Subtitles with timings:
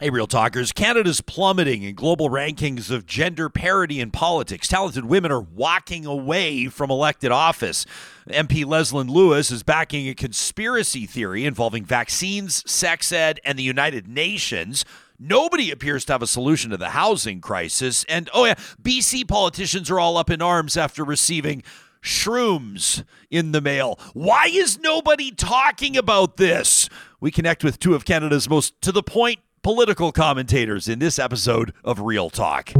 [0.00, 0.70] Hey, Real Talkers.
[0.70, 4.68] Canada's plummeting in global rankings of gender parity in politics.
[4.68, 7.84] Talented women are walking away from elected office.
[8.28, 14.06] MP Leslyn Lewis is backing a conspiracy theory involving vaccines, sex ed, and the United
[14.06, 14.84] Nations.
[15.18, 18.04] Nobody appears to have a solution to the housing crisis.
[18.08, 21.64] And oh, yeah, BC politicians are all up in arms after receiving
[22.00, 23.02] shrooms
[23.32, 23.98] in the mail.
[24.14, 26.88] Why is nobody talking about this?
[27.20, 31.74] We connect with two of Canada's most to the point political commentators in this episode
[31.84, 32.72] of Real Talk.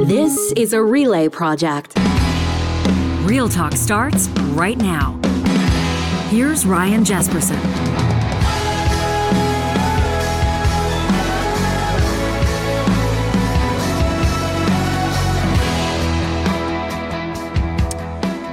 [0.00, 1.92] This is a relay project.
[3.20, 5.20] Real Talk starts right now.
[6.30, 7.54] Here's Ryan Jespersen.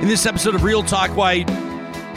[0.03, 1.43] In this episode of Real Talk, why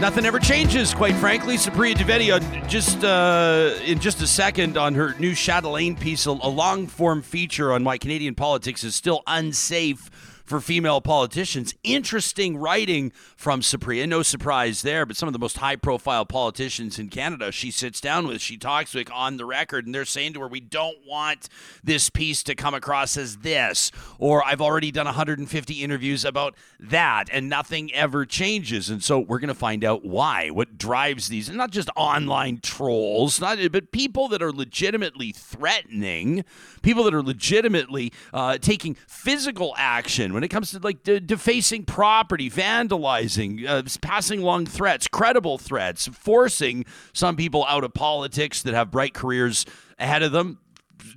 [0.02, 1.54] nothing ever changes, quite frankly.
[1.54, 6.32] Supriya Dwivedi, uh, just uh, in just a second on her new Chatelaine piece, a
[6.32, 10.10] long form feature on why Canadian politics is still unsafe
[10.44, 11.72] for female politicians.
[11.84, 13.12] Interesting writing
[13.42, 14.08] from Supriya.
[14.08, 18.00] No surprise there, but some of the most high profile politicians in Canada she sits
[18.00, 20.98] down with, she talks with on the record, and they're saying to her, We don't
[21.04, 21.48] want
[21.82, 23.90] this piece to come across as this,
[24.20, 28.88] or I've already done 150 interviews about that, and nothing ever changes.
[28.88, 32.60] And so we're going to find out why, what drives these, and not just online
[32.62, 36.44] trolls, not but people that are legitimately threatening,
[36.80, 41.84] people that are legitimately uh, taking physical action when it comes to like de- defacing
[41.84, 48.74] property, vandalizing, uh, passing along threats, credible threats, forcing some people out of politics that
[48.74, 49.66] have bright careers
[49.98, 50.58] ahead of them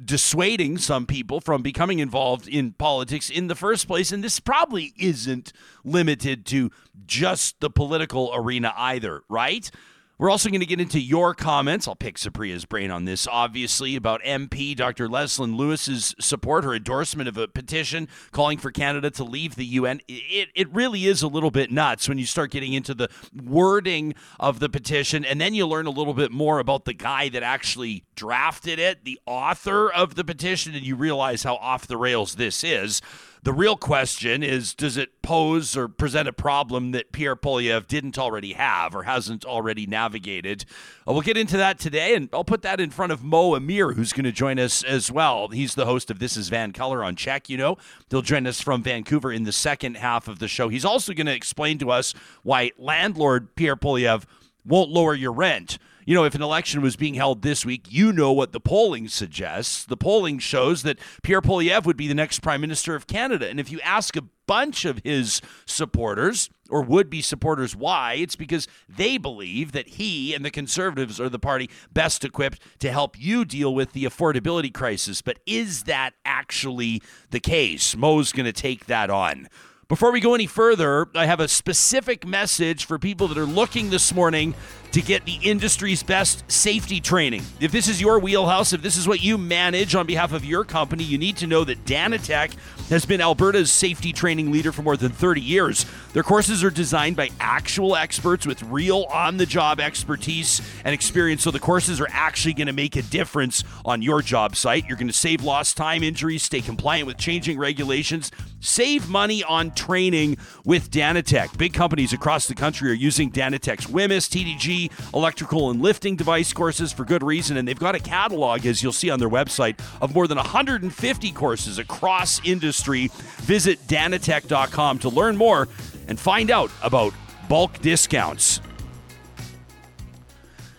[0.04, 4.12] dissuading some people from becoming involved in politics in the first place.
[4.12, 6.72] And this probably isn't limited to
[7.06, 9.70] just the political arena either, right?
[10.18, 11.90] We're also going to get into your comments.
[11.90, 15.10] I'll pick Supriya's brain on this, obviously, about MP Dr.
[15.10, 20.00] Leslyn Lewis's support, her endorsement of a petition calling for Canada to leave the UN.
[20.08, 23.10] It, it really is a little bit nuts when you start getting into the
[23.44, 27.28] wording of the petition, and then you learn a little bit more about the guy
[27.28, 31.98] that actually drafted it, the author of the petition, and you realize how off the
[31.98, 33.02] rails this is.
[33.46, 38.18] The real question is does it pose or present a problem that Pierre Poilievre didn't
[38.18, 40.66] already have or hasn't already navigated?
[41.08, 43.92] Uh, we'll get into that today, and I'll put that in front of Mo Amir,
[43.92, 45.50] who's going to join us as well.
[45.50, 47.78] He's the host of This is VanColour on Check, you know.
[48.10, 50.68] He'll join us from Vancouver in the second half of the show.
[50.68, 54.26] He's also going to explain to us why landlord Pierre Poilievre
[54.66, 58.14] won't lower your rent you know, if an election was being held this week, you
[58.14, 59.84] know what the polling suggests.
[59.84, 63.50] The polling shows that Pierre Poilievre would be the next prime minister of Canada.
[63.50, 68.36] And if you ask a bunch of his supporters or would be supporters why, it's
[68.36, 73.20] because they believe that he and the conservatives are the party best equipped to help
[73.20, 75.24] you deal with the affordability crisis.
[75.24, 77.02] But is that actually
[77.32, 77.96] the case?
[77.96, 79.48] Mo's going to take that on.
[79.88, 83.92] Before we go any further, I have a specific message for people that are looking
[83.92, 84.56] this morning
[84.94, 87.44] to get the industry's best safety training.
[87.60, 90.64] If this is your wheelhouse, if this is what you manage on behalf of your
[90.64, 92.56] company, you need to know that Danatec
[92.90, 95.86] has been Alberta's safety training leader for more than 30 years.
[96.14, 101.44] Their courses are designed by actual experts with real on the job expertise and experience,
[101.44, 104.86] so the courses are actually going to make a difference on your job site.
[104.88, 109.72] You're going to save lost time, injuries, stay compliant with changing regulations, save money on
[109.72, 111.58] training with Danatec.
[111.58, 116.94] Big companies across the country are using Danatec's WHMIS, TDG, electrical and lifting device courses
[116.94, 117.58] for good reason.
[117.58, 121.32] And they've got a catalog, as you'll see on their website, of more than 150
[121.32, 122.75] courses across industry.
[122.84, 125.68] Visit danatec.com to learn more
[126.08, 127.14] and find out about
[127.48, 128.62] bulk discounts.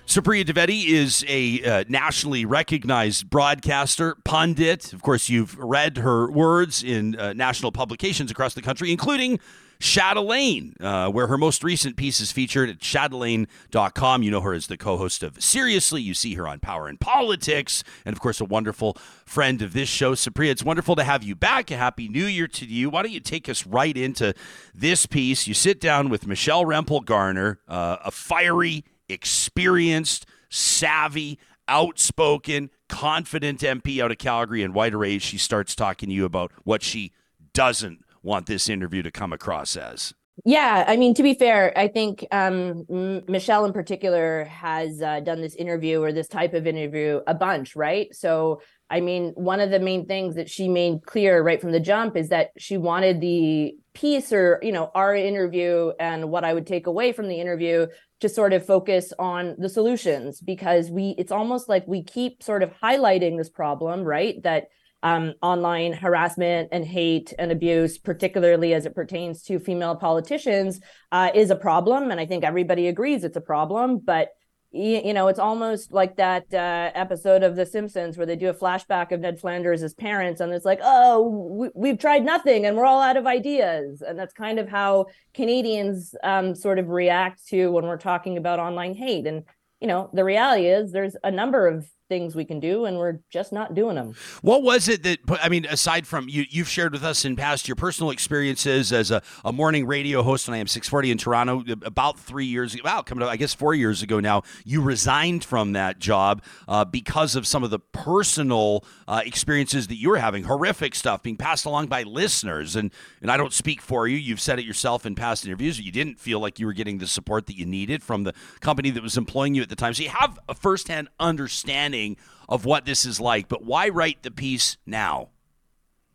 [0.07, 4.93] Supriya Dwivedi is a uh, nationally recognized broadcaster, pundit.
[4.93, 9.41] Of course, you've read her words in uh, national publications across the country, including
[9.81, 14.23] Chatelaine, uh, where her most recent piece is featured at chatelaine.com.
[14.23, 16.03] You know her as the co host of Seriously.
[16.03, 19.89] You see her on Power and Politics, and of course, a wonderful friend of this
[19.89, 20.15] show.
[20.15, 21.71] Supriya, it's wonderful to have you back.
[21.71, 22.91] A happy new year to you.
[22.91, 24.35] Why don't you take us right into
[24.75, 25.47] this piece?
[25.47, 31.39] You sit down with Michelle Rempel Garner, uh, a fiery, experienced, savvy,
[31.69, 35.19] outspoken, confident MP out of Calgary and White Array.
[35.19, 37.13] She starts talking to you about what she
[37.53, 40.13] doesn't want this interview to come across as.
[40.45, 45.21] Yeah, I mean, to be fair, I think um, M- Michelle in particular has uh,
[45.21, 48.15] done this interview or this type of interview a bunch, right?
[48.15, 51.81] So, I mean, one of the main things that she made clear right from the
[51.81, 56.53] jump is that she wanted the piece or, you know, our interview and what I
[56.53, 57.87] would take away from the interview
[58.21, 62.63] to sort of focus on the solutions because we it's almost like we keep sort
[62.63, 64.69] of highlighting this problem right that
[65.03, 70.81] um, online harassment and hate and abuse particularly as it pertains to female politicians
[71.13, 74.31] uh, is a problem and i think everybody agrees it's a problem but
[74.77, 78.55] you know, it's almost like that uh, episode of The Simpsons where they do a
[78.55, 82.85] flashback of Ned Flanders parents, and it's like, oh, we, have tried nothing, and we're
[82.85, 87.69] all out of ideas, and that's kind of how Canadians um, sort of react to
[87.69, 89.27] when we're talking about online hate.
[89.27, 89.45] And
[89.81, 93.19] you know, the reality is there's a number of things we can do and we're
[93.31, 96.93] just not doing them what was it that i mean aside from you you've shared
[96.93, 100.67] with us in past your personal experiences as a, a morning radio host on am
[100.67, 104.21] 640 in toronto about three years ago wow coming up i guess four years ago
[104.21, 109.87] now you resigned from that job uh, because of some of the personal uh, experiences
[109.87, 112.93] that you were having horrific stuff being passed along by listeners and
[113.23, 114.17] and i don't speak for you.
[114.17, 117.07] You've said it yourself in past interviews you didn't feel like you were getting the
[117.07, 119.95] support that you needed from the company that was employing you at the time.
[119.95, 122.17] So you have a firsthand understanding understanding
[122.49, 123.49] of what this is like.
[123.49, 125.29] But why write the piece now?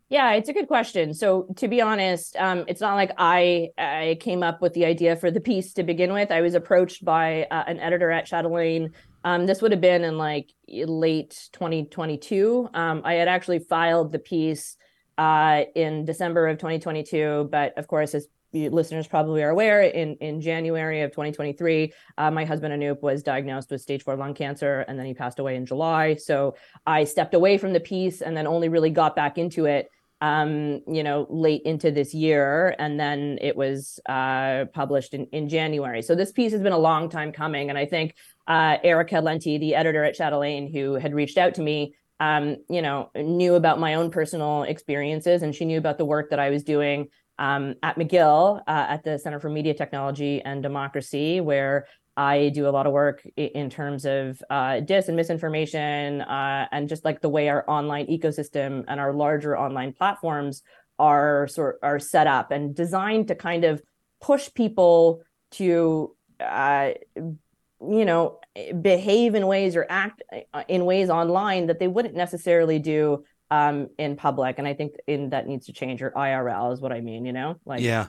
[0.08, 1.14] Yeah, it's a good question.
[1.14, 5.16] So to be honest, um, it's not like I I came up with the idea
[5.16, 6.30] for the piece to begin with.
[6.30, 8.92] I was approached by uh, an editor at Chatelaine.
[9.24, 12.68] Um, this would have been in like late 2022.
[12.74, 14.76] Um, I had actually filed the piece
[15.16, 20.40] uh, in December of 2022, but of course, as listeners probably are aware, in, in
[20.40, 24.98] January of 2023, uh, my husband Anup was diagnosed with stage four lung cancer, and
[24.98, 26.14] then he passed away in July.
[26.14, 26.54] So
[26.86, 29.90] I stepped away from the piece and then only really got back into it,
[30.20, 32.76] um, you know, late into this year.
[32.78, 36.02] And then it was uh, published in, in January.
[36.02, 37.70] So this piece has been a long time coming.
[37.70, 38.14] And I think
[38.46, 42.82] uh, Erica Lenti, the editor at Chatelaine, who had reached out to me, um, you
[42.82, 46.50] know, knew about my own personal experiences and she knew about the work that I
[46.50, 47.08] was doing
[47.42, 51.86] um, at McGill uh, at the Center for Media Technology and Democracy, where
[52.16, 56.88] I do a lot of work in terms of uh, dis and misinformation, uh, and
[56.88, 60.62] just like the way our online ecosystem and our larger online platforms
[61.00, 63.82] are sort are set up and designed to kind of
[64.20, 68.38] push people to, uh, you know,
[68.80, 70.22] behave in ways or act
[70.54, 74.94] uh, in ways online that they wouldn't necessarily do um, in public, and I think
[75.06, 76.02] in that needs to change.
[76.02, 77.26] Or IRL is what I mean.
[77.26, 78.06] You know, like yeah.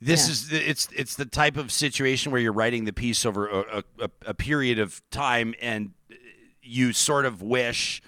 [0.00, 0.32] This yeah.
[0.32, 4.10] is it's it's the type of situation where you're writing the piece over a, a,
[4.26, 5.90] a period of time, and
[6.62, 8.00] you sort of wish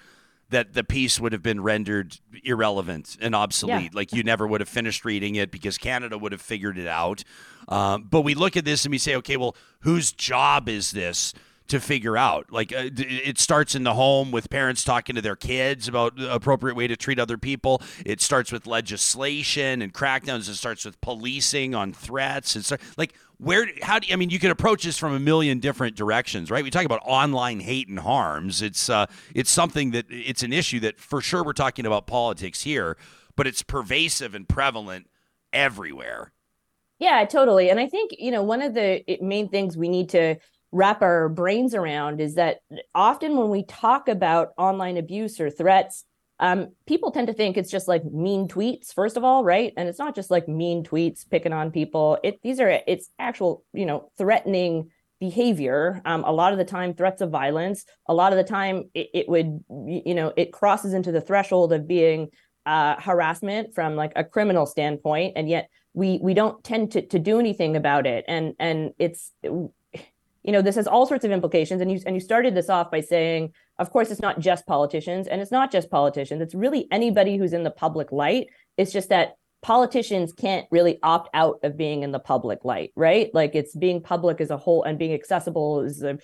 [0.49, 3.83] that the piece would have been rendered irrelevant and obsolete.
[3.83, 3.89] Yeah.
[3.91, 7.23] Like you never would have finished reading it because Canada would have figured it out.
[7.67, 11.33] Um, but we look at this and we say, okay, well, whose job is this?
[11.67, 12.51] To figure out.
[12.51, 16.33] Like uh, it starts in the home with parents talking to their kids about the
[16.33, 17.81] appropriate way to treat other people.
[18.05, 20.49] It starts with legislation and crackdowns.
[20.49, 22.55] It starts with policing on threats.
[22.55, 25.95] It's like where how do I mean you can approach this from a million different
[25.95, 26.63] directions, right?
[26.63, 28.61] We talk about online hate and harms.
[28.61, 32.63] It's uh, it's something that it's an issue that for sure we're talking about politics
[32.63, 32.97] here,
[33.35, 35.07] but it's pervasive and prevalent
[35.51, 36.31] everywhere.
[36.99, 37.69] Yeah, totally.
[37.69, 40.37] And I think, you know, one of the main things we need to
[40.73, 42.57] wrap our brains around is that
[42.95, 46.03] often when we talk about online abuse or threats,
[46.39, 49.71] um, people tend to think it's just like mean tweets, first of all, right?
[49.77, 52.17] And it's not just like mean tweets picking on people.
[52.23, 54.89] It these are it's actual, you know, threatening
[55.19, 56.01] behavior.
[56.05, 57.85] Um, a lot of the time, threats of violence.
[58.09, 61.71] A lot of the time, it, it would, you know, it crosses into the threshold
[61.71, 62.29] of being
[62.65, 67.19] uh, harassment from like a criminal standpoint, and yet we we don't tend to to
[67.19, 68.25] do anything about it.
[68.27, 69.31] And and it's
[70.43, 71.81] you know this has all sorts of implications.
[71.81, 75.27] And you and you started this off by saying of course it's not just politicians
[75.27, 76.41] and it's not just politicians.
[76.41, 78.47] It's really anybody who's in the public light.
[78.77, 83.33] It's just that politicians can't really opt out of being in the public light right?
[83.33, 86.19] Like it's being public as a whole and being accessible is a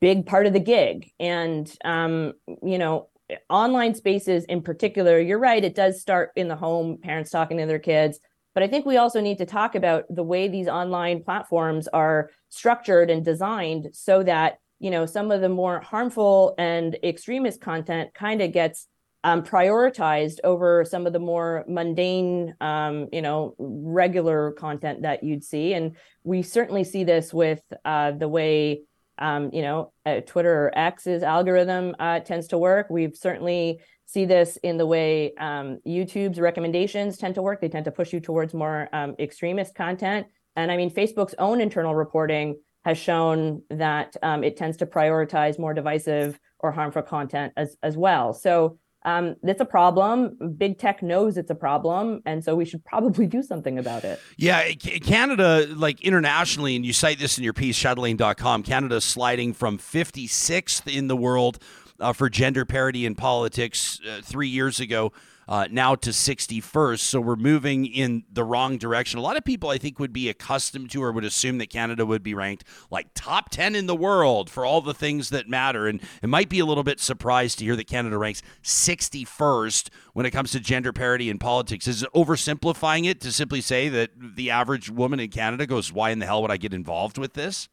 [0.00, 1.10] big part of the gig.
[1.20, 3.08] And um you know
[3.50, 7.66] online spaces in particular you're right it does start in the home parents talking to
[7.66, 8.20] their kids
[8.56, 12.30] but I think we also need to talk about the way these online platforms are
[12.48, 18.14] structured and designed so that, you know, some of the more harmful and extremist content
[18.14, 18.86] kind of gets
[19.24, 25.44] um, prioritized over some of the more mundane, um, you know, regular content that you'd
[25.44, 25.74] see.
[25.74, 25.94] And
[26.24, 28.84] we certainly see this with uh, the way,
[29.18, 32.86] um, you know, uh, Twitter or X's algorithm uh, tends to work.
[32.88, 37.60] We've certainly see this in the way um, YouTube's recommendations tend to work.
[37.60, 40.26] They tend to push you towards more um, extremist content.
[40.54, 45.58] And I mean, Facebook's own internal reporting has shown that um, it tends to prioritize
[45.58, 48.32] more divisive or harmful content as, as well.
[48.32, 50.36] So, um, it's a problem.
[50.58, 54.20] Big tech knows it's a problem, and so we should probably do something about it.
[54.36, 59.78] Yeah, Canada, like internationally, and you cite this in your piece, Chatelaine.com, Canada sliding from
[59.78, 61.60] 56th in the world
[62.00, 65.12] uh, for gender parity in politics uh, three years ago
[65.48, 67.00] uh, now to 61st.
[67.00, 69.18] So we're moving in the wrong direction.
[69.18, 72.04] A lot of people, I think, would be accustomed to or would assume that Canada
[72.04, 75.86] would be ranked like top 10 in the world for all the things that matter.
[75.86, 80.26] And it might be a little bit surprised to hear that Canada ranks 61st when
[80.26, 81.86] it comes to gender parity in politics.
[81.86, 86.18] Is oversimplifying it to simply say that the average woman in Canada goes, Why in
[86.18, 87.68] the hell would I get involved with this?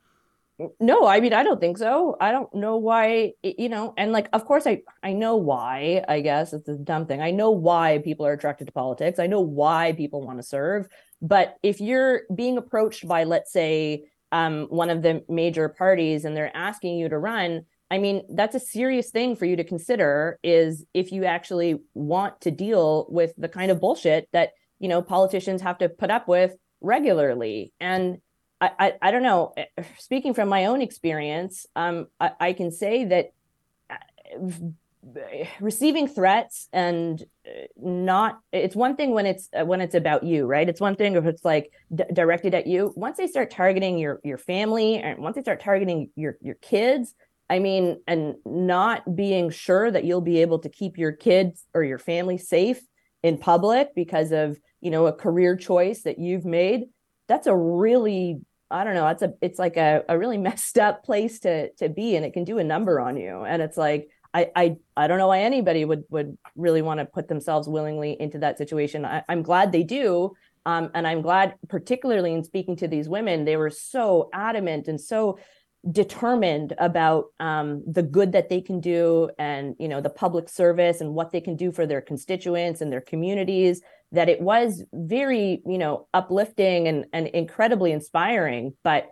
[0.79, 2.15] No i mean i don't think so.
[2.22, 6.22] I don't know why you know and like of course i i know why i
[6.22, 7.22] guess it's a dumb thing.
[7.22, 9.19] I know why people are attracted to politics.
[9.19, 10.88] I know why people want to serve.
[11.22, 16.36] But if you're being approached by let's say um, one of the major parties and
[16.36, 20.39] they're asking you to run i mean that's a serious thing for you to consider
[20.43, 25.01] is if you actually want to deal with the kind of bullshit that you know
[25.01, 27.74] politicians have to put up with regularly.
[27.79, 28.17] And
[28.79, 29.53] I, I, don't know.
[29.58, 29.65] Eh,
[30.00, 33.34] speaking from my own experience, um, I, I can say that
[33.89, 33.98] uh,
[35.60, 40.70] receiving threats and uh, not it's one thing when it's when it's about you right
[40.70, 44.22] it's one thing if it's like d- directed at you once they start targeting your
[44.24, 47.15] your family and once they start targeting your your kids
[47.50, 51.84] i mean and not being sure that you'll be able to keep your kids or
[51.84, 52.79] your family safe
[53.24, 56.86] in public because of you know a career choice that you've made
[57.27, 58.39] that's a really
[58.73, 61.89] I don't know, it's a it's like a, a really messed up place to to
[61.89, 63.43] be and it can do a number on you.
[63.43, 67.05] And it's like I I I don't know why anybody would would really want to
[67.05, 69.05] put themselves willingly into that situation.
[69.05, 70.33] I, I'm glad they do.
[70.65, 74.99] Um, and I'm glad, particularly in speaking to these women, they were so adamant and
[74.99, 75.37] so
[75.91, 81.01] determined about um, the good that they can do and you know the public service
[81.01, 83.81] and what they can do for their constituents and their communities
[84.13, 89.10] that it was very you know uplifting and, and incredibly inspiring but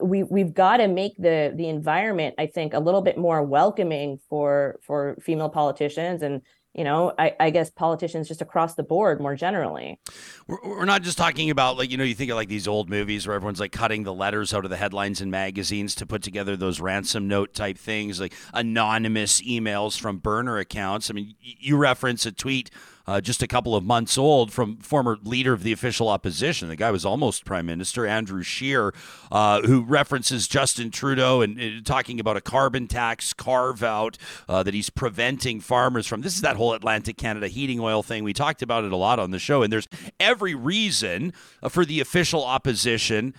[0.00, 4.18] we we've got to make the the environment i think a little bit more welcoming
[4.28, 6.42] for for female politicians and
[6.76, 9.98] you know, I, I, guess politicians just across the board more generally.
[10.46, 12.90] We're, we're, not just talking about like, you know, you think of like these old
[12.90, 16.22] movies where everyone's like cutting the letters out of the headlines in magazines to put
[16.22, 21.10] together those ransom note type things, like anonymous emails from burner accounts.
[21.10, 22.70] I mean, you reference a tweet
[23.06, 26.68] uh, just a couple of months old from former leader of the official opposition.
[26.68, 28.92] The guy was almost prime minister, Andrew Scheer,
[29.30, 34.62] uh, who references Justin Trudeau and, uh, talking about a carbon tax carve out uh,
[34.62, 36.22] that he's preventing farmers from.
[36.22, 38.24] This is that whole Atlantic Canada heating oil thing.
[38.24, 41.32] We talked about it a lot on the show, and there's every reason
[41.62, 43.34] uh, for the official opposition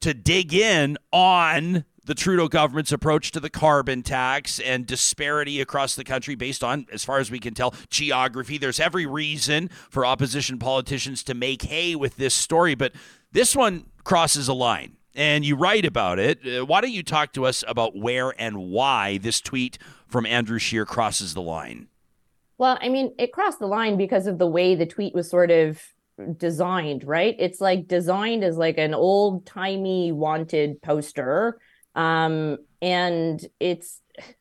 [0.00, 5.94] to dig in on the Trudeau government's approach to the carbon tax and disparity across
[5.94, 8.58] the country based on, as far as we can tell, geography.
[8.58, 12.92] There's every reason for opposition politicians to make hay with this story, but
[13.32, 14.96] this one crosses a line.
[15.14, 16.38] And you write about it.
[16.46, 19.76] Uh, why don't you talk to us about where and why this tweet
[20.06, 21.88] from Andrew Scheer crosses the line?
[22.58, 25.50] Well, I mean, it crossed the line because of the way the tweet was sort
[25.50, 25.82] of
[26.36, 27.34] designed, right?
[27.38, 31.58] It's like designed as like an old timey wanted poster
[31.94, 34.00] um, and it's,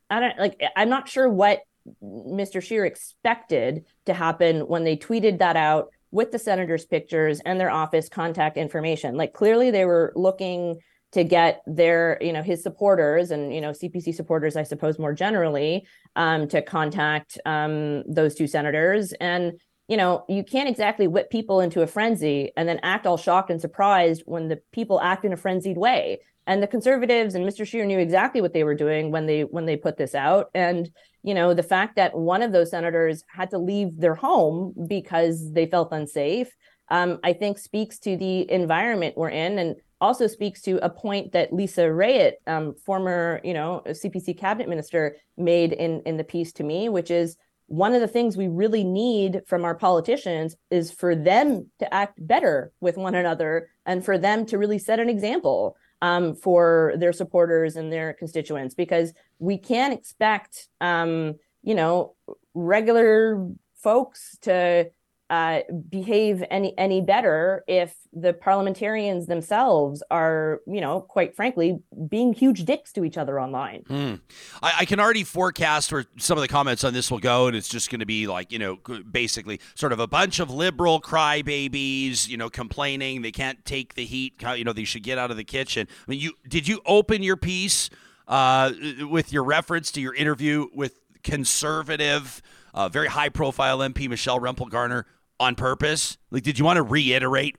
[0.09, 1.61] I don't like, I'm not sure what
[2.03, 2.61] Mr.
[2.61, 7.69] Scheer expected to happen when they tweeted that out with the senators' pictures and their
[7.69, 9.15] office contact information.
[9.15, 10.79] Like clearly they were looking
[11.11, 15.13] to get their, you know, his supporters and you know CPC supporters, I suppose more
[15.13, 19.13] generally, um, to contact um, those two senators.
[19.13, 19.53] And
[19.87, 23.49] you know, you can't exactly whip people into a frenzy and then act all shocked
[23.49, 27.65] and surprised when the people act in a frenzied way and the conservatives and Mr.
[27.65, 30.89] Scheer knew exactly what they were doing when they when they put this out and
[31.23, 35.53] you know the fact that one of those senators had to leave their home because
[35.53, 36.49] they felt unsafe
[36.89, 41.33] um, I think speaks to the environment we're in and also speaks to a point
[41.33, 46.51] that Lisa Raitt, um, former you know CPC cabinet minister, made in in the piece
[46.53, 47.37] to me, which is
[47.67, 52.15] one of the things we really need from our politicians is for them to act
[52.25, 57.13] better with one another and for them to really set an example um, for their
[57.13, 62.15] supporters and their constituents because we can't expect um, you know
[62.53, 64.89] regular folks to
[65.29, 65.59] uh,
[65.89, 72.65] behave any any better if the parliamentarians themselves are, you know, quite frankly, being huge
[72.65, 73.83] dicks to each other online.
[73.87, 74.15] Hmm.
[74.63, 77.55] I, I, can already forecast where some of the comments on this will go, and
[77.55, 78.77] it's just going to be like, you know,
[79.11, 84.05] basically sort of a bunch of liberal crybabies, you know, complaining they can't take the
[84.05, 85.87] heat, you know, they should get out of the kitchen.
[85.89, 87.91] I mean, you did you open your piece
[88.27, 88.71] uh,
[89.01, 92.41] with your reference to your interview with conservative
[92.73, 95.05] uh, very high profile MP Michelle Rempel Garner
[95.39, 96.17] on purpose?
[96.31, 97.57] Like, did you want to reiterate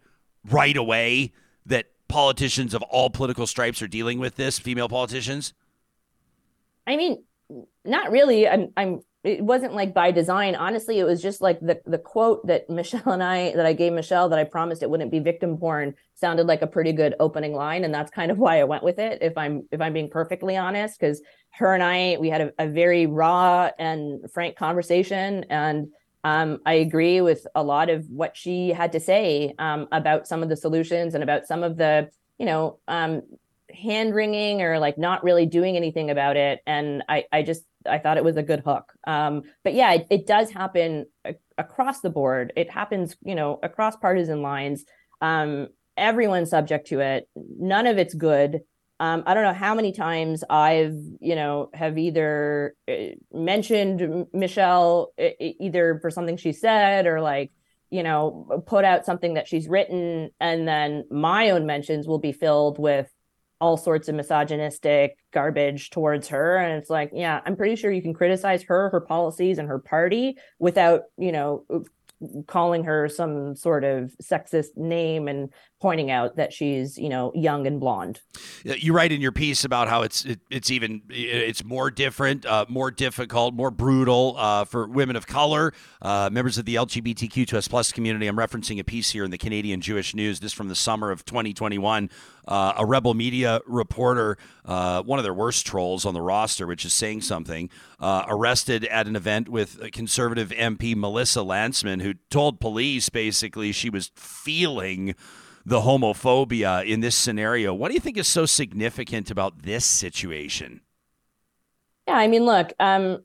[0.48, 1.32] right away
[1.66, 5.54] that politicians of all political stripes are dealing with this, female politicians?
[6.86, 7.22] I mean,
[7.84, 8.48] not really.
[8.48, 10.54] I'm, I'm, it wasn't like by design.
[10.54, 13.92] Honestly, it was just like the the quote that Michelle and I that I gave
[13.92, 17.52] Michelle that I promised it wouldn't be victim porn sounded like a pretty good opening
[17.52, 19.18] line, and that's kind of why I went with it.
[19.20, 21.20] If I'm if I'm being perfectly honest, because
[21.50, 25.88] her and I we had a, a very raw and frank conversation, and
[26.24, 30.42] um, I agree with a lot of what she had to say um, about some
[30.42, 33.22] of the solutions and about some of the, you know, um,
[33.72, 36.60] hand wringing or like not really doing anything about it.
[36.66, 38.92] And I, I just, I thought it was a good hook.
[39.06, 42.52] Um, but yeah, it, it does happen a- across the board.
[42.56, 44.84] It happens, you know, across partisan lines.
[45.20, 47.28] Um, everyone's subject to it.
[47.36, 48.60] None of it's good.
[49.00, 55.12] Um, I don't know how many times I've, you know, have either uh, mentioned Michelle
[55.18, 57.50] either for something she said or like,
[57.88, 62.32] you know, put out something that she's written, and then my own mentions will be
[62.32, 63.10] filled with
[63.58, 68.00] all sorts of misogynistic garbage towards her and it's like yeah i'm pretty sure you
[68.00, 71.62] can criticize her her policies and her party without you know
[72.46, 75.50] calling her some sort of sexist name and
[75.80, 78.20] pointing out that she's you know young and blonde.
[78.64, 82.66] You write in your piece about how it's it, it's even it's more different uh,
[82.68, 85.72] more difficult more brutal uh, for women of color
[86.02, 88.26] uh, members of the lgbtq2s plus community.
[88.26, 91.24] I'm referencing a piece here in the canadian jewish news this from the summer of
[91.24, 92.10] 2021
[92.46, 96.84] uh, a rebel media reporter uh, one of their worst trolls on the roster which
[96.84, 102.60] is saying something uh, arrested at an event with conservative mp melissa lantsman who told
[102.60, 105.14] police basically she was feeling
[105.70, 107.72] the homophobia in this scenario.
[107.72, 110.80] What do you think is so significant about this situation?
[112.08, 113.18] Yeah, I mean, look, um,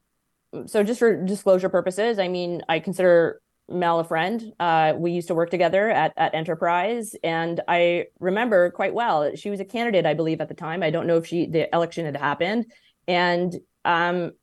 [0.68, 4.54] so just for disclosure purposes, I mean, I consider Mel a friend.
[4.60, 9.36] Uh, we used to work together at, at Enterprise, and I remember quite well.
[9.36, 10.84] She was a candidate, I believe, at the time.
[10.84, 12.68] I don't know if she the election had happened,
[13.08, 14.34] and um,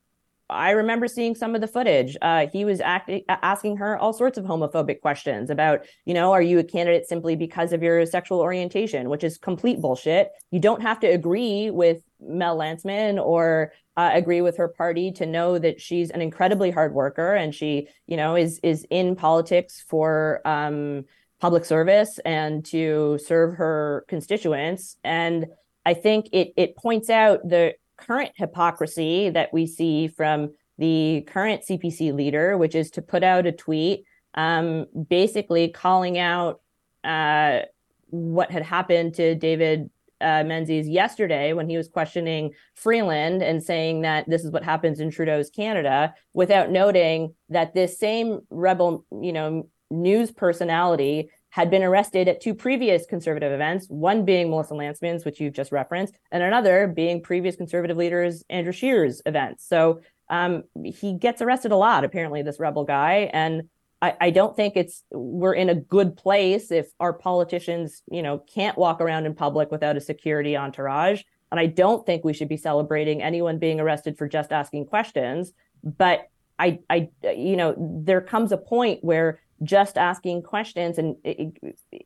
[0.53, 2.17] I remember seeing some of the footage.
[2.23, 6.59] Uh, he was asking her all sorts of homophobic questions about, you know, are you
[6.59, 10.31] a candidate simply because of your sexual orientation, which is complete bullshit.
[10.51, 15.27] You don't have to agree with Mel Lantsman or uh, agree with her party to
[15.27, 19.85] know that she's an incredibly hard worker and she, you know, is is in politics
[19.89, 21.05] for um,
[21.41, 24.97] public service and to serve her constituents.
[25.05, 25.47] And
[25.85, 27.75] I think it it points out the
[28.07, 33.47] current hypocrisy that we see from the current CPC leader, which is to put out
[33.47, 36.61] a tweet um, basically calling out
[37.05, 37.61] uh,
[38.09, 44.03] what had happened to David uh, Menzies yesterday when he was questioning Freeland and saying
[44.03, 49.33] that this is what happens in Trudeau's Canada, without noting that this same rebel, you
[49.33, 55.27] know, news personality had been arrested at two previous conservative events, one being Melissa Lantsman's,
[55.27, 59.69] which you've just referenced, and another being previous conservative leaders Andrew Scheer's events.
[59.69, 63.29] So um, he gets arrested a lot, apparently, this rebel guy.
[63.35, 63.69] And
[64.01, 68.39] I, I don't think it's we're in a good place if our politicians, you know,
[68.39, 71.21] can't walk around in public without a security entourage.
[71.51, 75.53] And I don't think we should be celebrating anyone being arrested for just asking questions.
[75.85, 81.57] But I, I, you know, there comes a point where just asking questions and it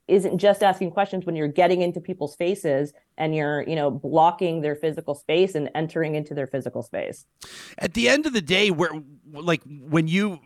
[0.09, 4.61] isn't just asking questions when you're getting into people's faces and you're you know blocking
[4.61, 7.25] their physical space and entering into their physical space.
[7.79, 8.91] At the end of the day where
[9.33, 10.41] like when you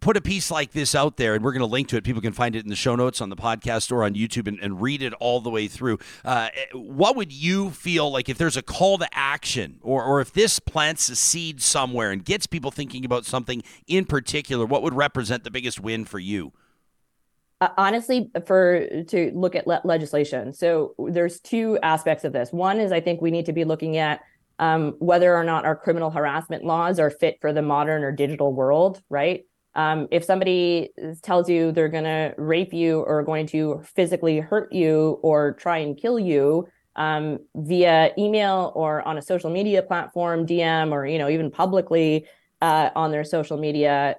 [0.00, 2.22] put a piece like this out there and we're going to link to it people
[2.22, 4.80] can find it in the show notes on the podcast or on youtube and, and
[4.80, 5.98] read it all the way through.
[6.24, 10.32] Uh, what would you feel like if there's a call to action or, or if
[10.32, 14.94] this plants a seed somewhere and gets people thinking about something in particular what would
[14.94, 16.49] represent the biggest win for you
[17.60, 20.52] uh, honestly for to look at le- legislation.
[20.52, 22.52] So there's two aspects of this.
[22.52, 24.20] One is i think we need to be looking at
[24.58, 28.52] um, whether or not our criminal harassment laws are fit for the modern or digital
[28.52, 29.44] world right?
[29.74, 30.90] Um, if somebody
[31.22, 35.78] tells you they're going to rape you or going to physically hurt you or try
[35.78, 41.18] and kill you um, via email or on a social media platform dm or you
[41.18, 42.26] know even publicly
[42.60, 44.16] uh, on their social media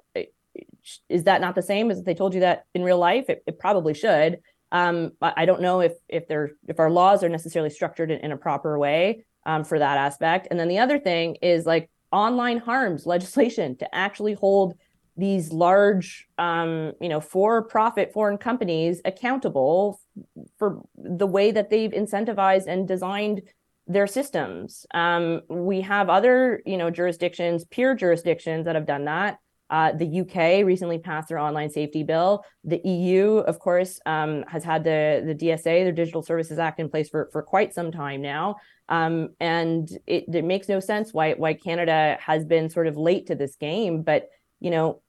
[1.10, 3.30] is that not the same as if they told you that in real life?
[3.30, 4.40] It, it probably should.
[4.72, 8.32] Um, I don't know if if they're if our laws are necessarily structured in, in
[8.32, 10.48] a proper way um, for that aspect.
[10.50, 14.76] And then the other thing is like online harms legislation to actually hold
[15.18, 20.00] these large, um, you know, for-profit foreign companies accountable
[20.58, 23.42] for the way that they've incentivized and designed
[23.88, 24.86] their systems.
[24.94, 29.40] Um, we have other, you know, jurisdictions, peer jurisdictions that have done that.
[29.72, 32.44] Uh, the UK recently passed their online safety bill.
[32.66, 36.90] The EU, of course, um, has had the the DSA, the Digital Services Act, in
[36.90, 38.58] place for for quite some time now.
[38.90, 43.28] Um, and it, it makes no sense why why Canada has been sort of late
[43.28, 44.02] to this game.
[44.02, 44.28] But
[44.60, 45.02] you know,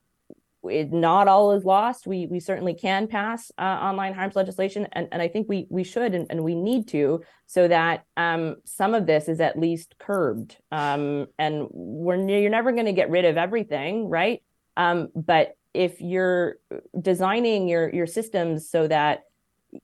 [0.62, 2.07] it, not all is lost.
[2.07, 5.83] We we certainly can pass uh, online harms legislation, and, and I think we we
[5.83, 9.96] should and, and we need to, so that um, some of this is at least
[9.98, 10.57] curbed.
[10.70, 14.40] Um, and we're you're never going to get rid of everything, right?
[14.76, 16.56] Um, but if you're
[17.00, 19.24] designing your your systems so that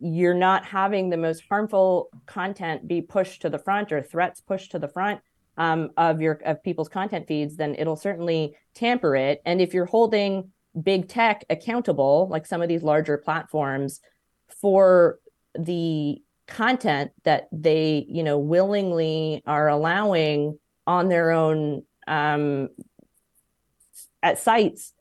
[0.01, 4.73] you're not having the most harmful content be pushed to the front or threats pushed
[4.73, 5.21] to the front
[5.57, 9.41] um, of your of people's content feeds, then it'll certainly tamper it.
[9.45, 14.01] And if you're holding big tech accountable, like some of these larger platforms,
[14.61, 15.19] for
[15.59, 22.69] the content that they you know willingly are allowing on their own um,
[24.23, 24.93] at sites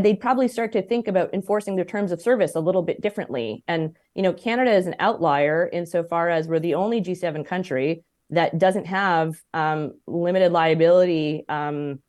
[0.00, 3.62] they'd probably start to think about enforcing their terms of service a little bit differently.
[3.68, 8.58] And you know, Canada is an outlier insofar as we're the only G7 country that
[8.58, 12.00] doesn't have um, limited liability, um,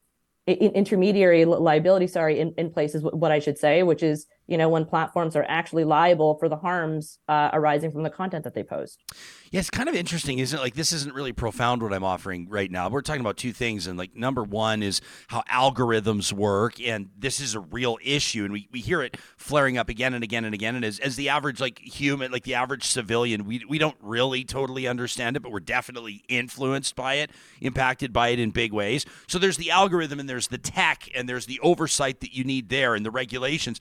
[0.47, 4.69] intermediary liability, sorry, in, in place is what I should say, which is you know
[4.69, 8.63] when platforms are actually liable for the harms uh, arising from the content that they
[8.63, 9.03] post.
[9.51, 10.61] Yeah it's kind of interesting isn't it?
[10.61, 12.89] Like this isn't really profound what i'm offering right now.
[12.89, 17.39] We're talking about two things and like number one is how algorithms work and this
[17.39, 20.53] is a real issue and we, we hear it flaring up again and again and
[20.53, 23.97] again and as, as the average like human like the average civilian we, we don't
[24.01, 27.31] really totally understand it but we're definitely influenced by it
[27.61, 29.05] impacted by it in big ways.
[29.27, 32.69] So there's the algorithm and there's the tech and there's the oversight that you need
[32.69, 33.79] there and the regulations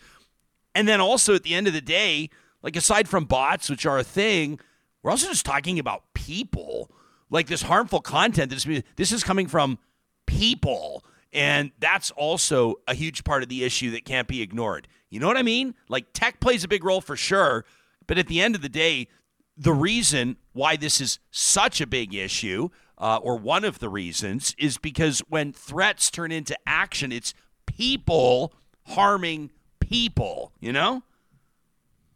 [0.76, 2.28] and then also at the end of the day,
[2.62, 4.60] like aside from bots, which are a thing,
[5.02, 6.90] we're also just talking about people.
[7.30, 8.50] Like this harmful content.
[8.50, 9.78] This this is coming from
[10.26, 14.86] people, and that's also a huge part of the issue that can't be ignored.
[15.08, 15.74] You know what I mean?
[15.88, 17.64] Like tech plays a big role for sure,
[18.06, 19.08] but at the end of the day,
[19.56, 24.54] the reason why this is such a big issue, uh, or one of the reasons,
[24.58, 27.34] is because when threats turn into action, it's
[27.66, 28.52] people
[28.88, 29.50] harming
[29.88, 31.02] people, you know?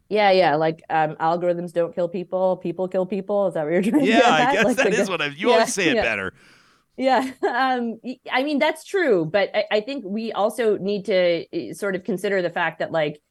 [0.09, 0.55] Yeah, yeah.
[0.55, 3.47] Like um, algorithms don't kill people, people kill people.
[3.47, 5.27] Is that what you're trying yeah, to Yeah, I guess like, that is what I
[5.27, 6.01] you yeah, always say it yeah.
[6.01, 6.33] better.
[6.97, 7.31] Yeah.
[7.43, 7.99] Um,
[8.31, 9.25] I mean, that's true.
[9.25, 12.91] But I, I think we also need to eh, sort of consider the fact that,
[12.91, 13.21] like,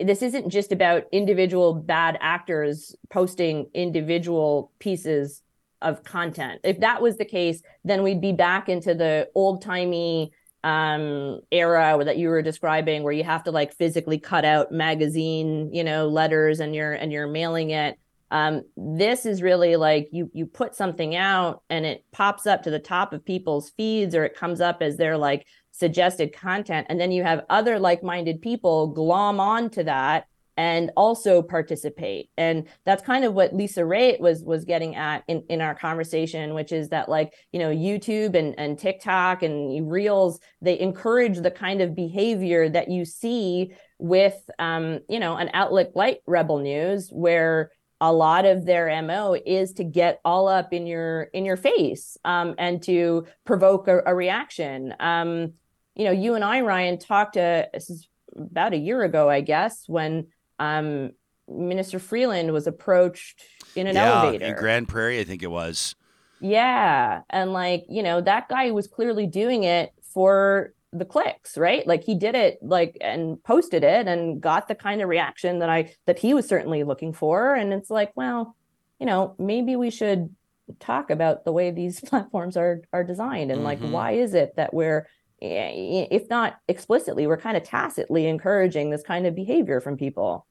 [0.00, 5.42] this isn't just about individual bad actors posting individual pieces
[5.82, 6.60] of content.
[6.64, 10.32] If that was the case, then we'd be back into the old timey
[10.66, 15.70] um era that you were describing where you have to like physically cut out magazine
[15.72, 17.96] you know letters and you're and you're mailing it.
[18.32, 22.70] Um this is really like you you put something out and it pops up to
[22.70, 26.88] the top of people's feeds or it comes up as their like suggested content.
[26.90, 32.30] And then you have other like-minded people glom onto that and also participate.
[32.36, 36.54] And that's kind of what lisa raitt was was getting at in, in our conversation
[36.54, 41.50] which is that like you know youtube and, and tiktok and reels they encourage the
[41.50, 47.08] kind of behavior that you see with um, you know an outlet like rebel news
[47.10, 51.56] where a lot of their mo is to get all up in your in your
[51.56, 54.94] face um, and to provoke a, a reaction.
[55.00, 55.54] Um,
[55.96, 59.40] you know you and i ryan talked to this is about a year ago i
[59.40, 60.26] guess when
[60.58, 61.12] um,
[61.48, 63.42] Minister Freeland was approached
[63.74, 65.94] in an yeah, elevator in Grande Prairie, I think it was.
[66.40, 71.86] Yeah, and like you know, that guy was clearly doing it for the clicks, right?
[71.86, 75.68] Like he did it like and posted it and got the kind of reaction that
[75.68, 77.54] I that he was certainly looking for.
[77.54, 78.56] And it's like, well,
[78.98, 80.34] you know, maybe we should
[80.80, 83.66] talk about the way these platforms are are designed and mm-hmm.
[83.66, 85.06] like why is it that we're
[85.42, 90.46] Eh, if not explicitly, we're kind of tacitly encouraging this kind of behavior from people.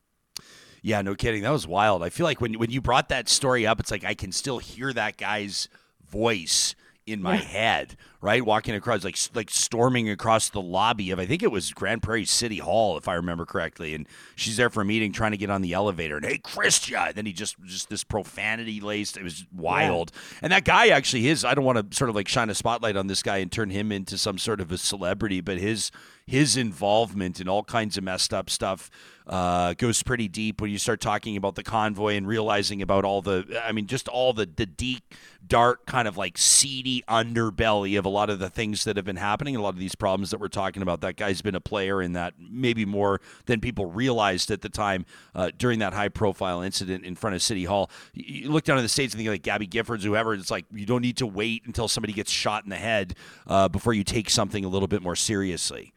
[0.82, 1.42] Yeah, no kidding.
[1.42, 2.04] That was wild.
[2.04, 4.60] I feel like when when you brought that story up, it's like I can still
[4.60, 5.68] hear that guy's
[6.08, 6.76] voice
[7.08, 8.44] in my head, right?
[8.44, 12.26] Walking across, like like storming across the lobby of I think it was Grande Prairie
[12.26, 13.94] City Hall, if I remember correctly.
[13.94, 16.18] And she's there for a meeting, trying to get on the elevator.
[16.18, 19.18] And hey, Chrystia, then he just just this profanity laced.
[19.18, 20.12] It was wild.
[20.14, 20.40] Yeah.
[20.44, 22.98] And that guy actually, his I don't want to sort of like shine a spotlight
[22.98, 25.92] on this guy and turn him into some sort of a celebrity, but his
[26.26, 28.90] his involvement in all kinds of messed up stuff
[29.28, 33.22] uh, goes pretty deep when you start talking about the convoy and realizing about all
[33.22, 35.16] the, I mean, just all the, the deep,
[35.48, 39.16] dark, kind of like seedy underbelly of a lot of the things that have been
[39.16, 41.02] happening, a lot of these problems that we're talking about.
[41.02, 45.06] That guy's been a player in that maybe more than people realized at the time
[45.34, 47.90] uh, during that high profile incident in front of City Hall.
[48.14, 50.86] You look down in the States and think like Gabby Giffords, whoever, it's like you
[50.86, 53.16] don't need to wait until somebody gets shot in the head
[53.48, 55.94] uh, before you take something a little bit more seriously.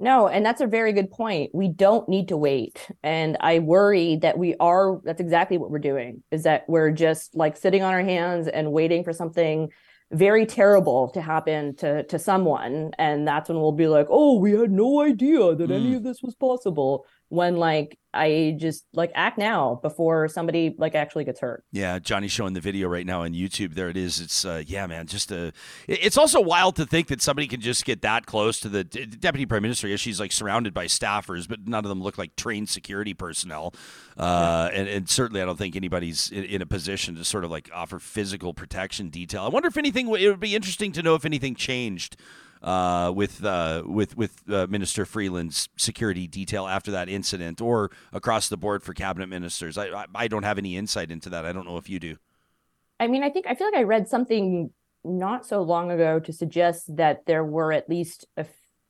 [0.00, 1.50] No, and that's a very good point.
[1.52, 2.88] We don't need to wait.
[3.02, 7.34] And I worry that we are, that's exactly what we're doing, is that we're just
[7.34, 9.70] like sitting on our hands and waiting for something
[10.10, 14.52] very terrible to happen to to someone and that's when we'll be like oh we
[14.52, 15.74] had no idea that mm.
[15.74, 20.94] any of this was possible when like I just like act now before somebody like
[20.94, 21.64] actually gets hurt.
[21.72, 23.74] Yeah, Johnny's showing the video right now on YouTube.
[23.74, 24.20] There it is.
[24.20, 25.06] It's uh, yeah, man.
[25.06, 25.52] Just a.
[25.86, 29.46] It's also wild to think that somebody can just get that close to the deputy
[29.46, 29.88] prime minister.
[29.88, 33.74] Yeah, she's like surrounded by staffers, but none of them look like trained security personnel.
[34.16, 37.50] Uh, and, and certainly, I don't think anybody's in, in, a position to sort of
[37.50, 39.44] like offer physical protection detail.
[39.44, 40.08] I wonder if anything.
[40.08, 42.16] It would be interesting to know if anything changed
[42.62, 48.48] uh, with uh, with with uh, Minister Freeland's security detail after that incident, or across
[48.48, 49.78] the board for cabinet ministers.
[49.78, 51.44] I, I, don't have any insight into that.
[51.44, 52.16] I don't know if you do.
[53.00, 54.70] I mean, I think I feel like I read something
[55.04, 58.44] not so long ago to suggest that there were at least a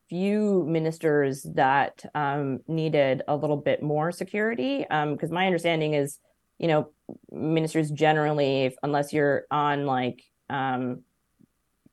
[0.08, 4.78] few ministers that um, needed a little bit more security.
[4.78, 6.18] Because um, my understanding is,
[6.58, 6.90] you know,
[7.30, 11.02] ministers generally, if, unless you're on like um,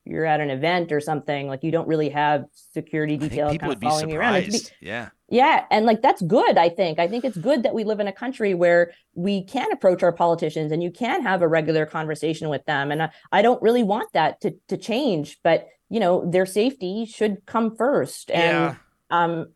[0.05, 3.81] you're at an event or something, like you don't really have security detail kind of
[3.81, 4.51] following you around.
[4.51, 5.09] Be, yeah.
[5.29, 5.65] Yeah.
[5.71, 6.99] And like that's good, I think.
[6.99, 10.11] I think it's good that we live in a country where we can approach our
[10.11, 12.91] politicians and you can have a regular conversation with them.
[12.91, 17.05] And I, I don't really want that to to change, but you know, their safety
[17.05, 18.29] should come first.
[18.29, 18.75] And yeah.
[19.09, 19.47] um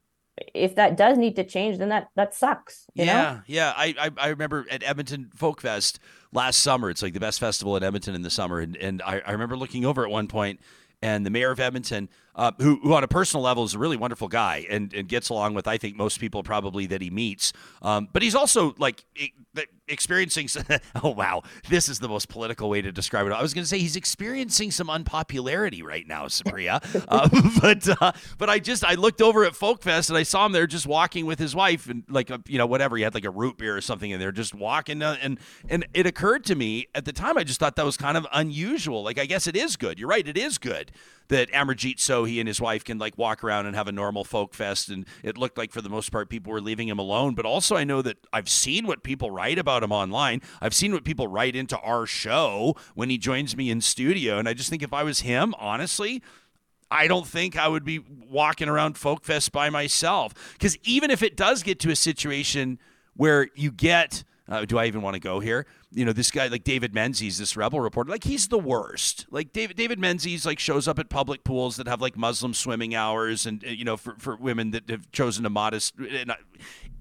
[0.54, 2.86] if that does need to change, then that that sucks.
[2.94, 3.42] yeah, know?
[3.48, 3.74] yeah.
[3.76, 6.00] I, I, I remember at Edmonton Folk Fest
[6.32, 6.90] last summer.
[6.90, 9.58] It's like the best festival in Edmonton in the summer, and and I, I remember
[9.58, 10.60] looking over at one point
[11.02, 13.98] and the mayor of Edmonton, uh, who, who on a personal level is a really
[13.98, 17.52] wonderful guy and, and gets along with I think most people probably that he meets.
[17.82, 19.04] Um, but he's also like
[19.88, 20.48] experiencing.
[21.04, 23.34] oh wow, this is the most political way to describe it.
[23.34, 26.80] I was going to say he's experiencing some unpopularity right now, Supriya.
[27.08, 27.30] uh,
[27.62, 30.68] but uh, but I just I looked over at Folkfest and I saw him there
[30.68, 33.32] just walking with his wife and like a, you know whatever he had like a
[33.32, 36.88] root beer or something and they're just walking uh, and and it occurred to me
[36.96, 39.04] at the time I just thought that was kind of unusual.
[39.04, 40.00] Like I guess it is good.
[40.00, 40.92] You're right, it is good
[41.30, 44.54] that Amarjeet Sohi and his wife can like walk around and have a normal folk
[44.54, 44.90] fest.
[44.90, 47.36] And it looked like for the most part people were leaving him alone.
[47.36, 50.42] But also, I know that I've seen what people write about him online.
[50.62, 54.38] I've seen what people write into our show when he joins me in studio.
[54.38, 56.22] And I just think if I was him, honestly,
[56.92, 60.34] I don't think I would be walking around Folk Fest by myself.
[60.54, 62.80] Because even if it does get to a situation
[63.16, 65.68] where you get, uh, do I even want to go here?
[65.92, 69.26] You know, this guy like David Menzies, this rebel reporter, like he's the worst.
[69.32, 72.94] Like David David Menzies like shows up at public pools that have like Muslim swimming
[72.94, 76.36] hours and uh, you know for, for women that have chosen a modest and uh,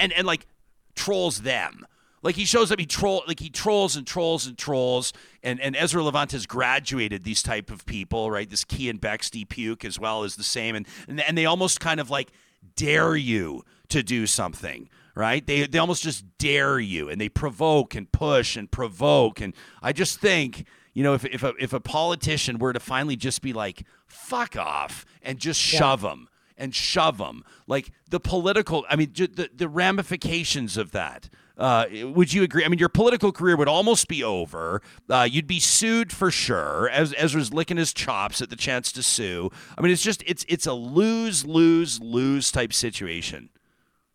[0.01, 0.47] and, and like
[0.95, 1.87] trolls them.
[2.23, 5.77] Like he shows up, he troll like he trolls and trolls and trolls, and and
[5.77, 8.49] Ezra Levant has graduated these type of people, right?
[8.49, 11.79] This Key Keean Bexte puke as well as the same, and and, and they almost
[11.79, 12.31] kind of like
[12.75, 15.45] dare you to do something right?
[15.45, 19.41] They they almost just dare you and they provoke and push and provoke.
[19.41, 19.53] And
[19.83, 23.43] I just think, you know, if if a, if a politician were to finally just
[23.43, 26.11] be like, fuck off and just shove yeah.
[26.11, 31.29] them and shove them, like the political, I mean, the, the ramifications of that.
[31.57, 32.65] Uh, would you agree?
[32.65, 34.81] I mean, your political career would almost be over.
[35.11, 36.89] Uh, you'd be sued for sure.
[36.89, 39.51] As Ezra's licking his chops at the chance to sue.
[39.77, 43.51] I mean, it's just it's it's a lose lose lose type situation.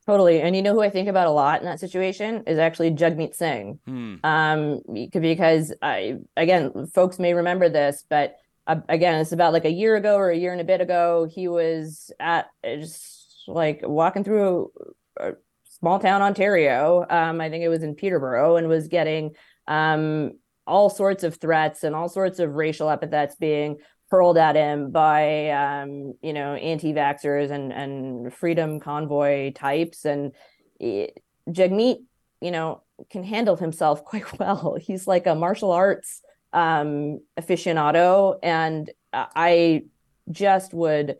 [0.05, 0.41] Totally.
[0.41, 3.35] And you know who I think about a lot in that situation is actually Jagmeet
[3.35, 3.79] Singh.
[3.85, 4.15] Hmm.
[4.23, 8.35] Um, because I, again, folks may remember this, but
[8.67, 11.27] uh, again, it's about like a year ago or a year and a bit ago.
[11.29, 14.71] He was at just like walking through
[15.19, 15.33] a, a
[15.79, 17.05] small town Ontario.
[17.09, 19.31] Um, I think it was in Peterborough and was getting
[19.67, 20.31] um,
[20.65, 23.77] all sorts of threats and all sorts of racial epithets being
[24.13, 30.05] hurled at him by um, you know anti-vaxxers and and freedom convoy types.
[30.05, 30.33] And
[30.79, 31.97] it, Jagmeet
[32.39, 34.77] you know can handle himself quite well.
[34.79, 36.21] He's like a martial arts
[36.53, 38.37] um, aficionado.
[38.43, 39.85] And I
[40.29, 41.17] just would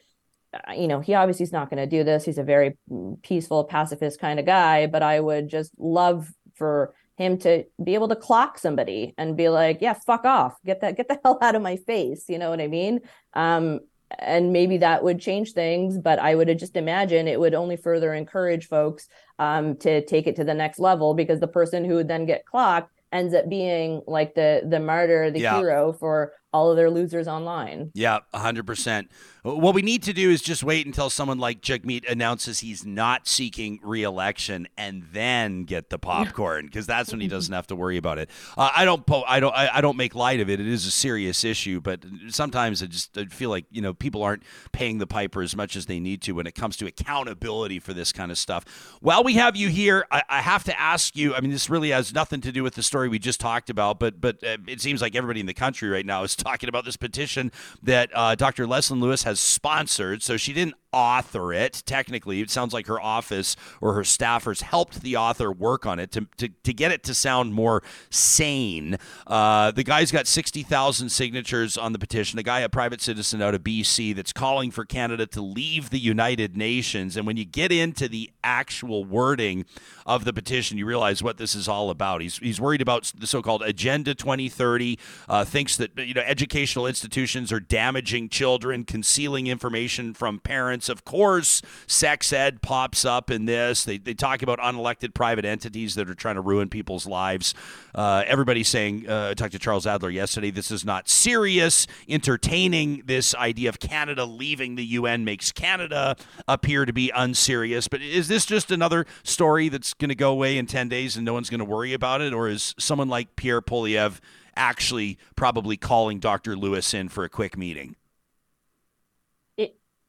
[0.53, 2.25] uh, you know he obviously is not going to do this.
[2.25, 2.77] He's a very
[3.23, 4.85] peaceful pacifist kind of guy.
[4.85, 9.49] But I would just love for him to be able to clock somebody and be
[9.49, 12.25] like, yeah, fuck off, get that, get the hell out of my face.
[12.27, 13.01] You know what I mean?
[13.33, 13.81] Um,
[14.19, 18.13] and maybe that would change things, but I would just imagine it would only further
[18.13, 19.07] encourage folks
[19.39, 22.45] um, to take it to the next level because the person who would then get
[22.45, 25.57] clocked ends up being like the the martyr, the yeah.
[25.57, 27.91] hero for all of their losers online.
[27.93, 29.07] Yeah, 100%.
[29.43, 33.27] What we need to do is just wait until someone like Jagmeet announces he's not
[33.27, 37.97] seeking re-election and then get the popcorn because that's when he doesn't have to worry
[37.97, 38.29] about it.
[38.55, 40.61] Uh, I don't po- I don't I, I, don't make light of it.
[40.61, 44.23] It is a serious issue, but sometimes I just I feel like, you know, people
[44.23, 47.79] aren't paying the piper as much as they need to when it comes to accountability
[47.79, 48.63] for this kind of stuff.
[49.01, 51.89] While we have you here, I, I have to ask you, I mean this really
[51.89, 54.79] has nothing to do with the story we just talked about, but but uh, it
[54.79, 57.51] seems like everybody in the country right now is talking about this petition
[57.81, 58.65] that uh, Dr.
[58.65, 60.21] Leslyn Lewis has sponsored.
[60.21, 61.83] So she didn't author it.
[61.85, 66.11] Technically, it sounds like her office or her staffers helped the author work on it
[66.11, 68.97] to, to, to get it to sound more sane.
[69.27, 73.55] Uh, the guy's got 60,000 signatures on the petition, a guy, a private citizen out
[73.55, 77.17] of BC, that's calling for Canada to leave the United Nations.
[77.17, 79.65] And when you get into the actual wording
[80.05, 82.21] of the petition, you realize what this is all about.
[82.21, 86.85] He's, he's worried about the so called Agenda 2030, uh, thinks that you know educational
[86.85, 93.45] institutions are damaging children, concealing information from parents of course, sex ed pops up in
[93.45, 93.83] this.
[93.83, 97.53] They, they talk about unelected private entities that are trying to ruin people's lives.
[97.95, 101.87] Uh, everybody's saying, uh, I talked to Charles Adler yesterday, this is not serious.
[102.07, 106.15] Entertaining this idea of Canada leaving the UN makes Canada
[106.47, 107.87] appear to be unserious.
[107.87, 111.25] But is this just another story that's going to go away in 10 days and
[111.25, 112.33] no one's going to worry about it?
[112.33, 114.19] Or is someone like Pierre Poilievre
[114.55, 116.55] actually probably calling Dr.
[116.55, 117.95] Lewis in for a quick meeting?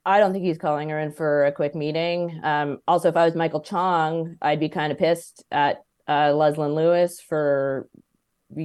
[0.07, 2.41] I don't think he's calling her in for a quick meeting.
[2.43, 6.75] Um, also, if I was Michael Chong, I'd be kind of pissed at uh, Leslyn
[6.75, 7.89] Lewis for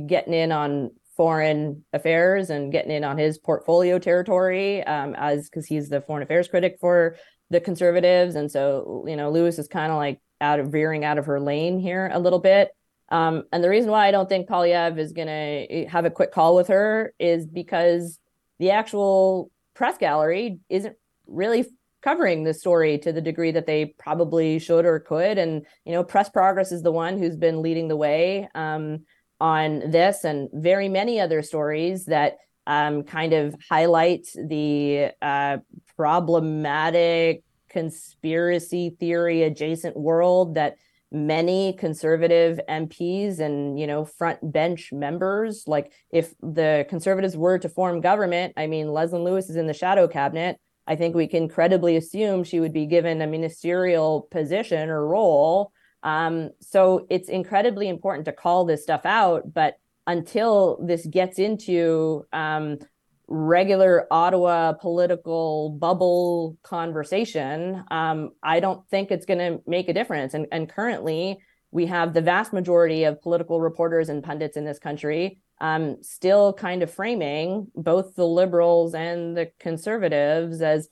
[0.08, 5.66] getting in on foreign affairs and getting in on his portfolio territory um, as because
[5.66, 7.16] he's the foreign affairs critic for
[7.50, 8.36] the conservatives.
[8.36, 11.40] And so, you know, Lewis is kind of like out of veering out of her
[11.40, 12.70] lane here a little bit.
[13.10, 16.32] Um, and the reason why I don't think Poilievre is going to have a quick
[16.32, 18.20] call with her is because
[18.60, 20.96] the actual press gallery isn't
[21.30, 21.66] really
[22.02, 25.38] covering the story to the degree that they probably should or could.
[25.38, 29.06] And, you know, Press Progress is the one who's been leading the way um,
[29.42, 32.38] on this and very many other stories that
[32.68, 35.58] um, kind of highlight the uh,
[35.98, 40.76] problematic conspiracy theory adjacent world that
[41.12, 47.70] many conservative MPs and you know front bench members like if the conservatives were to
[47.70, 51.48] form government I mean Leslyn Lewis is in the shadow cabinet I think we can
[51.48, 55.72] credibly assume she would be given a ministerial position or role.
[56.02, 59.54] Um, so it's incredibly important to call this stuff out.
[59.54, 59.76] But
[60.08, 62.80] until this gets into um,
[63.28, 70.34] regular Ottawa political bubble conversation, um, I don't think it's going to make a difference.
[70.34, 71.38] And, and currently,
[71.70, 76.54] we have the vast majority of political reporters and pundits in this country um, still
[76.54, 80.90] kind of framing both the liberals and the conservatives as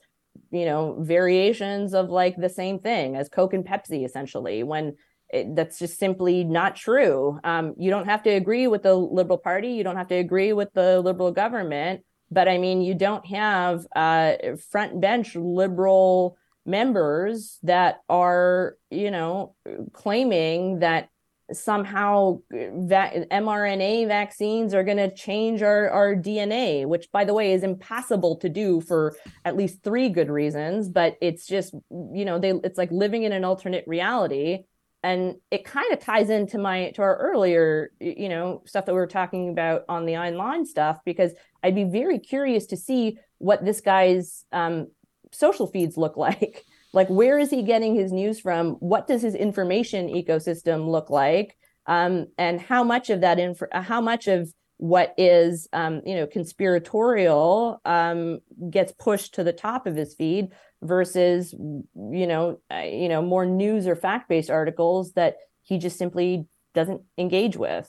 [0.50, 4.94] you know variations of like the same thing as coke and pepsi essentially when
[5.30, 7.38] it, that's just simply not true.
[7.44, 10.52] Um, you don't have to agree with the liberal party you don't have to agree
[10.52, 14.34] with the liberal government but i mean you don't have uh,
[14.70, 19.54] front bench liberal members that are you know
[19.92, 21.08] claiming that
[21.52, 27.52] somehow va- mRNA vaccines are going to change our, our DNA, which, by the way,
[27.52, 30.88] is impossible to do for at least three good reasons.
[30.88, 34.64] But it's just, you know, they it's like living in an alternate reality.
[35.02, 38.98] And it kind of ties into my to our earlier, you know, stuff that we
[38.98, 41.32] were talking about on the online stuff, because
[41.62, 44.88] I'd be very curious to see what this guy's um,
[45.32, 46.64] social feeds look like
[46.98, 48.72] like where is he getting his news from?
[48.80, 51.56] What does his information ecosystem look like?
[51.86, 56.26] Um, and how much of that info how much of what is um, you know
[56.26, 60.48] conspiratorial um, gets pushed to the top of his feed
[60.82, 65.98] versus you know uh, you know more news or fact based articles that he just
[65.98, 67.88] simply doesn't engage with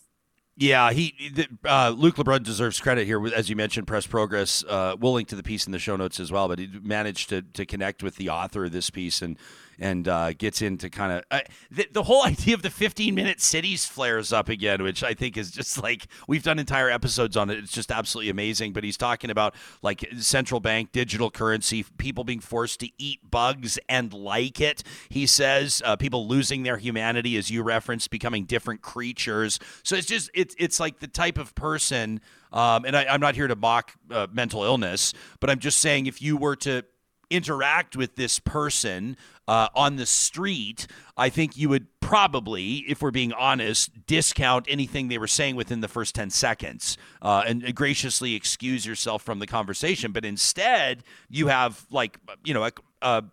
[0.59, 1.15] yeah, he
[1.63, 3.87] uh, Luke LeBrun deserves credit here, as you mentioned.
[3.87, 4.61] Press Progress.
[4.67, 6.49] Uh, we'll link to the piece in the show notes as well.
[6.49, 9.37] But he managed to to connect with the author of this piece and
[9.79, 11.39] and uh, gets into kind of uh,
[11.71, 15.37] the, the, whole idea of the 15 minute cities flares up again, which I think
[15.37, 17.57] is just like we've done entire episodes on it.
[17.57, 18.73] It's just absolutely amazing.
[18.73, 23.79] But he's talking about like central bank digital currency, people being forced to eat bugs
[23.87, 24.83] and like it.
[25.09, 29.59] He says uh, people losing their humanity, as you referenced, becoming different creatures.
[29.83, 32.21] So it's just it's it's like the type of person.
[32.51, 36.07] Um, and I, am not here to mock uh, mental illness, but I'm just saying
[36.07, 36.83] if you were to
[37.29, 39.15] interact with this person
[39.49, 40.85] uh, on the street,
[41.17, 45.79] I think you would probably, if we're being honest, discount anything they were saying within
[45.81, 50.11] the first 10 seconds uh, and graciously excuse yourself from the conversation.
[50.11, 52.71] But instead, you have, like, you know, a,
[53.01, 53.23] a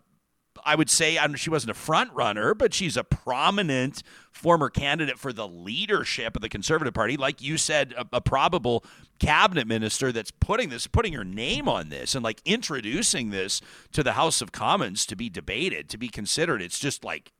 [0.67, 5.17] I would say I she wasn't a front runner, but she's a prominent former candidate
[5.17, 7.15] for the leadership of the Conservative Party.
[7.15, 8.83] Like you said, a, a, probable
[9.17, 13.61] cabinet minister that's putting this, putting her name on this, and like introducing this
[13.93, 16.61] to the House of Commons to be debated, to be considered.
[16.61, 17.31] It's just like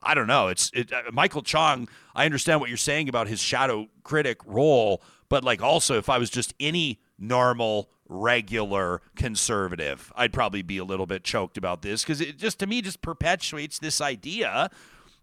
[0.00, 0.46] I don't know.
[0.46, 1.88] It's it, uh, Michael Chong.
[2.14, 6.18] I understand what you're saying about his shadow critic role, but like also if I
[6.18, 12.02] was just any normal regular conservative, I'd probably be a little bit choked about this
[12.02, 14.68] because it just to me just perpetuates this idea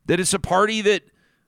[0.05, 1.03] that it's a party that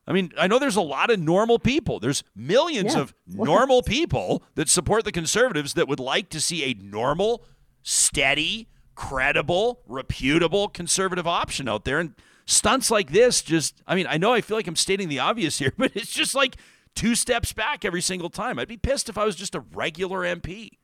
[0.05, 1.99] I mean, I know there's a lot of normal people.
[1.99, 3.01] There's millions yeah.
[3.01, 7.45] of normal people that support the conservatives that would like to see a normal,
[7.83, 12.15] steady, credible, reputable conservative option out there and
[12.45, 15.59] stunts like this just I mean, I know I feel like I'm stating the obvious
[15.59, 16.57] here, but it's just like
[16.95, 18.59] two steps back every single time.
[18.59, 20.78] I'd be pissed if I was just a regular MP.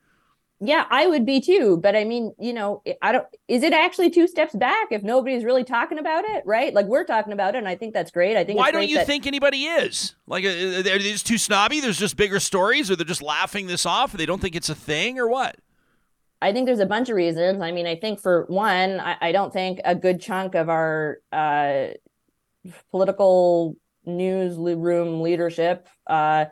[0.65, 1.77] Yeah, I would be too.
[1.77, 5.43] But I mean, you know, I don't, is it actually two steps back if nobody's
[5.43, 6.73] really talking about it, right?
[6.73, 8.35] Like we're talking about it, and I think that's great.
[8.35, 10.15] I think why don't you that- think anybody is?
[10.27, 11.79] Like, uh, uh, are they just too snobby?
[11.79, 14.69] There's just bigger stories, or they're just laughing this off, or they don't think it's
[14.69, 15.57] a thing, or what?
[16.41, 17.61] I think there's a bunch of reasons.
[17.61, 21.19] I mean, I think for one, I, I don't think a good chunk of our
[21.31, 21.87] uh,
[22.91, 26.45] political news room leadership, uh,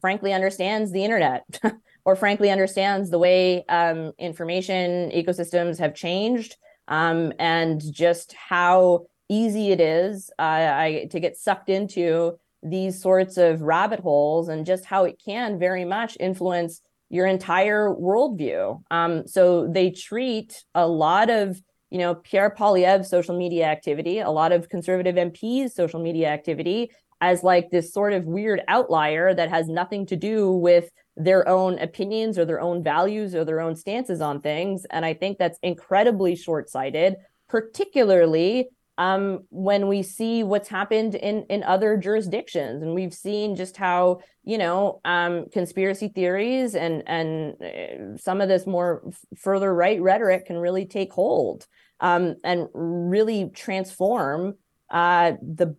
[0.00, 1.44] frankly, understands the internet.
[2.04, 6.56] or frankly understands the way um, information ecosystems have changed
[6.88, 13.36] um, and just how easy it is uh, I, to get sucked into these sorts
[13.36, 16.80] of rabbit holes and just how it can very much influence
[17.10, 18.82] your entire worldview.
[18.90, 24.30] Um, so they treat a lot of you know Pierre Poilievre's social media activity, a
[24.30, 26.90] lot of conservative MPs' social media activity
[27.20, 31.78] as like this sort of weird outlier that has nothing to do with their own
[31.78, 34.84] opinions or their own values or their own stances on things.
[34.90, 37.16] And I think that's incredibly short sighted,
[37.48, 42.82] particularly um, when we see what's happened in, in other jurisdictions.
[42.82, 48.48] And we've seen just how, you know, um, conspiracy theories and, and uh, some of
[48.48, 49.02] this more
[49.36, 51.66] further right rhetoric can really take hold
[52.00, 54.54] um, and really transform
[54.90, 55.76] uh, the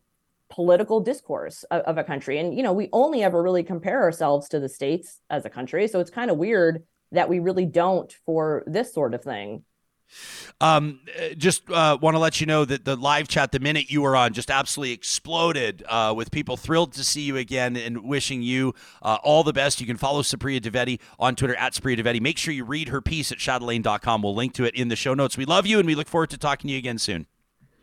[0.55, 2.39] political discourse of, of, a country.
[2.39, 5.87] And, you know, we only ever really compare ourselves to the states as a country.
[5.89, 9.63] So it's kind of weird that we really don't for this sort of thing.
[10.61, 11.01] Um,
[11.35, 14.15] just uh, want to let you know that the live chat, the minute you were
[14.15, 18.73] on, just absolutely exploded uh, with people thrilled to see you again and wishing you
[19.01, 19.81] uh, all the best.
[19.81, 22.21] You can follow Supriya Dwivedi on Twitter at Supriya Dwivedi.
[22.21, 24.21] Make sure you read her piece at chatelaine.com.
[24.21, 25.37] We'll link to it in the show notes.
[25.37, 27.25] We love you and we look forward to talking to you again soon.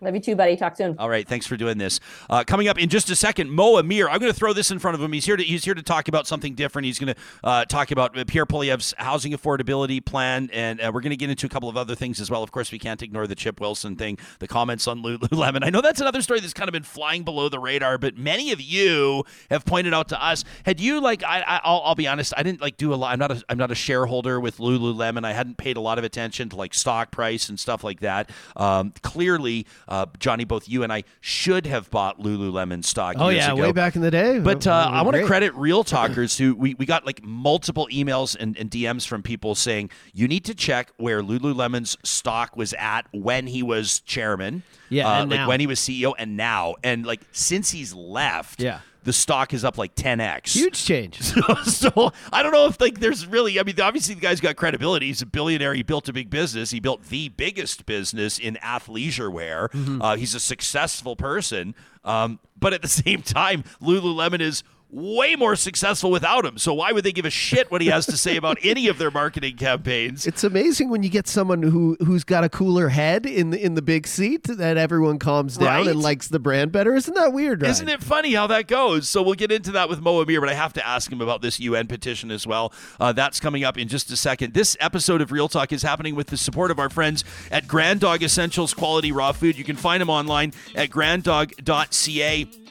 [0.03, 0.57] Love you too, buddy.
[0.57, 0.97] Talk soon.
[0.99, 2.01] All right, thanks for doing this.
[2.29, 4.09] Uh, coming up in just a second, Mo Amir.
[4.09, 5.13] I'm going to throw this in front of him.
[5.13, 6.87] He's here to he's here to talk about something different.
[6.87, 11.11] He's going to uh, talk about Pierre Poilievre's housing affordability plan, and uh, we're going
[11.11, 12.43] to get into a couple of other things as well.
[12.43, 15.65] Of course, we can't ignore the Chip Wilson thing, the comments on Lululemon.
[15.65, 18.51] I know that's another story that's kind of been flying below the radar, but many
[18.51, 20.45] of you have pointed out to us.
[20.67, 23.13] Had you like I, will be honest, I didn't like do a lot.
[23.13, 25.25] I'm not a I'm not a shareholder with Lululemon.
[25.25, 28.31] I hadn't paid a lot of attention to like stock price and stuff like that.
[28.57, 33.17] Um, clearly, uh, Johnny, both you and I should have bought Lululemon stock.
[33.19, 33.61] Oh yeah, ago.
[33.61, 34.39] way back in the day.
[34.39, 38.35] But uh, I want to credit Real Talkers who we, we got like multiple emails
[38.35, 43.03] and, and, DMs from people saying you need to check where Lululemon's stock was at
[43.13, 44.63] when he was chairman.
[44.89, 45.49] Yeah, uh, like now.
[45.49, 48.63] when he was CEO and now, and like since he's left.
[48.63, 50.55] Yeah the stock is up like 10x.
[50.55, 51.21] Huge change.
[51.33, 53.59] So, so, I don't know if like there's really.
[53.59, 55.07] I mean, obviously the guy's got credibility.
[55.07, 55.73] He's a billionaire.
[55.73, 56.71] He built a big business.
[56.71, 59.69] He built the biggest business in athleisure wear.
[59.69, 60.03] Mm-hmm.
[60.03, 61.75] Uh, he's a successful person.
[62.05, 64.63] Um, but at the same time, Lululemon is
[64.93, 66.59] way more successful without him.
[66.59, 68.99] So why would they give a shit what he has to say about any of
[68.99, 70.27] their marketing campaigns?
[70.27, 73.75] It's amazing when you get someone who who's got a cooler head in the in
[73.75, 75.87] the big seat that everyone calms down right?
[75.89, 76.95] and likes the brand better.
[76.95, 77.63] Isn't that weird?
[77.63, 79.09] Isn't it funny how that goes?
[79.09, 81.41] So we'll get into that with Mo Amir, but I have to ask him about
[81.41, 82.73] this UN petition as well.
[83.01, 84.53] Uh, that's coming up in just a second.
[84.53, 88.01] This episode of Real Talk is happening with the support of our friends at Grand
[88.01, 89.57] Dog Essentials Quality Raw Food.
[89.57, 92.62] You can find them online at granddog.ca.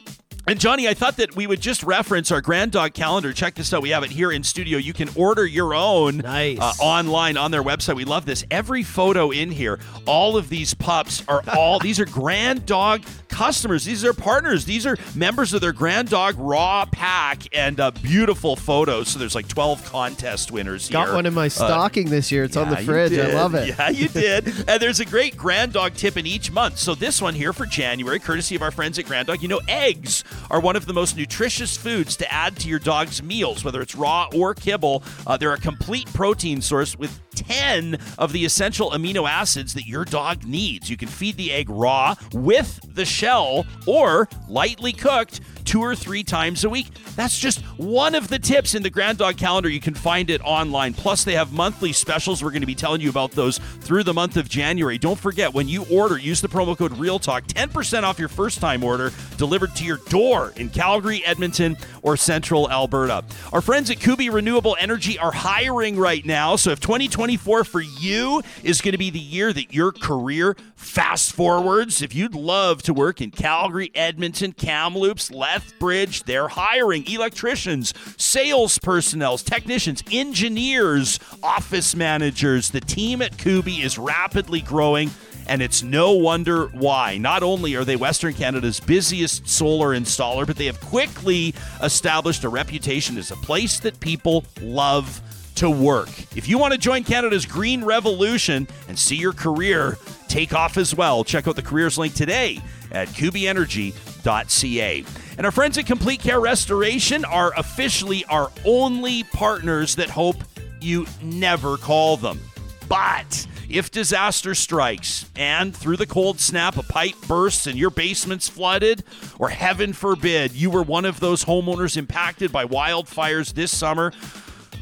[0.47, 3.31] And Johnny, I thought that we would just reference our Grand Dog calendar.
[3.31, 3.83] Check this out.
[3.83, 4.79] We have it here in studio.
[4.79, 6.57] You can order your own nice.
[6.59, 7.95] uh, online on their website.
[7.95, 8.43] We love this.
[8.49, 13.85] Every photo in here, all of these pups are all, these are Grand Dog customers.
[13.85, 14.65] These are partners.
[14.65, 19.09] These are members of their Grand Dog Raw pack and uh, beautiful photos.
[19.09, 21.15] So there's like 12 contest winners Got here.
[21.15, 22.43] one in my Uh, stocking this year.
[22.45, 23.13] It's on the fridge.
[23.17, 23.69] I love it.
[23.77, 24.47] Yeah, you did.
[24.67, 26.79] and there's a great Grand Dog tip in each month.
[26.79, 29.41] So this one here for January, courtesy of our friends at Grand Dog.
[29.43, 33.21] You know, eggs are one of the most nutritious foods to add to your dog's
[33.23, 35.03] meals, whether it's raw or kibble.
[35.25, 40.05] Uh, they're a complete protein source with 10 of the essential amino acids that your
[40.05, 40.89] dog needs.
[40.89, 46.23] You can feed the egg raw with the shell or lightly cooked two or three
[46.23, 46.87] times a week.
[47.15, 49.69] That's just one of the tips in the Grand Dog calendar.
[49.69, 50.93] You can find it online.
[50.93, 52.43] Plus, they have monthly specials.
[52.43, 54.97] We're going to be telling you about those through the month of January.
[54.97, 58.83] Don't forget, when you order, use the promo code REALTALK, 10% off your first time
[58.83, 63.23] order delivered to your door in Calgary, Edmonton, or Central Alberta.
[63.51, 66.55] Our friends at Kuby Renewable Energy are hiring right now.
[66.55, 71.33] So if 2024 for you is going to be the year that your career fast
[71.33, 78.79] forwards, if you'd love to work in Calgary, Edmonton, Kamloops, Lethbridge, they're hiring electricians, sales
[78.79, 82.69] personnel, technicians, engineers, office managers.
[82.69, 85.11] The team at Kuby is rapidly growing.
[85.47, 87.17] And it's no wonder why.
[87.17, 92.49] Not only are they Western Canada's busiest solar installer, but they have quickly established a
[92.49, 95.21] reputation as a place that people love
[95.55, 96.09] to work.
[96.37, 99.97] If you want to join Canada's green revolution and see your career
[100.29, 105.05] take off as well, check out the careers link today at kubyenergy.ca.
[105.37, 110.37] And our friends at Complete Care Restoration are officially our only partners that hope
[110.81, 112.39] you never call them.
[112.87, 118.49] But if disaster strikes and through the cold snap a pipe bursts and your basement's
[118.49, 119.03] flooded,
[119.39, 124.11] or heaven forbid you were one of those homeowners impacted by wildfires this summer,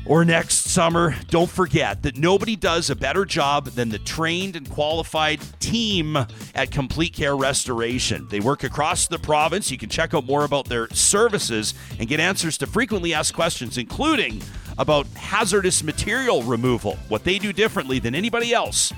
[0.09, 4.67] or next summer, don't forget that nobody does a better job than the trained and
[4.67, 6.17] qualified team
[6.55, 8.27] at Complete Care Restoration.
[8.27, 9.69] They work across the province.
[9.69, 13.77] You can check out more about their services and get answers to frequently asked questions,
[13.77, 14.41] including
[14.79, 18.91] about hazardous material removal, what they do differently than anybody else,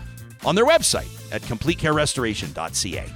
[0.45, 3.13] on their website at completecarerestoration.ca.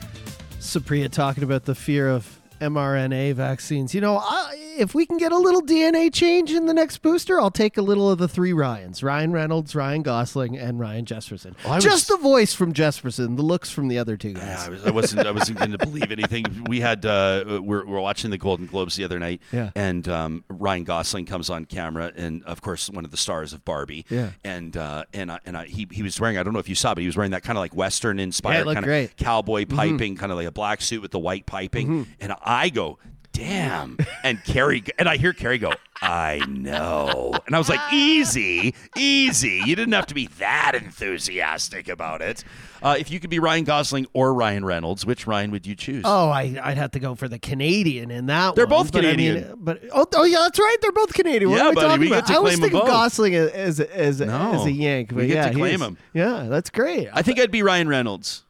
[0.59, 3.93] Supriya talking about the fear of mRNA vaccines.
[3.93, 7.39] You know, I, if we can get a little DNA change in the next booster,
[7.39, 11.53] I'll take a little of the three Ryans Ryan Reynolds, Ryan Gosling, and Ryan Jespersen.
[11.65, 14.43] Oh, was- Just the voice from Jespersen, the looks from the other two guys.
[14.43, 15.27] Yeah, I, was, I wasn't.
[15.27, 16.45] I wasn't going to believe anything.
[16.67, 17.05] We had.
[17.05, 19.41] Uh, we're, we're watching the Golden Globes the other night.
[19.51, 19.71] Yeah.
[19.75, 23.63] And um, Ryan Gosling comes on camera, and of course, one of the stars of
[23.65, 24.05] Barbie.
[24.09, 24.31] Yeah.
[24.43, 26.37] And uh, and I, and I, he he was wearing.
[26.37, 28.19] I don't know if you saw, but he was wearing that kind of like Western
[28.19, 31.45] inspired looked kind of cowboy piping, kind of like a black suit with the white
[31.45, 32.07] piping.
[32.19, 32.37] And I
[32.73, 32.99] go.
[33.31, 33.97] Damn.
[34.23, 37.33] And Carrie, and I hear Carrie go, I know.
[37.45, 39.61] And I was like, easy, easy.
[39.65, 42.45] You didn't have to be that enthusiastic about it.
[42.81, 46.03] Uh, if you could be Ryan Gosling or Ryan Reynolds, which Ryan would you choose?
[46.05, 48.83] Oh, I, I'd have to go for the Canadian in that They're one.
[48.83, 49.47] both but I Canadian.
[49.49, 50.77] mean, but oh, oh, yeah, that's right.
[50.81, 51.51] They're both Canadian.
[51.51, 52.29] What Yeah, am I buddy, talking we about?
[52.31, 52.87] I always claim think them of.
[52.87, 55.09] Gosling as as as, No, as a Yank.
[55.09, 55.97] But we get yeah, to claim him.
[56.13, 57.09] Yeah, that's great.
[57.11, 58.43] I think I'd be Ryan Reynolds.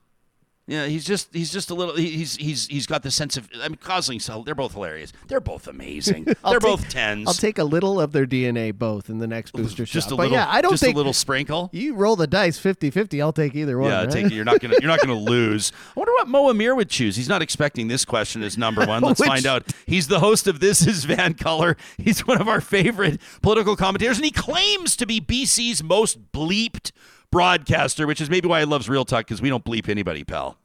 [0.68, 3.68] Yeah, he's just he's just a little he's he's he's got the sense of I
[3.70, 5.13] mean Gosling's so they're both hilarious.
[5.28, 6.24] They're both amazing.
[6.43, 7.28] They're take- both tens.
[7.28, 10.13] I'll take a little of their DNA both in the next booster just shot.
[10.13, 11.70] a but little yeah, I don't just think a little sprinkle.
[11.72, 13.91] you roll the dice 50-50, I'll take either one.
[13.91, 14.09] Yeah, right?
[14.09, 14.32] take it.
[14.32, 15.72] You're not gonna you're not gonna lose.
[15.95, 17.16] I wonder what Mo Amir would choose.
[17.16, 19.03] He's not expecting this question as number one.
[19.03, 19.72] Let's Which- find out.
[19.86, 21.78] He's the host of This Is VanColour.
[21.99, 26.91] He's one of our favorite political commentators, and he claims to be BC's most bleeped
[27.36, 30.57] broadcaster, which is maybe why he loves Real Talk because we don't bleep anybody, pal.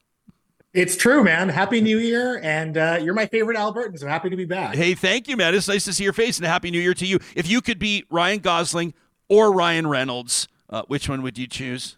[0.73, 1.49] It's true, man.
[1.49, 4.77] Happy New Year, and uh, you're my favorite Albertan, so happy to be back.
[4.77, 5.53] Hey, thank you, man.
[5.53, 7.19] It's nice to see your face, and a happy New Year to you.
[7.35, 8.95] If you could be Ryan Gosling
[9.29, 11.97] or Ryan Reynolds, uh, which one would you choose?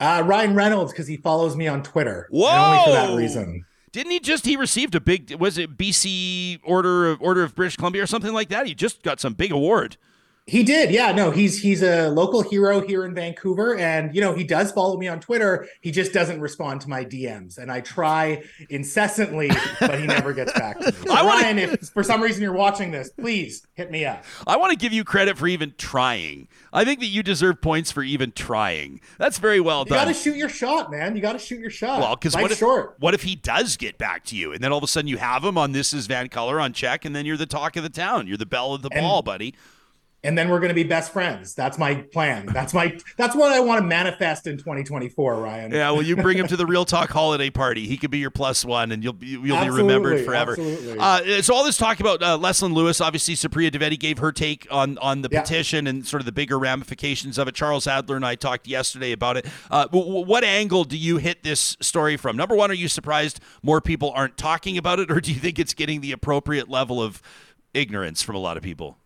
[0.00, 2.26] Uh, Ryan Reynolds, because he follows me on Twitter.
[2.32, 2.48] Whoa!
[2.48, 3.66] And only for that reason.
[3.92, 7.76] Didn't he just he received a big was it BC Order of Order of British
[7.76, 8.66] Columbia or something like that?
[8.66, 9.96] He just got some big award.
[10.46, 11.12] He did, yeah.
[11.12, 14.96] No, he's he's a local hero here in Vancouver, and you know he does follow
[14.98, 15.68] me on Twitter.
[15.80, 20.52] He just doesn't respond to my DMs, and I try incessantly, but he never gets
[20.52, 20.92] back to me.
[21.06, 24.24] So I wanna- Ryan, if for some reason you're watching this, please hit me up.
[24.44, 26.48] I want to give you credit for even trying.
[26.72, 29.00] I think that you deserve points for even trying.
[29.18, 29.96] That's very well done.
[29.96, 31.14] You got to shoot your shot, man.
[31.14, 32.00] You got to shoot your shot.
[32.00, 32.96] well, because what if short.
[32.98, 35.18] what if he does get back to you, and then all of a sudden you
[35.18, 37.88] have him on This Is VanColour on check, and then you're the talk of the
[37.90, 38.26] town.
[38.26, 39.54] You're the belle of the And- ball, buddy.
[40.24, 41.54] And then we're going to be best friends.
[41.54, 42.46] That's my plan.
[42.46, 45.72] That's my that's what I want to manifest in 2024, Ryan.
[45.72, 47.86] Yeah, well, you bring him to the Real Talk holiday party.
[47.86, 50.56] He could be your plus one, and you'll be, you'll be remembered forever.
[50.98, 54.66] Uh, so all this talk about uh, Leslyn Lewis, obviously, Supriya Dwivedi gave her take
[54.70, 55.42] on on the yeah.
[55.42, 57.54] petition and sort of the bigger ramifications of it.
[57.54, 59.46] Charles Adler and I talked yesterday about it.
[59.70, 62.36] Uh, what angle do you hit this story from?
[62.36, 65.58] Number one, are you surprised more people aren't talking about it, or do you think
[65.58, 67.20] it's getting the appropriate level of
[67.74, 68.98] ignorance from a lot of people?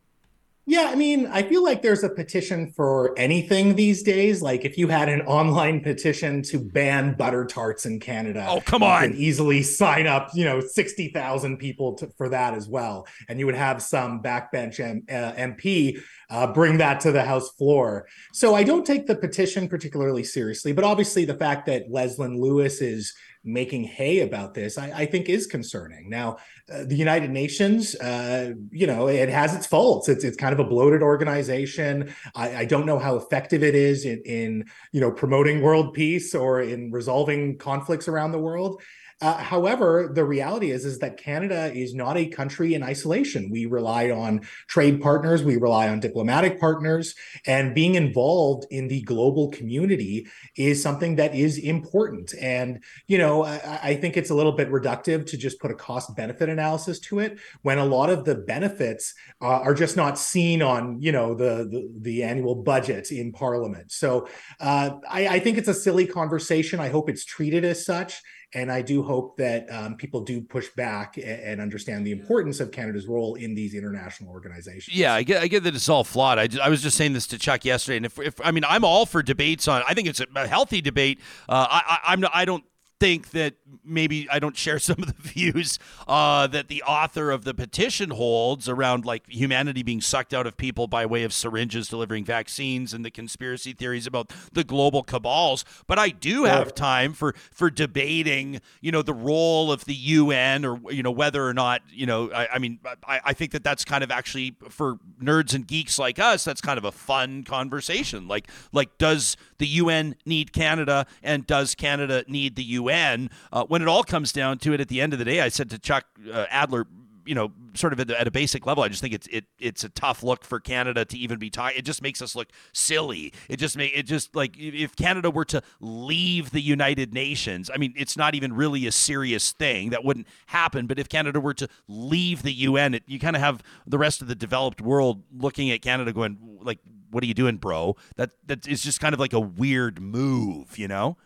[0.69, 4.43] Yeah, I mean, I feel like there's a petition for anything these days.
[4.43, 8.83] Like if you had an online petition to ban butter tarts in Canada, oh come
[8.83, 12.69] on, you can easily sign up, you know, sixty thousand people to, for that as
[12.69, 16.01] well, and you would have some backbench M, uh, MP
[16.31, 18.09] uh, bring that to the House floor.
[18.33, 22.81] So I don't take the petition particularly seriously, but obviously the fact that Leslyn Lewis
[22.81, 23.15] is
[23.47, 26.11] making hay about this, I, I think is concerning.
[26.11, 26.39] Now,
[26.71, 30.09] uh, the United Nations, uh, you know, it has its faults.
[30.09, 32.13] It's it's kind of a bloated organization.
[32.35, 36.35] I, I don't know how effective it is in, in you know promoting world peace
[36.35, 38.83] or in resolving conflicts around the world.
[39.23, 43.49] Uh, however, the reality is is that Canada is not a country in isolation.
[43.51, 47.15] We rely on trade partners, we rely on diplomatic partners,
[47.47, 52.35] and being involved in the global community is something that is important.
[52.39, 55.75] And you know, I, I think it's a little bit reductive to just put a
[55.75, 60.19] cost benefit analysis to it when a lot of the benefits uh, are just not
[60.19, 63.91] seen on you know the the, the annual budget in Parliament.
[63.93, 64.29] So
[64.61, 66.81] uh, I, I think it's a silly conversation.
[66.81, 68.21] I hope it's treated as such.
[68.57, 72.59] And I do hope that um, people do push back and, and, understand the importance
[72.59, 74.97] of Canada's role in these international organizations.
[74.97, 76.39] Yeah, I get, I get that it's all flawed.
[76.39, 78.83] I, I was just saying this to Chuck yesterday, and if, if I mean, I'm
[78.83, 79.83] all for debates on.
[79.87, 81.21] I think it's a healthy debate.
[81.47, 82.65] Uh, I, I, I'm I don't
[82.99, 85.79] think that maybe I don't share some of the views
[86.09, 90.57] uh, that the author of the petition holds around like humanity being sucked out of
[90.57, 95.65] people by way of syringes delivering vaccines and the conspiracy theories about the global cabals.
[95.87, 100.65] But I do have time for for debating, you know, the role of the UN
[100.65, 102.31] or you know whether or not you know.
[102.33, 105.99] I, I mean, I, I think that that's kind of actually for nerds and geeks
[105.99, 106.45] like us.
[106.45, 108.29] That's kind of a fun conversation.
[108.29, 112.86] Like like does the UN need Canada and does Canada need the UN?
[112.93, 115.49] Uh, when it all comes down to it, at the end of the day, I
[115.49, 116.87] said to Chuck uh, Adler,
[117.27, 119.85] you know, sort of at, at, a basic level, I just think it's it it's
[119.85, 121.79] a tough look for Canada to even be talking.
[121.79, 123.33] It just makes us look silly.
[123.49, 127.79] It just make it just like if Canada were to leave the United Nations, I
[127.79, 130.87] mean, it's not even really a serious thing that wouldn't happen.
[130.87, 134.23] But if Canada were to leave the UN, it, you kind of have the rest
[134.23, 136.79] of the developed world looking at Canada going like,
[137.11, 140.79] "What are you doing, bro?" That that is just kind of like a weird move,
[140.79, 141.17] you know.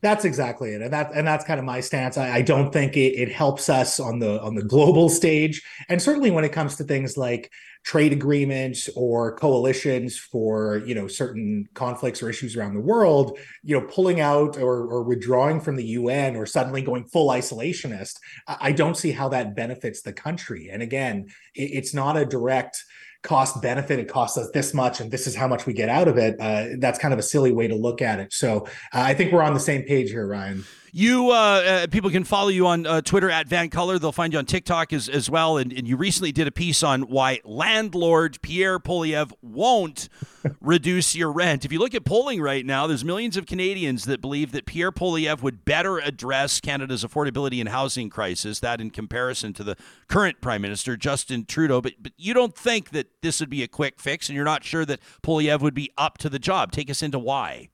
[0.00, 2.16] That's exactly it, and that and that's kind of my stance.
[2.16, 6.00] I, I don't think it, it, helps us on the on the global stage, and
[6.00, 7.50] certainly when it comes to things like
[7.82, 13.38] trade agreements or coalitions for you know certain conflicts or issues around the world.
[13.64, 18.20] You know, pulling out or, or withdrawing from the UN or suddenly going full isolationist.
[18.46, 20.68] I, I don't see how that benefits the country.
[20.70, 22.84] And again, it, it's not a direct
[23.22, 26.06] cost benefit it costs us this much and this is how much we get out
[26.06, 28.32] of it uh, that's kind of a silly way to look at it.
[28.32, 30.64] So uh, i think we're on the same page here ryan
[30.98, 34.00] you uh, uh, people can follow you on uh, Twitter at VanColour.
[34.00, 35.56] They'll find you on TikTok as, as well.
[35.56, 40.08] And, and you recently did a piece on why landlord Pierre Poilievre won't
[40.60, 41.64] reduce your rent.
[41.64, 44.90] If you look at polling right now, there's millions of Canadians that believe that Pierre
[44.90, 48.58] Poilievre would better address Canada's affordability and housing crisis.
[48.58, 49.76] That in comparison to the
[50.08, 51.80] current Prime Minister Justin Trudeau.
[51.80, 54.64] But but you don't think that this would be a quick fix, and you're not
[54.64, 56.72] sure that Poilievre would be up to the job.
[56.72, 57.68] Take us into why.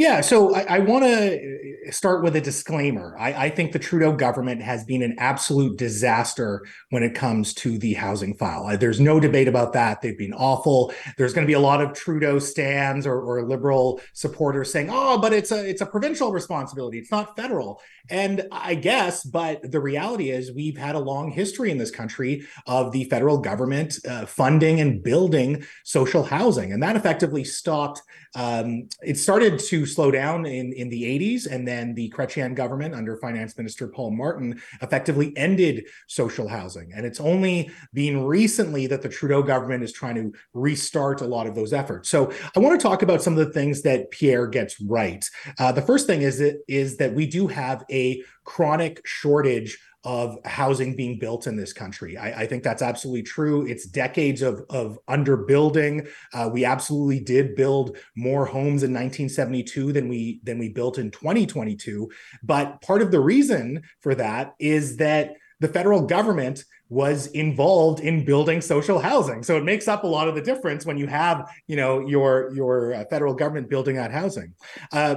[0.00, 3.14] Yeah, so I, I want to start with a disclaimer.
[3.18, 7.76] I, I, think the Trudeau government has been an absolute disaster when it comes to
[7.76, 8.64] the housing file.
[8.64, 10.00] Uh, there's no debate about that.
[10.00, 10.94] They've been awful.
[11.18, 15.18] There's going to be a lot of Trudeau stands or, or liberal supporters saying, "Oh,
[15.18, 16.98] but it's a it's a provincial responsibility.
[16.98, 21.70] It's not federal." And I guess, but the reality is, we've had a long history
[21.70, 26.96] in this country of the federal government uh, funding and building social housing, and that
[26.96, 28.02] effectively stopped.
[28.36, 31.50] Um, it started to slow down in, in the 80s.
[31.50, 36.92] And then the Chrétien government under Finance Minister Paul Martin effectively ended social housing.
[36.94, 41.46] And it's only been recently that the Trudeau government is trying to restart a lot
[41.46, 42.08] of those efforts.
[42.08, 45.28] So I want to talk about some of the things that Pierre gets right.
[45.58, 47.99] Uh, the first thing is that, is that we do have a
[48.44, 52.16] chronic shortage of housing being built in this country.
[52.16, 53.66] I, I, think that's absolutely true.
[53.66, 56.08] It's decades of, of underbuilding.
[56.32, 61.10] Uh, we absolutely did build more homes in 1972 than we than we built in
[61.10, 62.10] 2022.
[62.42, 68.24] But part of the reason for that is that the federal government was involved in
[68.24, 69.42] building social housing.
[69.42, 72.50] So it makes up a lot of the difference when you have, you know, your
[72.54, 74.54] your uh, federal government building out housing.
[74.90, 75.16] Uh,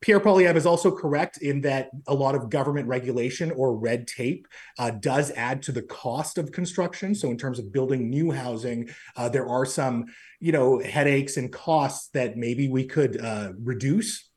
[0.00, 4.46] Pierre Poilievre is also correct in that a lot of government regulation or red tape
[4.78, 7.14] uh, does add to the cost of construction.
[7.14, 10.06] So, in terms of building new housing, uh, there are some,
[10.38, 14.27] you know, headaches and costs that maybe we could uh, reduce.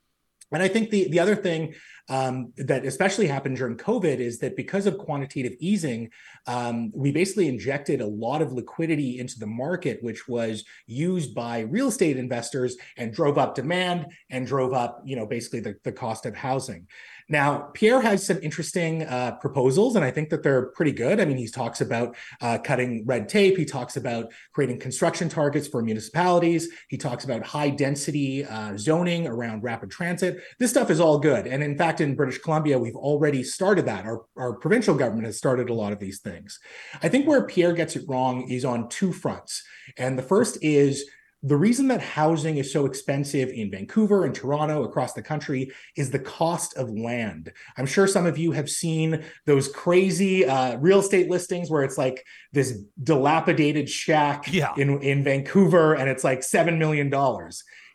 [0.52, 1.74] And I think the the other thing
[2.10, 6.10] um, that especially happened during COVID is that because of quantitative easing,
[6.46, 11.60] um, we basically injected a lot of liquidity into the market, which was used by
[11.62, 15.92] real estate investors and drove up demand and drove up, you know, basically the, the
[15.92, 16.88] cost of housing.
[17.30, 21.20] Now, Pierre has some interesting uh, proposals, and I think that they're pretty good.
[21.20, 23.58] I mean, he talks about uh, cutting red tape.
[23.58, 26.70] He talks about creating construction targets for municipalities.
[26.90, 30.42] He talks about high density uh, zoning around rapid transit.
[30.60, 31.48] This stuff is all good.
[31.48, 34.06] And in fact, in British Columbia, we've already started that.
[34.06, 36.60] Our, our provincial government has started a lot of these things.
[37.02, 39.64] I think where Pierre gets it wrong is on two fronts.
[39.98, 41.06] And the first is
[41.44, 46.12] the reason that housing is so expensive in Vancouver and Toronto across the country is
[46.12, 47.52] the cost of land.
[47.78, 51.98] I'm sure some of you have seen those crazy uh, real estate listings where it's
[51.98, 52.24] like
[52.54, 54.74] this dilapidated shack yeah.
[54.78, 57.12] in, in Vancouver and it's like $7 million.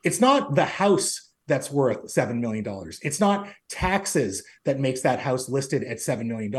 [0.02, 2.64] It's not the house that's worth $7 million.
[3.02, 6.52] It's not taxes that makes that house listed at $7 million.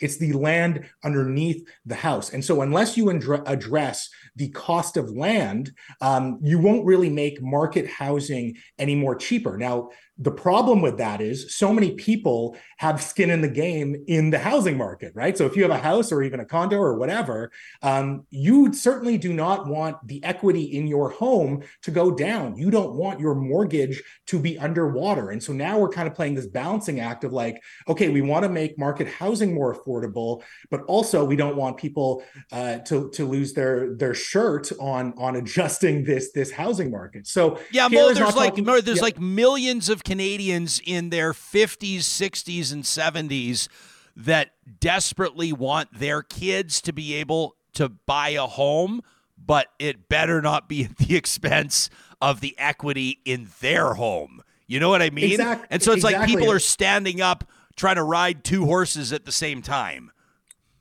[0.00, 2.32] It's the land underneath the house.
[2.32, 7.88] And so, unless you address the cost of land, um, you won't really make market
[7.88, 9.56] housing any more cheaper.
[9.56, 14.30] Now, the problem with that is so many people have skin in the game in
[14.30, 15.38] the housing market, right?
[15.38, 17.52] So if you have a house or even a condo or whatever,
[17.82, 22.56] um, you certainly do not want the equity in your home to go down.
[22.56, 25.30] You don't want your mortgage to be underwater.
[25.30, 28.42] And so now we're kind of playing this balancing act of like, okay, we want
[28.42, 33.24] to make market housing more affordable, but also we don't want people uh, to to
[33.24, 37.28] lose their their shirt on on adjusting this this housing market.
[37.28, 39.02] So yeah, Mo, there's like talking, there's yeah.
[39.02, 43.68] like millions of Canadians in their 50s, 60s, and 70s
[44.16, 49.02] that desperately want their kids to be able to buy a home,
[49.36, 51.90] but it better not be at the expense
[52.22, 54.42] of the equity in their home.
[54.66, 55.32] You know what I mean?
[55.32, 55.66] Exactly.
[55.70, 56.20] And so it's exactly.
[56.20, 57.44] like people are standing up
[57.76, 60.10] trying to ride two horses at the same time.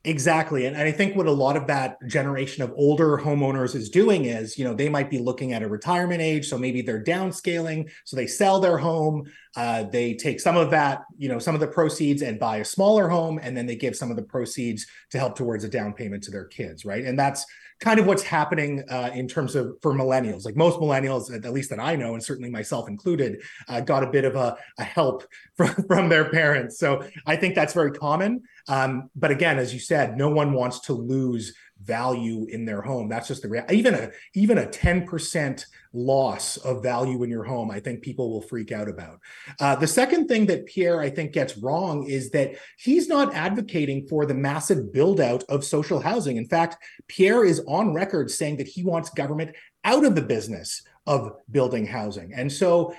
[0.07, 0.65] Exactly.
[0.65, 4.57] And, I think what a lot of that generation of older homeowners is doing is,
[4.57, 6.47] you know, they might be looking at a retirement age.
[6.47, 7.91] So maybe they're downscaling.
[8.05, 9.25] So they sell their home.
[9.57, 12.65] Uh, they take some of that, you know, some of the proceeds and buy a
[12.65, 13.37] smaller home.
[13.43, 16.31] And then they give some of the proceeds to help towards a down payment to
[16.31, 16.85] their kids.
[16.85, 17.03] Right.
[17.03, 17.45] And that's
[17.79, 20.45] kind of what's happening uh, in terms of for millennials.
[20.45, 24.07] Like most millennials, at least that I know, and certainly myself included, uh, got a
[24.07, 25.25] bit of a, a help
[25.55, 26.79] from, from their parents.
[26.79, 28.43] So I think that's very common.
[28.67, 31.53] Um, but again, as you said, no one wants to lose
[31.83, 33.07] value in their home.
[33.07, 33.63] That's just the real.
[33.69, 35.67] Even a even a ten percent
[35.97, 39.19] loss of value in your home, I think people will freak out about.
[39.59, 44.07] Uh, the second thing that Pierre I think gets wrong is that he's not advocating
[44.07, 46.37] for the massive build out of social housing.
[46.37, 46.77] In fact,
[47.07, 51.85] Pierre is on record saying that he wants government out of the business of building
[51.85, 52.33] housing.
[52.33, 52.93] And so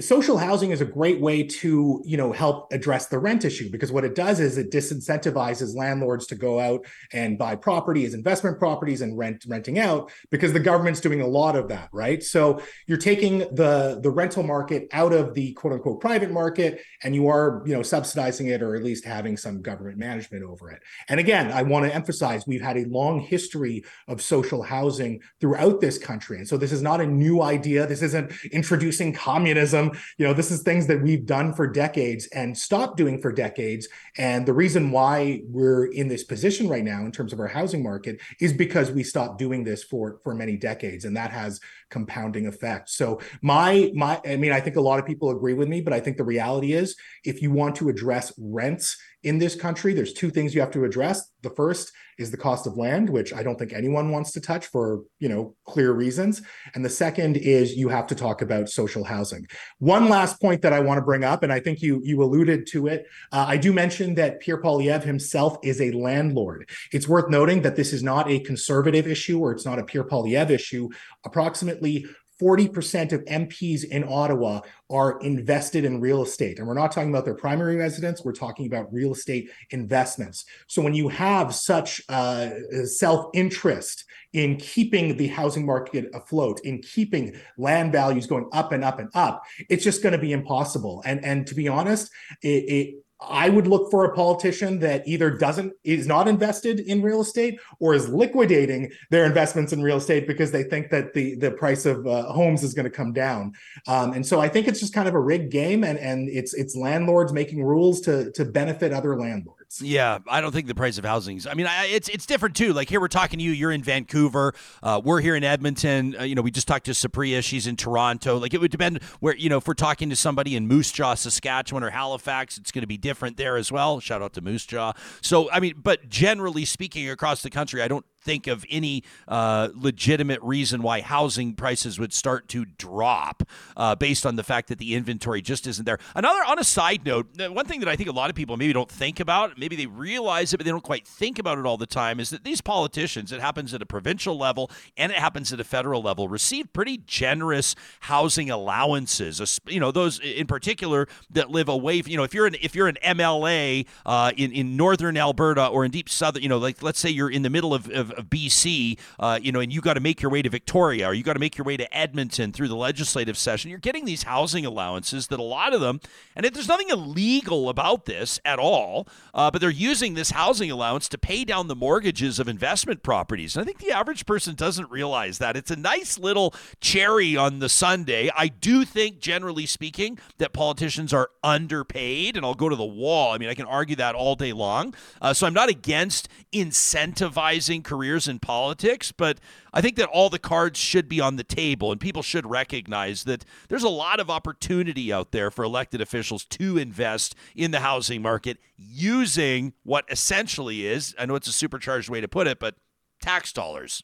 [0.00, 3.90] social housing is a great way to you know help address the rent issue because
[3.90, 8.58] what it does is it disincentivizes landlords to go out and buy property as investment
[8.58, 12.22] properties and rent renting out because the government's doing a lot of that right?
[12.22, 17.14] So you're taking the the rental market out of the quote unquote private market and
[17.14, 20.82] you are you know subsidizing it or at least having some government management over it.
[21.08, 25.80] And again i want to emphasize we've had a long history of social housing throughout
[25.80, 26.38] this country.
[26.38, 27.86] And so this is not a new idea.
[27.86, 29.92] This isn't introducing communism communism.
[30.18, 33.88] You know, this is things that we've done for decades and stopped doing for decades.
[34.18, 37.82] And the reason why we're in this position right now in terms of our housing
[37.82, 42.46] market is because we stopped doing this for for many decades, and that has compounding
[42.46, 42.96] effects.
[42.96, 45.92] So my my, I mean, I think a lot of people agree with me, but
[45.92, 50.12] I think the reality is, if you want to address rents in this country, there's
[50.12, 51.30] two things you have to address.
[51.42, 54.66] The first is the cost of land, which I don't think anyone wants to touch
[54.66, 56.42] for, you know, clear reasons.
[56.74, 59.46] And the second is you have to talk about social housing.
[59.78, 62.66] One last point that I want to bring up, and I think you you alluded
[62.68, 63.06] to it.
[63.32, 66.68] Uh, I do mention that Pierre Poilievre himself is a landlord.
[66.92, 70.04] It's worth noting that this is not a conservative issue or it's not a Pierre
[70.04, 70.90] Poilievre issue.
[71.24, 72.06] Approximately
[72.40, 74.60] 40% of MPs in Ottawa
[74.90, 76.58] are invested in real estate.
[76.58, 80.44] And we're not talking about their primary residence, we're talking about real estate investments.
[80.66, 82.50] So when you have such uh,
[82.84, 88.82] self interest in keeping the housing market afloat, in keeping land values going up and
[88.82, 91.02] up and up, it's just going to be impossible.
[91.06, 92.10] And, and to be honest,
[92.42, 97.02] it, it I would look for a politician that either doesn't is not invested in
[97.02, 101.34] real estate or is liquidating their investments in real estate because they think that the
[101.36, 103.52] the price of uh, homes is going to come down.
[103.86, 106.54] Um, and so I think it's just kind of a rigged game, and and it's
[106.54, 109.63] it's landlords making rules to to benefit other landlords.
[109.80, 111.36] Yeah, I don't think the price of housing.
[111.36, 111.46] is.
[111.46, 112.72] I mean, I, it's it's different too.
[112.72, 113.50] Like here, we're talking to you.
[113.52, 114.54] You're in Vancouver.
[114.82, 116.16] Uh, we're here in Edmonton.
[116.18, 117.42] Uh, you know, we just talked to Supriya.
[117.42, 118.38] She's in Toronto.
[118.38, 121.14] Like it would depend where you know if we're talking to somebody in Moose Jaw,
[121.14, 124.00] Saskatchewan, or Halifax, it's going to be different there as well.
[124.00, 124.92] Shout out to Moose Jaw.
[125.20, 129.68] So I mean, but generally speaking, across the country, I don't think of any uh,
[129.74, 133.42] legitimate reason why housing prices would start to drop
[133.76, 135.98] uh, based on the fact that the inventory just isn't there.
[136.14, 138.72] Another, on a side note, one thing that I think a lot of people maybe
[138.72, 141.76] don't think about, maybe they realize it, but they don't quite think about it all
[141.76, 145.52] the time, is that these politicians, it happens at a provincial level and it happens
[145.52, 149.60] at a federal level, receive pretty generous housing allowances.
[149.66, 152.02] You know, those in particular that live away.
[152.04, 155.84] You know, if you're an if you're an MLA uh, in in northern Alberta or
[155.84, 158.26] in deep southern, you know, like let's say you're in the middle of, of of
[158.26, 161.22] BC, uh, you know, and you got to make your way to Victoria or you
[161.22, 164.66] got to make your way to Edmonton through the legislative session, you're getting these housing
[164.66, 166.00] allowances that a lot of them,
[166.36, 170.70] and if there's nothing illegal about this at all, uh, but they're using this housing
[170.70, 173.56] allowance to pay down the mortgages of investment properties.
[173.56, 175.56] And I think the average person doesn't realize that.
[175.56, 178.30] It's a nice little cherry on the sundae.
[178.36, 183.32] I do think, generally speaking, that politicians are underpaid, and I'll go to the wall.
[183.32, 184.94] I mean, I can argue that all day long.
[185.20, 189.40] Uh, so I'm not against incentivizing career careers in politics, but
[189.72, 193.24] I think that all the cards should be on the table and people should recognize
[193.24, 197.80] that there's a lot of opportunity out there for elected officials to invest in the
[197.80, 202.58] housing market using what essentially is, I know it's a supercharged way to put it,
[202.58, 202.74] but
[203.22, 204.02] tax dollars.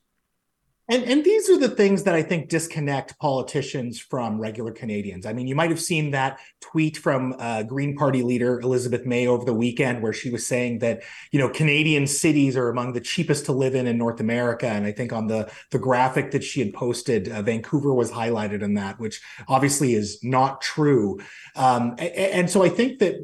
[0.91, 5.25] And, and these are the things that I think disconnect politicians from regular Canadians.
[5.25, 9.29] I mean, you might have seen that tweet from uh, Green Party leader Elizabeth May
[9.29, 13.01] over the weekend, where she was saying that you know Canadian cities are among the
[13.01, 14.67] cheapest to live in in North America.
[14.67, 18.63] And I think on the the graphic that she had posted, uh, Vancouver was highlighted
[18.63, 21.21] in that, which obviously is not true.
[21.55, 23.15] Um, and, and so I think that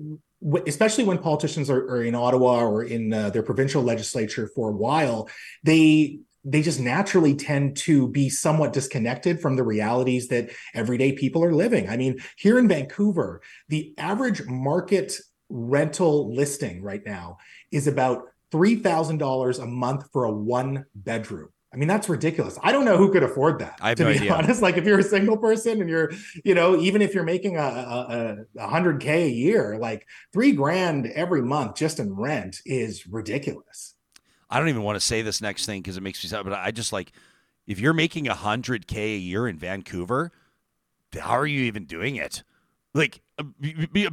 [0.68, 4.72] especially when politicians are, are in Ottawa or in uh, their provincial legislature for a
[4.72, 5.28] while,
[5.64, 11.42] they they just naturally tend to be somewhat disconnected from the realities that everyday people
[11.42, 11.88] are living.
[11.88, 15.12] I mean, here in Vancouver, the average market
[15.48, 17.38] rental listing right now
[17.72, 21.48] is about $3,000 a month for a one bedroom.
[21.74, 22.58] I mean, that's ridiculous.
[22.62, 23.78] I don't know who could afford that.
[23.82, 24.34] I have to no be idea.
[24.34, 26.12] honest, like if you're a single person and you're,
[26.44, 30.52] you know, even if you're making a, a, a hundred K a year, like three
[30.52, 33.95] grand every month just in rent is ridiculous.
[34.48, 36.52] I don't even want to say this next thing because it makes me sad, but
[36.52, 37.12] I just like
[37.66, 40.30] if you're making a hundred K a year in Vancouver,
[41.18, 42.42] how are you even doing it?
[42.94, 43.22] Like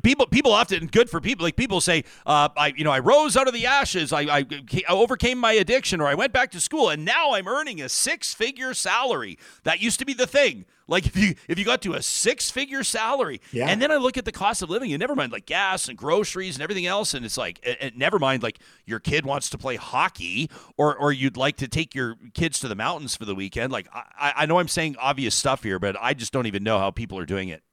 [0.02, 1.44] people, people often good for people.
[1.46, 4.12] Like people say, uh, I, you know, I rose out of the ashes.
[4.14, 4.46] I, I,
[4.88, 7.90] I overcame my addiction, or I went back to school, and now I'm earning a
[7.90, 9.38] six-figure salary.
[9.64, 10.66] That used to be the thing.
[10.86, 13.68] Like if you if you got to a six-figure salary, Yeah.
[13.70, 15.98] and then I look at the cost of living, and never mind like gas and
[15.98, 19.50] groceries and everything else, and it's like, and- and never mind like your kid wants
[19.52, 23.24] to play hockey, or or you'd like to take your kids to the mountains for
[23.24, 23.72] the weekend.
[23.72, 26.78] Like I, I know I'm saying obvious stuff here, but I just don't even know
[26.80, 27.64] how people are doing it.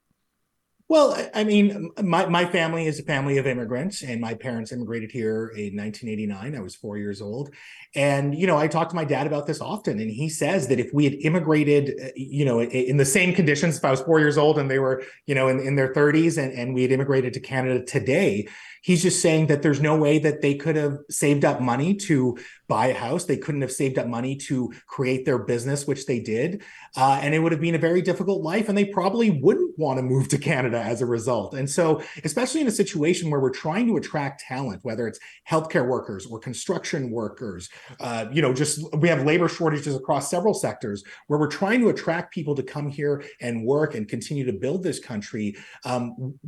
[0.91, 5.13] Well, I- mean, my, my family is a family of immigrants, and my parents immigrated
[5.13, 6.57] here in 1989.
[6.57, 7.55] I was four years old.
[7.95, 10.81] And, you know, I talk to my dad about this often, and he says that
[10.81, 14.19] if we had immigrated, uh, you know, in the same conditions, if I was four
[14.19, 16.91] years old and they were, you know, in, in their 30s and, and we had
[16.91, 18.49] immigrated to Canada today,
[18.83, 22.39] he's just saying that there's no way that they could have saved up money to
[22.69, 23.25] buy a house.
[23.25, 26.63] They couldn't have saved up money to create their business, which they did.
[26.97, 28.69] Uh, and it would have been a very difficult life.
[28.69, 31.55] And they probably wouldn't want to move to Canada as a result.
[31.55, 35.19] And so, especially in a situation where we're trying to attract talent, whether it's
[35.49, 37.69] healthcare workers or construction workers,
[37.99, 41.89] uh, you know, just we have labor shortages across several sectors where we're trying to
[41.89, 45.57] attract people to come here and work and continue to build this country.
[45.85, 46.39] Um,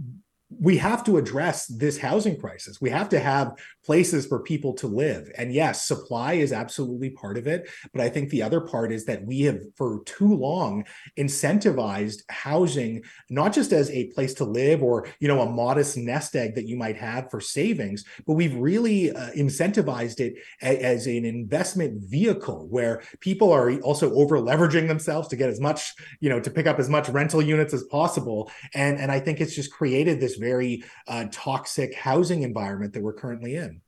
[0.60, 2.80] we have to address this housing crisis.
[2.80, 3.52] We have to have
[3.84, 5.30] places for people to live.
[5.36, 7.68] And yes, supply is absolutely part of it.
[7.92, 10.84] But I think the other part is that we have, for too long,
[11.18, 16.34] incentivized housing, not just as a place to live or, you know, a modest nest
[16.36, 21.06] egg that you might have for savings, but we've really uh, incentivized it a- as
[21.06, 26.28] an investment vehicle where people are also over leveraging themselves to get as much, you
[26.28, 28.50] know, to pick up as much rental units as possible.
[28.74, 33.12] And, and I think it's just created this very uh, toxic housing environment that we're
[33.14, 33.80] currently in.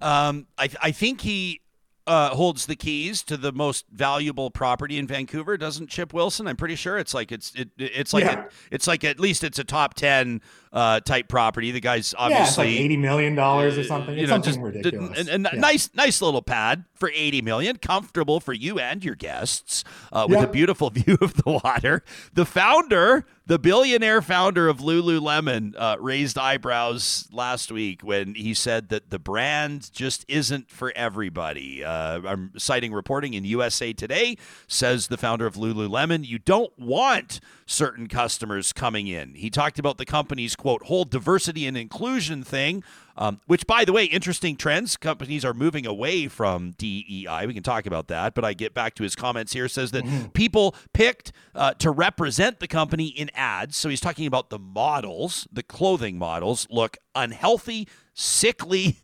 [0.00, 1.60] Um, I, I think he
[2.06, 6.46] uh, holds the keys to the most valuable property in Vancouver, doesn't Chip Wilson?
[6.46, 8.44] I'm pretty sure it's like it's it, it's like Yeah.
[8.44, 10.40] a, it's like at least it's a top ten
[10.72, 11.72] uh, type property.
[11.72, 14.14] The guy's yeah, it's like obviously eighty million dollars or something.
[14.14, 15.18] you It's know, something just ridiculous.
[15.18, 15.58] And, and Yeah.
[15.58, 19.82] nice, nice little pad for eighty million, comfortable for you and your guests,
[20.12, 20.44] uh, with Yeah.
[20.44, 22.04] a beautiful view of the water.
[22.34, 28.88] The founder, the billionaire founder of Lululemon, uh, raised eyebrows last week when he said
[28.88, 31.84] that the brand just isn't for everybody.
[31.84, 34.36] Uh, I'm citing reporting in USA Today
[34.66, 39.34] says the founder of Lululemon, you don't want certain customers coming in.
[39.34, 42.82] He talked about the company's quote whole diversity and inclusion thing.
[43.18, 44.96] Um, which, by the way, interesting trends.
[44.98, 47.46] Companies are moving away from DEI.
[47.46, 48.34] We can talk about that.
[48.34, 49.68] But I get back to his comments here.
[49.68, 53.76] Says that people picked uh, to represent the company in ads.
[53.76, 58.98] So he's talking about the models, the clothing models, look unhealthy, sickly,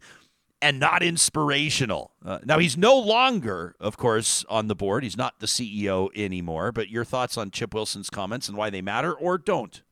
[0.62, 2.12] and not inspirational.
[2.24, 5.02] Uh, now, he's no longer, of course, on the board.
[5.02, 6.72] He's not the CEO anymore.
[6.72, 9.82] But your thoughts on Chip Wilson's comments and why they matter or don't?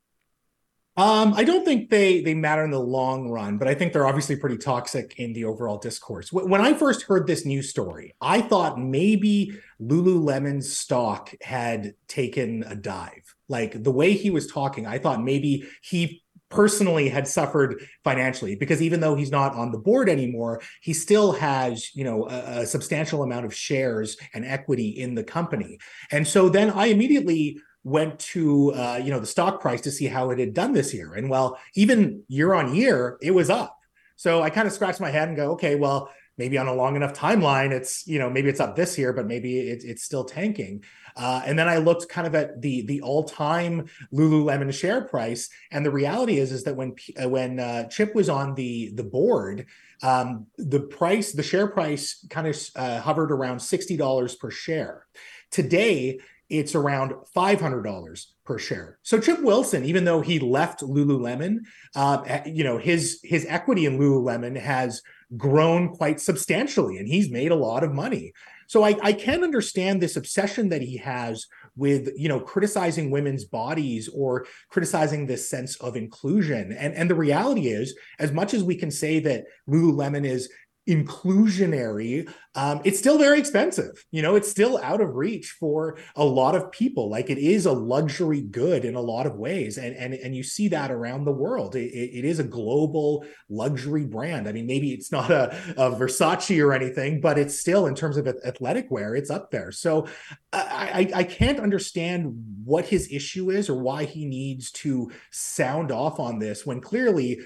[0.96, 4.06] Um, I don't think they they matter in the long run, but I think they're
[4.06, 6.32] obviously pretty toxic in the overall discourse.
[6.32, 12.74] When I first heard this news story, I thought maybe Lululemon's stock had taken a
[12.74, 13.34] dive.
[13.48, 18.82] Like the way he was talking, I thought maybe he personally had suffered financially because
[18.82, 22.66] even though he's not on the board anymore, he still has, you know, a, a
[22.66, 25.78] substantial amount of shares and equity in the company.
[26.10, 30.06] And so then I immediately went to uh, you know the stock price to see
[30.06, 31.14] how it had done this year.
[31.14, 33.76] And well even year on year it was up.
[34.16, 36.96] So i kind of scratched my head and go okay well maybe on a long
[36.96, 40.24] enough timeline it's you know maybe it's up this year but maybe it, it's still
[40.24, 40.82] tanking
[41.16, 45.84] uh, and then i looked kind of at the the all-time lululemon share price and
[45.84, 49.66] the reality is is that when uh, when uh, chip was on the the board
[50.02, 55.06] um, the price the share price kind of uh, hovered around $60 per share
[55.50, 56.18] today
[56.50, 58.98] it's around $500 per share.
[59.02, 61.60] So Chip Wilson, even though he left Lululemon,
[61.94, 65.00] uh, you know, his his equity in Lululemon has
[65.36, 68.32] grown quite substantially, and he's made a lot of money.
[68.70, 71.44] So I, I can understand this obsession that he has
[71.74, 76.70] with, you know, criticizing women's bodies or criticizing this sense of inclusion.
[76.78, 80.48] And and the reality is, as much as we can say that Lululemon is
[80.88, 84.04] inclusionary um, it's still very expensive.
[84.10, 87.08] You know it's still out of reach for a lot of people.
[87.08, 90.42] Like it is a luxury good in a lot of ways and and, and you
[90.42, 91.76] see that around the world.
[91.76, 94.48] It, it is a global luxury brand.
[94.48, 98.16] I mean maybe it's not a, a versace or anything but it's still in terms
[98.16, 99.70] of athletic wear it's up there.
[99.70, 100.08] So
[100.52, 105.92] I, I i can't understand what his issue is or why he needs to sound
[105.92, 107.38] off on this when clearly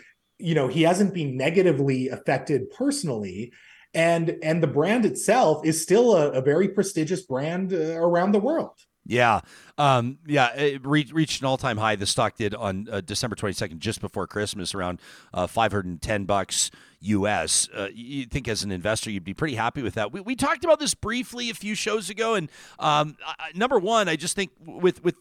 [0.45, 3.53] you know he hasn't been negatively affected personally
[3.95, 8.41] and and the brand itself is still a, a very prestigious brand uh, around the
[8.41, 9.41] world Yeah.
[9.77, 10.55] Um, yeah.
[10.55, 11.97] It re- reached an all time high.
[11.97, 15.01] The stock did on uh, December 22nd, just before Christmas, around
[15.35, 16.71] uh, 510 bucks
[17.01, 17.69] US.
[17.75, 20.11] Uh, you think as an investor, you'd be pretty happy with that.
[20.11, 22.35] We, we talked about this briefly a few shows ago.
[22.35, 25.17] And um, I, number one, I just think with, with,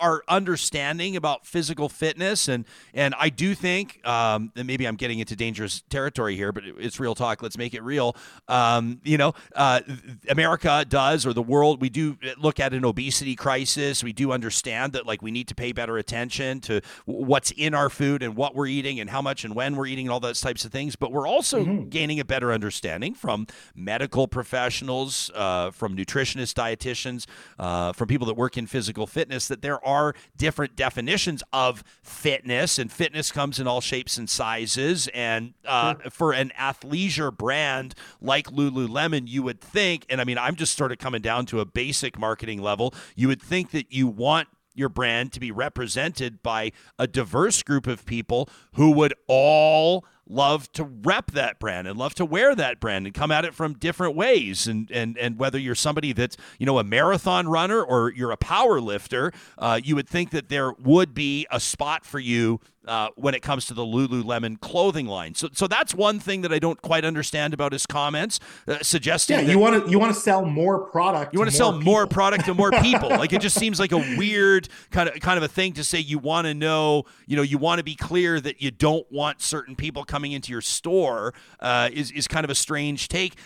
[0.00, 2.64] our understanding about physical fitness and
[2.94, 6.98] and I do think um, and maybe I'm getting into dangerous territory here, but it's
[7.00, 7.42] real talk.
[7.42, 8.16] Let's make it real.
[8.48, 9.80] Um, you know, uh,
[10.28, 14.02] America does or the world we do look at an obesity crisis.
[14.02, 17.90] We do understand that like we need to pay better attention to what's in our
[17.90, 20.40] food and what we're eating and how much and when we're eating and all those
[20.40, 20.96] types of things.
[20.96, 21.88] But we're also mm-hmm.
[21.88, 27.26] gaining a better understanding from medical professionals, uh, from nutritionists, dietitians,
[27.58, 32.78] uh, from people that work in physical fitness that there are different definitions of fitness,
[32.78, 35.08] and fitness comes in all shapes and sizes.
[35.08, 36.10] And uh, sure.
[36.10, 40.92] for an athleisure brand like Lululemon, you would think, and I mean, I'm just sort
[40.92, 44.88] of coming down to a basic marketing level, you would think that you want your
[44.88, 50.84] brand to be represented by a diverse group of people who would all love to
[50.84, 54.16] rep that brand and love to wear that brand and come at it from different
[54.16, 54.66] ways.
[54.66, 58.36] And and and whether you're somebody that's you know a marathon runner or you're a
[58.36, 63.08] power lifter uh, you would think that there would be a spot for you uh,
[63.14, 65.34] when it comes to the Lululemon clothing line.
[65.34, 69.38] So, so that's one thing that I don't quite understand about his comments, uh, suggesting.
[69.38, 71.32] Yeah, that you want to you want to sell more product.
[71.32, 71.84] You want to sell people.
[71.84, 73.08] more product to more people.
[73.10, 75.98] like it just seems like a weird kind of kind of a thing to say.
[75.98, 79.40] You want to know, you know, you want to be clear that you don't want
[79.40, 81.34] certain people coming into your store.
[81.60, 83.36] Uh, is is kind of a strange take.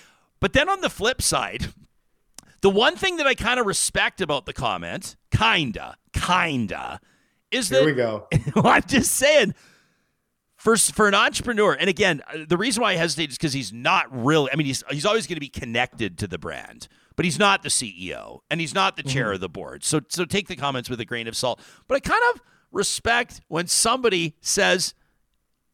[0.40, 1.72] But then on the flip side.
[2.62, 7.00] The one thing that I kind of respect about the comment, kinda, kinda,
[7.50, 8.26] is Here that we go.
[8.56, 9.54] well, I'm just saying,
[10.56, 13.72] for for an entrepreneur, and again, uh, the reason why I hesitate is because he's
[13.72, 14.50] not really.
[14.52, 17.62] I mean, he's he's always going to be connected to the brand, but he's not
[17.62, 19.84] the CEO and he's not the chair of the board.
[19.84, 21.60] So so take the comments with a grain of salt.
[21.88, 22.40] But I kind of
[22.72, 24.94] respect when somebody says,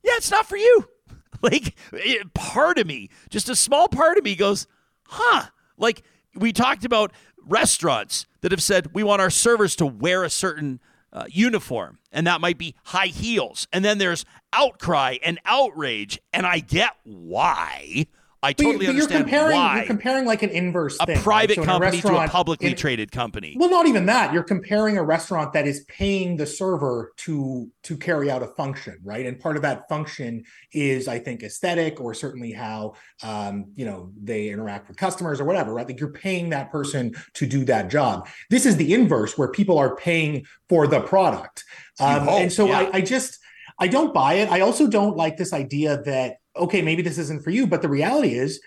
[0.03, 0.89] "Yeah, it's not for you."
[1.41, 4.69] Like it, part of me, just a small part of me goes,
[5.09, 5.47] "Huh."
[5.77, 6.05] Like
[6.37, 7.13] we talked about
[7.45, 10.79] restaurants that have said we want our servers to wear a certain
[11.13, 13.67] uh, uniform, and that might be high heels.
[13.73, 18.07] And then there's outcry and outrage, and I get why.
[18.45, 21.23] I totally but you're understand comparing why you're comparing like an inverse a thing, right?
[21.23, 23.57] private So in company to a publicly in- traded company.
[23.57, 24.33] Well, not even that.
[24.33, 28.99] You're comparing a restaurant that is paying the server to to carry out a function,
[29.05, 29.27] right?
[29.27, 34.11] And part of that function is, I think, aesthetic or certainly how um, you know
[34.21, 35.87] they interact with customers or whatever, right?
[35.87, 38.29] Like you're paying that person to do that job.
[38.51, 41.63] This is the inverse, where people are paying for the product,
[42.01, 42.81] um, hope, and so yeah.
[42.81, 43.39] I, I just
[43.79, 44.51] I don't buy it.
[44.51, 47.89] I also don't like this idea that okay, maybe this isn't for you, but the
[47.89, 48.61] reality is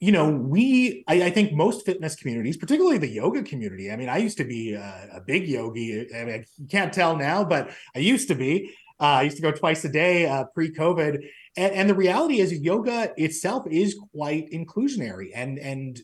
[0.00, 3.90] you know, we, I, I think most fitness communities, particularly the yoga community.
[3.90, 6.06] I mean, I used to be a, a big yogi.
[6.14, 8.72] I mean, you can't tell now, but I used to be.
[9.00, 11.24] Uh, I used to go twice a day uh, pre COVID.
[11.58, 15.30] And, and the reality is, yoga itself is quite inclusionary.
[15.34, 16.00] And, and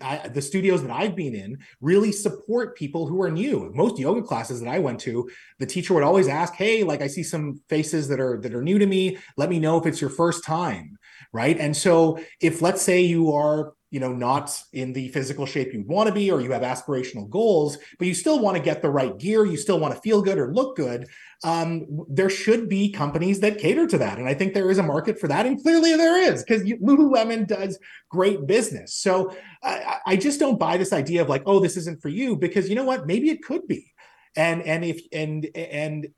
[0.00, 3.70] I, the studios that I've been in really support people who are new.
[3.74, 5.30] Most yoga classes that I went to,
[5.60, 8.62] the teacher would always ask, Hey, like I see some faces that are, that are
[8.62, 9.18] new to me.
[9.36, 10.98] Let me know if it's your first time
[11.32, 15.72] right and so if let's say you are you know not in the physical shape
[15.72, 18.82] you want to be or you have aspirational goals but you still want to get
[18.82, 21.06] the right gear you still want to feel good or look good
[21.44, 24.82] um, there should be companies that cater to that and i think there is a
[24.82, 27.78] market for that and clearly there is because lululemon does
[28.08, 28.94] great business.
[28.94, 32.36] So I, I just don't buy this idea of like oh this isn't for you
[32.36, 33.06] because you know what?
[33.06, 33.92] Maybe it could be.
[34.36, 36.08] And and if and and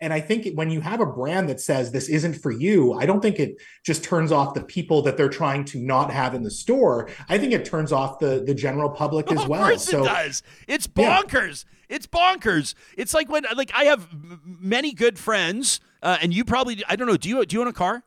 [0.00, 3.04] and I think when you have a brand that says this isn't for you, I
[3.06, 6.42] don't think it just turns off the people that they're trying to not have in
[6.42, 7.08] the store.
[7.28, 9.62] I think it turns off the the general public as well.
[9.62, 10.42] of course so it does.
[10.66, 11.20] It's Yeah.
[11.22, 11.64] bonkers.
[11.88, 12.74] It's bonkers.
[12.96, 14.08] It's like when like I have
[14.44, 17.16] many good friends, uh, and you probably I don't know.
[17.16, 18.04] Do you do you own a car?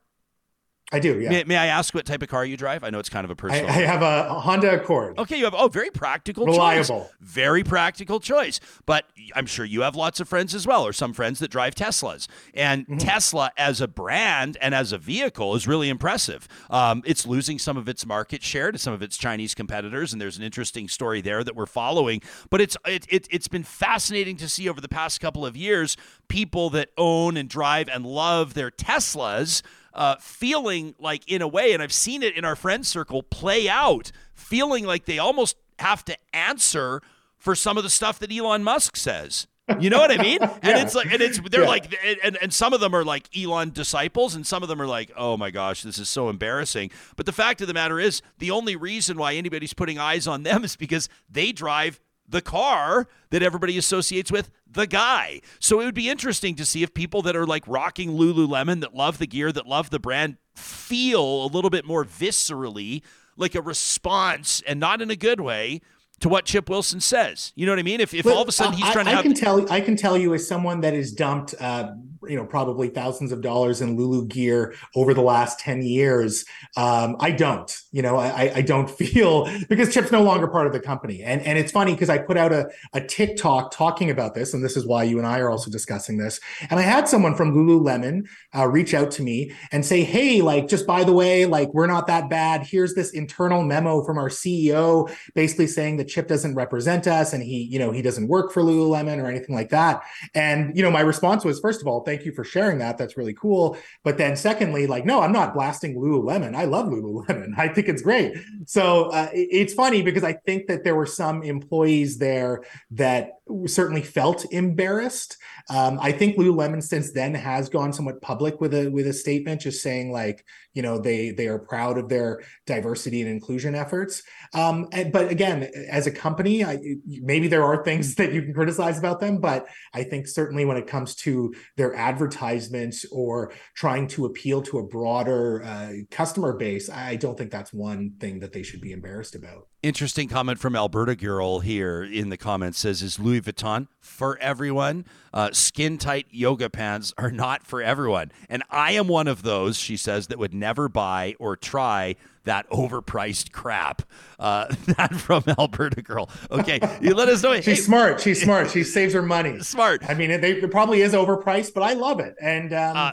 [0.93, 1.29] I do, yeah.
[1.29, 2.83] May, may I ask what type of car you drive?
[2.83, 3.67] I know it's kind of a personal.
[3.69, 5.17] I have a Honda Accord.
[5.17, 6.83] Okay, you have oh, very practical, Reliable.
[7.01, 7.09] choice.
[7.19, 8.59] very practical choice.
[8.85, 11.75] But I'm sure you have lots of friends as well, or some friends that drive
[11.75, 12.27] Teslas.
[12.53, 12.97] And Mm-hmm.
[12.97, 16.47] Tesla as a brand and as a vehicle is really impressive.
[16.69, 20.21] Um, it's losing some of its market share to some of its Chinese competitors, and
[20.21, 22.21] there's an interesting story there that we're following.
[22.49, 25.97] But it's it, it it's been fascinating to see over the past couple of years
[26.27, 29.61] people that own and drive and love their Teslas
[29.93, 33.69] uh, feeling like, in a way, and I've seen it in our friend circle play
[33.69, 37.01] out, feeling like they almost have to answer
[37.37, 39.47] for some of the stuff that Elon Musk says.
[39.79, 40.39] You know what I mean?
[40.41, 40.81] And Yeah.
[40.81, 41.67] it's like, and it's they're Yeah.
[41.67, 44.87] like, and, and some of them are like Elon disciples, and some of them are
[44.87, 46.91] like, oh my gosh, this is so embarrassing.
[47.15, 50.43] But the fact of the matter is, the only reason why anybody's putting eyes on
[50.43, 55.41] them is because they drive the car that everybody associates with the guy.
[55.59, 58.95] So it would be interesting to see if people that are like rocking Lululemon, that
[58.95, 63.01] love the gear, that love the brand, feel a little bit more viscerally
[63.35, 65.81] like a response and not in a good way
[66.19, 67.51] to what Chip Wilson says.
[67.55, 67.99] You know what I mean?
[67.99, 69.81] If, if all of a sudden he's I, trying to I have can tell I
[69.81, 71.93] can tell you as someone that has dumped uh,
[72.29, 76.45] you know probably thousands of dollars in Lulu gear over the last 10 years
[76.77, 80.73] um, I don't you know I, I don't feel because Chip's no longer part of
[80.73, 81.23] the company.
[81.23, 84.63] And and it's funny because I put out a, a TikTok talking about this and
[84.63, 86.39] this is why you and I are also discussing this.
[86.69, 90.67] And I had someone from Lululemon uh, reach out to me and say hey like
[90.67, 92.65] just by the way like we're not that bad.
[92.65, 97.43] Here's this internal memo from our CEO basically saying that Chip doesn't represent us and
[97.43, 100.01] he you know he doesn't work for Lululemon or anything like that.
[100.33, 102.99] And you know my response was first of all thank you for sharing that.
[102.99, 103.75] That's really cool.
[104.03, 106.55] But then secondly like no i'm not blasting lululemon.
[106.55, 107.53] I love lululemon.
[107.57, 108.35] I think it's great.
[108.65, 114.01] So uh, it's funny because i think that there were some employees there that certainly
[114.01, 115.37] felt embarrassed
[115.69, 119.61] um, i think lululemon since then has gone somewhat public with a with a statement
[119.61, 124.23] just saying like you know they they are proud of their diversity and inclusion efforts.
[124.53, 128.53] Um, and, but again as a company I, maybe there are things that you can
[128.53, 134.07] criticize about them but i think certainly when it comes to their advertisements or trying
[134.09, 138.53] to appeal to a broader uh, customer base i don't think that's one thing that
[138.53, 143.01] they should be embarrassed about Interesting comment from Alberta Girl here in the comments says,
[143.01, 145.03] Is Louis Vuitton for everyone?
[145.33, 148.31] Uh, skin tight yoga pants are not for everyone.
[148.47, 152.15] And I am one of those, she says, that would never buy or try
[152.45, 154.03] that overpriced crap.
[154.39, 156.29] Uh, that from Alberta Girl.
[156.49, 157.53] Okay, you let us know.
[157.55, 160.09] she's Hey, smart she's smart she saves her money smart.
[160.09, 163.11] i mean it, they, it probably is overpriced but i love it and um, Uh,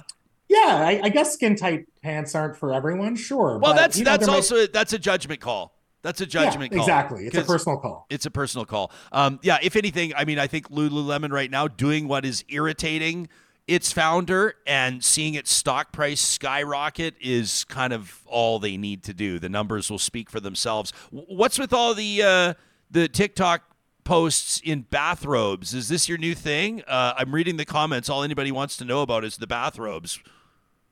[0.49, 3.17] Yeah, I, I guess skin tight pants aren't for everyone.
[3.17, 3.59] Sure.
[3.59, 5.75] Well, but, that's you know, that's might- also that's a judgment call.
[6.03, 6.87] That's a judgment yeah, call.
[6.87, 7.27] Exactly.
[7.27, 8.07] It's a personal call.
[8.09, 8.91] It's a personal call.
[9.13, 13.29] Um, yeah, if anything, I mean, I think Lululemon right now doing what is irritating
[13.71, 19.15] its founder and seeing its stock price skyrocket is kind of all they need to
[19.15, 19.39] do.
[19.39, 20.93] The numbers will speak for themselves.
[21.11, 22.55] What's with all the uh,
[22.91, 23.63] the TikTok
[24.03, 25.73] posts in bathrobes?
[25.73, 26.83] Is this your new thing?
[26.89, 28.09] Uh, I'm reading the comments.
[28.09, 30.19] All anybody wants to know about is the bathrobes.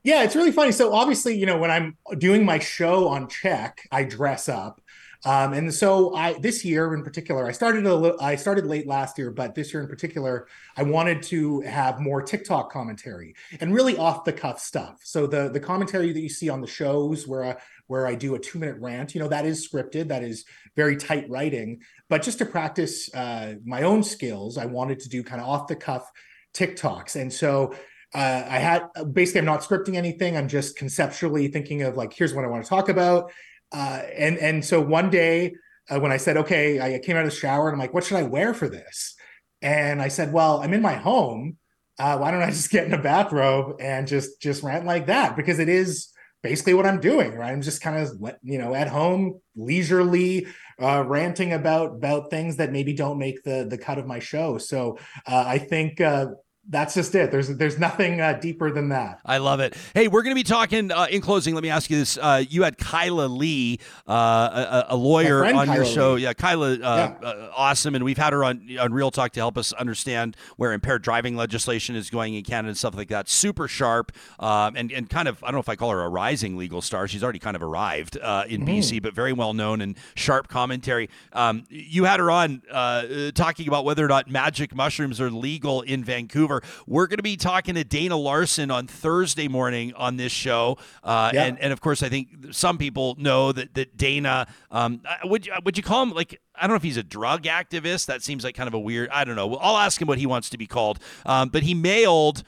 [0.05, 0.71] Yeah, it's really funny.
[0.71, 4.81] So obviously, you know, when I'm doing my show on Check, I dress up.
[5.25, 8.87] Um, and so I this year in particular, I started a little, I started late
[8.87, 10.47] last year, but this year in particular,
[10.77, 15.01] I wanted to have more TikTok commentary and really off the cuff stuff.
[15.03, 17.57] So the the commentary that you see on the shows where I,
[17.89, 20.45] where I do a two minute rant, you know, that is scripted, that is
[20.77, 21.81] very tight writing.
[22.09, 25.67] But just to practice uh, my own skills, I wanted to do kind of off
[25.67, 26.09] the cuff
[26.55, 27.75] TikToks, and so
[28.15, 30.37] uh, I had basically I'm not scripting anything.
[30.37, 33.33] I'm just conceptually thinking of like, here's what I want to talk about.
[33.73, 35.55] Uh, and and so one day
[35.91, 38.05] uh, when I said, okay, I came out of the shower and I'm like, what
[38.05, 39.15] should I wear for this?
[39.63, 41.57] And I said, well, I'm in my home.
[41.99, 45.37] Uh, why don't I just get in a bathrobe and just just rant like that?
[45.37, 46.09] Because it is
[46.43, 47.35] basically what I'm doing.
[47.35, 47.53] Right?
[47.53, 48.13] I'm just kind of
[48.43, 50.47] you know at home, leisurely
[50.81, 54.59] uh, ranting about about things that maybe don't make the the cut of my show.
[54.59, 56.27] So uh, I think uh,
[56.69, 57.31] that's just it.
[57.31, 59.21] There's there's nothing uh, deeper than that.
[59.25, 59.77] I love it.
[59.95, 61.55] Hey, we're going to be talking uh, in closing.
[61.55, 63.79] Let me ask you this: uh, You had Kyla Lee,
[64.09, 66.15] uh, a, a lawyer, on your show.
[66.15, 66.23] Lee.
[66.23, 67.29] Yeah, Kyla, uh, Yeah.
[67.29, 70.73] Uh, awesome, and we've had her on on Real Talk to help us understand where
[70.73, 73.29] impaired driving legislation is going in Canada and stuff like that.
[73.29, 76.09] Super sharp, um, and and kind of I don't know if I call her a
[76.09, 77.09] rising legal star.
[77.09, 78.79] She's already kind of arrived uh, in Mm.
[78.79, 81.09] BC, but very well known and sharp commentary.
[81.33, 85.81] Um, you had her on uh, talking about whether or not magic mushrooms are legal
[85.83, 86.58] in Vancouver.
[86.87, 91.31] We're going to be talking to Dana Larsen on Thursday morning on this show, uh,
[91.35, 91.45] Yeah.
[91.45, 95.53] and and of course I think some people know that that Dana um, would you,
[95.65, 98.07] would you call him like I don't know if he's a drug activist.
[98.07, 99.11] That seems like kind of a weird.
[99.11, 99.55] I don't know.
[99.57, 100.99] I'll ask him what he wants to be called.
[101.25, 102.43] Um, but he mailed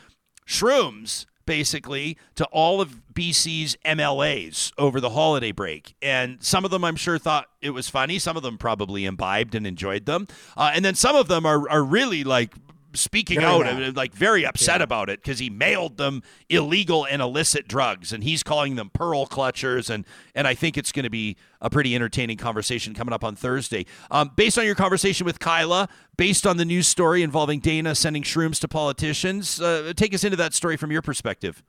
[0.47, 5.95] shrooms basically to all of BC's MLAs over the holiday break.
[6.01, 8.19] And some of them I'm sure thought it was funny.
[8.21, 10.29] Some of them probably imbibed and enjoyed them.
[10.57, 12.55] Uh, and then some of them are, are really like
[12.93, 13.81] speaking out mad.
[13.83, 14.85] and like very upset Yeah.
[14.85, 19.27] about it because he mailed them illegal and illicit drugs and he's calling them pearl
[19.27, 20.05] clutchers and
[20.35, 23.87] and I think it's going to be a pretty entertaining conversation coming up on Thursday.
[24.11, 28.23] Um, based on your conversation with Kyla, based on the news story involving Dana sending
[28.23, 31.63] shrooms to politicians, uh, take us into that story from your perspective.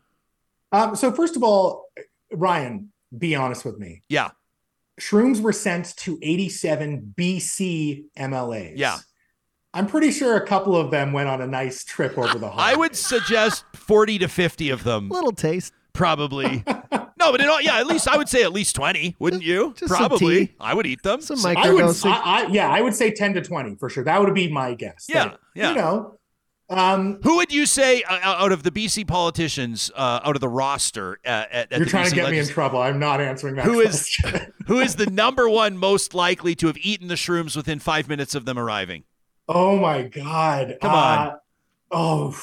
[0.72, 1.86] Um, so first of all,
[2.34, 4.02] Ryan, be honest with me.
[4.10, 4.30] Yeah.
[5.00, 8.74] Shrooms were sent to 87 BC MLAs.
[8.76, 8.98] Yeah.
[9.74, 12.76] I'm pretty sure a couple of them went on a nice trip over the holidays.
[12.76, 15.74] I would suggest 40 to 50 of them Little taste.
[15.94, 16.64] probably.
[16.92, 19.74] no, but in all, yeah, at least I would say at least 20, wouldn't you?
[19.78, 20.48] just some probably.
[20.48, 20.54] tea.
[20.60, 21.22] I would eat them.
[21.22, 21.84] Some I would.
[21.84, 24.04] I, I, yeah, I would say 10 to 20 for sure.
[24.04, 25.06] That would be my guess.
[25.08, 25.70] Yeah, Like, yeah.
[25.70, 26.18] You know,
[26.72, 30.48] um, Who would you say uh, out of the BC politicians, uh, out of the
[30.48, 32.82] roster uh, at, at you're the trying BC to get me in trouble.
[32.82, 34.54] I'm not answering that Who is question.
[34.68, 38.36] who is the number one most likely to have eaten the shrooms within five minutes
[38.36, 39.04] of them arriving?
[39.54, 40.78] Oh my god!
[40.82, 41.28] Come on.
[41.28, 41.36] Uh,
[41.92, 42.42] oh,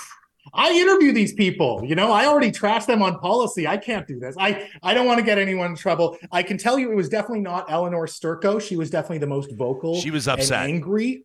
[0.53, 1.83] I interview these people.
[1.83, 3.67] You know, I already trashed them on policy.
[3.67, 4.37] I can't do this.
[4.39, 6.19] I I don't want to get anyone in trouble.
[6.31, 8.61] I can tell you, it was definitely not Elenore Sturko.
[8.61, 9.99] She was definitely the most vocal.
[9.99, 10.65] She was and upset.
[10.65, 11.25] angry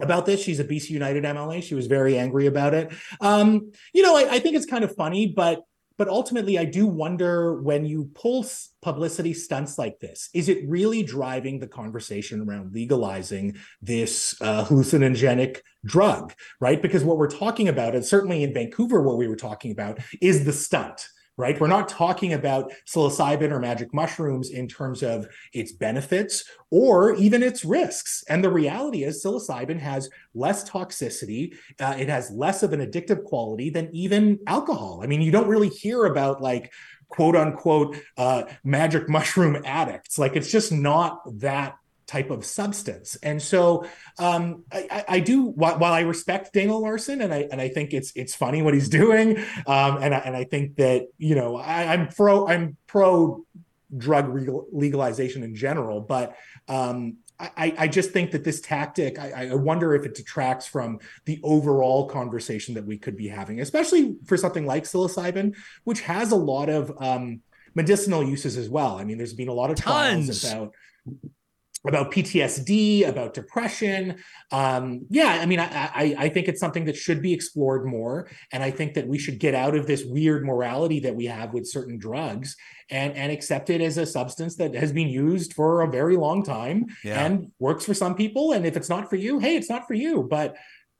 [0.00, 0.42] about this.
[0.42, 1.62] She's a BC United MLA.
[1.62, 2.92] She was very angry about it.
[3.20, 5.62] Um, you know, I, I think it's kind of funny, but
[5.98, 8.46] but ultimately, I do wonder when you pull
[8.82, 15.60] publicity stunts like this, is it really driving the conversation around legalizing this uh, hallucinogenic
[15.84, 16.82] drug, right?
[16.82, 20.44] Because what we're talking about, and certainly in Vancouver, what we were talking about is
[20.44, 21.08] the stunt.
[21.38, 21.60] Right.
[21.60, 27.42] We're not talking about psilocybin or magic mushrooms in terms of its benefits or even
[27.42, 28.24] its risks.
[28.30, 31.54] And the reality is, psilocybin has less toxicity.
[31.78, 35.00] Uh, it has less of an addictive quality than even alcohol.
[35.02, 36.72] I mean, you don't really hear about like
[37.08, 40.18] quote unquote uh, magic mushroom addicts.
[40.18, 41.76] Like it's just not that
[42.06, 43.16] type of substance.
[43.22, 43.86] And so
[44.18, 47.92] um, I, I- I do while, I respect Daniel Larsen and I and I think
[47.92, 49.38] it's it's funny what he's doing.
[49.66, 53.44] Um, and I, and I think that you know I, I'm pro I'm pro
[53.96, 54.36] drug
[54.72, 56.34] legalization in general, but
[56.68, 61.00] um, I, I just think that this tactic, I, I wonder if it detracts from
[61.26, 65.54] the overall conversation that we could be having, especially for something like psilocybin,
[65.84, 67.42] which has a lot of um,
[67.74, 68.96] medicinal uses as well.
[68.98, 70.44] I mean, there's been a lot of trials Tons.
[70.50, 70.72] about
[71.88, 74.16] about PTSD, about depression.
[74.52, 78.28] Um, yeah, I mean, I, I, I think it's something that should be explored more,
[78.52, 81.52] and I think that we should get out of this weird morality that we have
[81.52, 82.56] with certain drugs
[82.88, 86.44] and and accept it as a substance that has been used for a very long
[86.44, 87.24] time Yeah.
[87.24, 88.52] and works for some people.
[88.52, 90.22] And if it's not for you, hey, it's not for you.
[90.22, 90.56] But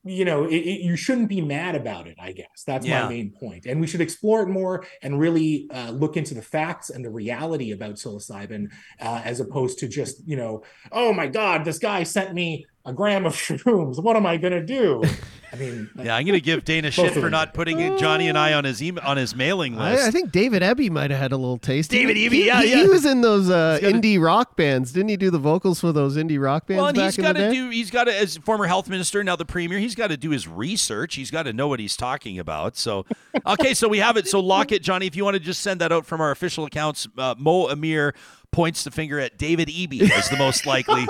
[0.07, 2.17] you know, it, it, you shouldn't be mad about it.
[2.19, 3.03] I guess that's Yeah.
[3.03, 3.67] my main point.
[3.67, 7.11] And we should explore it more and really uh, look into the facts and the
[7.11, 8.71] reality about psilocybin,
[9.01, 10.63] uh, as opposed to just you know,
[10.93, 14.03] oh my God, this guy sent me a gram of shrooms.
[14.03, 15.03] What am I gonna do?
[15.53, 18.53] I mean, Yeah, I'm going to give Dana shit for not putting Johnny and I
[18.55, 20.03] on his email, on his mailing list.
[20.05, 21.93] I, I think David Eby might have had a little taste.
[21.93, 22.83] He- David he, Eby, yeah, he, yeah.
[22.83, 24.91] He was in those uh, He's gotta- indie rock bands.
[24.93, 27.23] Didn't he do the vocals for those indie rock bands well, and back he's in
[27.25, 27.71] got to do.
[27.71, 29.79] He's got to, as former health minister, now the premier.
[29.79, 31.15] He's got to do his research.
[31.15, 32.77] He's got to know what he's talking about.
[32.77, 33.07] So,
[33.47, 34.27] okay, so we have it.
[34.27, 35.07] So lock it, Johnny.
[35.07, 38.15] If you want to just send that out from our official accounts, uh, Mo Amir
[38.57, 41.07] points the finger at David Eby as the most likely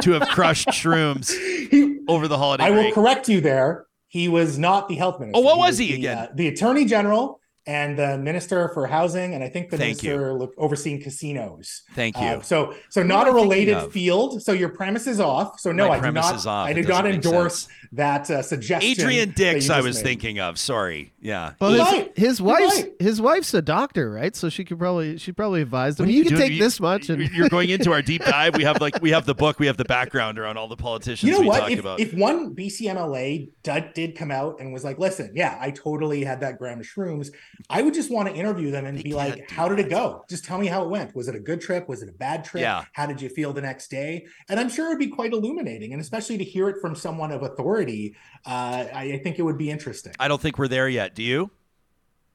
[0.00, 1.30] to have crushed shrooms
[1.70, 3.84] he, over the holiday I will correct you there.
[4.08, 5.38] He was not the health minister.
[5.38, 6.16] Oh, what was he the, again?
[6.16, 10.32] uh, the attorney general and the minister for housing, and I think the Thank minister
[10.32, 11.82] look, overseeing casinos.
[11.94, 12.22] Thank you.
[12.22, 14.42] Uh, so, so not a related field.
[14.42, 15.60] So your premise is off.
[15.60, 16.46] So no, My I do not.
[16.46, 17.74] I did doesn't endorse sense.
[17.92, 18.90] That uh, suggestion.
[18.90, 20.02] Adrian Dix, I was made.
[20.04, 20.58] thinking of.
[20.58, 21.12] Sorry.
[21.20, 21.52] Yeah.
[21.60, 22.18] Well, his, might.
[22.18, 22.92] his wife's might.
[23.00, 24.34] his wife's a doctor, right?
[24.36, 26.06] So she could probably she probably advised him.
[26.06, 26.42] What You, you can doing?
[26.48, 28.56] take You- this much, and You're going into our deep dive.
[28.56, 31.28] We have like we have the book, we have the background around all the politicians
[31.28, 31.60] You know we what?
[31.60, 32.00] talk If, about.
[32.00, 36.40] if one BCMLA did, did come out and was like, "Listen, yeah, I totally had
[36.40, 37.30] that gram of shrooms,"
[37.68, 39.86] I would just want to interview them and They be like, do "How did that.
[39.86, 40.24] it go?
[40.28, 41.14] Just tell me how it went.
[41.14, 41.88] Was it a good trip?
[41.88, 42.60] Was it a bad trip?
[42.62, 42.84] Yeah.
[42.92, 46.00] How did you feel the next day?" And I'm sure it'd be quite illuminating, and
[46.00, 49.70] especially to hear it from someone of authority, uh, I, I think it would be
[49.70, 50.12] interesting.
[50.18, 51.14] I don't think we're there yet.
[51.14, 51.50] Do you?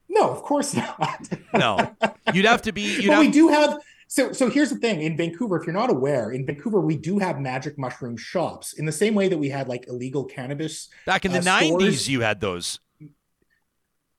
[0.08, 1.28] no, of course not.
[1.54, 1.94] No.
[2.34, 3.06] You'd have to be.
[3.06, 3.78] But we do have
[4.08, 7.18] so so here's the thing in Vancouver if you're not aware in Vancouver we do
[7.18, 11.24] have magic mushroom shops in the same way that we had like illegal cannabis back
[11.24, 12.78] in the uh, '90s, stores- you had those.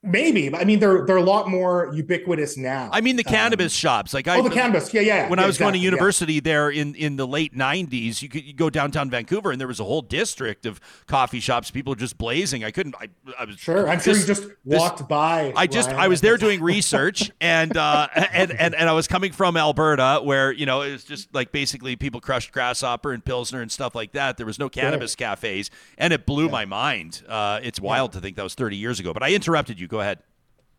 [0.04, 3.32] Maybe but I mean they're they're a lot more ubiquitous now I mean, the Um,
[3.34, 4.14] cannabis shops.
[4.14, 5.80] Like I, oh the cannabis yeah yeah yeah, when yeah, I was going to exactly,
[5.80, 5.86] yeah.
[5.92, 9.68] university there in, in the late 90s, you could you go downtown Vancouver and there
[9.68, 12.64] was a whole district of coffee shops, people just blazing.
[12.64, 13.08] I couldn't, I,
[13.40, 16.20] I was sure I'm sure you just this- walked by I just Ryan, I was
[16.22, 20.66] there doing research and uh and, and and I was coming from Alberta where you
[20.66, 24.36] know it was just like basically people crushed grasshopper and pilsner and stuff like that.
[24.38, 27.24] There was no cannabis cafes and it blew my mind.
[27.28, 29.14] Uh it's wild to think that was 30 years ago.
[29.14, 29.88] But I interrupted you.
[29.94, 30.24] Go ahead.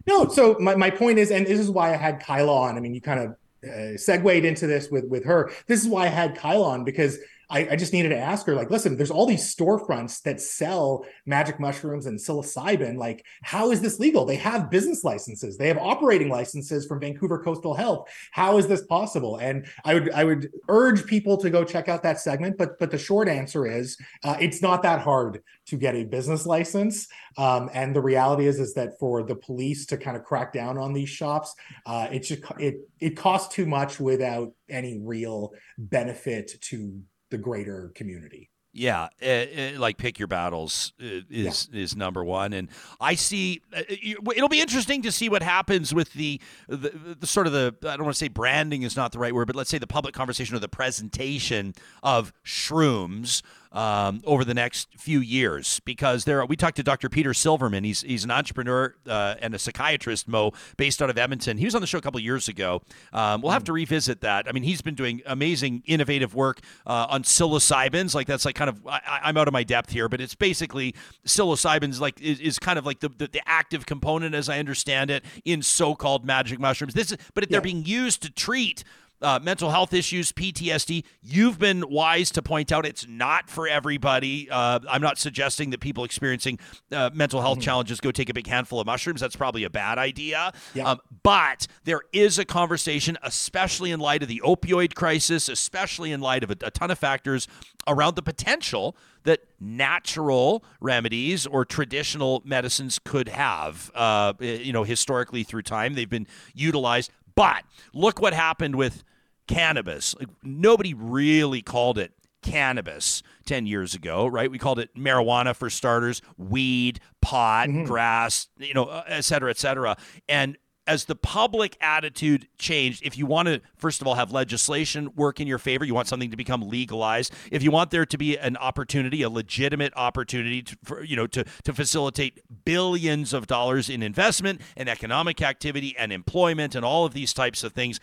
[0.08, 2.76] No, so my, my point is, and this is why I had Kyla on.
[2.76, 3.36] I mean, you kind of
[3.70, 5.52] uh, segued into this with with her.
[5.68, 7.18] This is why I had Kyla on because
[7.54, 11.06] I, I just needed to ask her, like, listen, there's all these storefronts that sell
[11.24, 12.96] magic mushrooms and psilocybin.
[12.96, 14.24] Like, how is this legal?
[14.24, 18.08] They have business licenses, they have operating licenses from Vancouver Coastal Health.
[18.32, 19.36] How is this possible?
[19.36, 22.58] And I would I would urge people to go check out that segment.
[22.58, 26.46] But but the short answer is, uh, it's not that hard to get a business
[26.46, 27.06] license.
[27.38, 30.76] Um, and the reality is, is that for the police to kind of crack down
[30.76, 31.54] on these shops,
[31.86, 37.90] uh, it just it it costs too much without any real benefit to the greater
[37.94, 38.50] community.
[38.76, 42.68] Yeah, uh, uh, like pick your battles uh, is is number one, and
[43.00, 47.52] I see it'll be interesting to see what happens with the, the the sort of
[47.52, 49.78] the I don't want to say branding is not the right word, but let's say
[49.78, 53.42] the public conversation or the presentation of shrooms
[53.74, 57.08] um, over the next few years, because there are, we talked to Dr.
[57.08, 57.84] Peter Silverman.
[57.84, 61.58] He's he's an entrepreneur uh, and a psychiatrist, Mo, based out of Edmonton.
[61.58, 62.80] He was on the show a couple of years ago.
[63.12, 64.48] Um, we'll have to revisit that.
[64.48, 68.14] I mean, he's been doing amazing, innovative work uh, on psilocybins.
[68.14, 70.94] Like that's like kind of I, I'm out of my depth here, but it's basically
[71.26, 75.10] psilocybins like is, is kind of like the, the the active component, as I understand
[75.10, 76.94] it, in so-called magic mushrooms.
[76.94, 78.84] This is, but if they're being used to treat
[79.24, 81.04] uh, mental health issues, PTSD.
[81.22, 84.48] You've been wise to point out it's not for everybody.
[84.50, 86.58] Uh, I'm not suggesting that people experiencing
[86.92, 89.20] uh, mental health challenges go take a big handful of mushrooms.
[89.20, 90.52] That's probably a bad idea.
[90.74, 90.90] Yeah.
[90.90, 96.20] Um, but there is a conversation, especially in light of the opioid crisis, especially in
[96.20, 97.48] light of a, a ton of factors
[97.86, 103.90] around the potential that natural remedies or traditional medicines could have.
[103.94, 107.10] Uh, you know, historically through time, they've been utilized.
[107.34, 109.02] But look what happened with
[109.46, 110.14] cannabis.
[110.18, 112.12] Like, nobody really called it
[112.42, 114.50] cannabis 10 years ago, right?
[114.50, 119.58] We called it marijuana for starters, weed, pot, grass, you know, uh, et cetera, et
[119.58, 119.96] cetera.
[120.28, 125.10] And as the public attitude changed, if you want to, first of all, have legislation
[125.16, 127.32] work in your favor, you want something to become legalized.
[127.50, 131.26] If you want there to be an opportunity, a legitimate opportunity, to, for, you know,
[131.28, 137.06] to to facilitate billions of dollars in investment and economic activity and employment and all
[137.06, 137.98] of these types of things,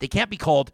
[0.00, 0.70] they can't be called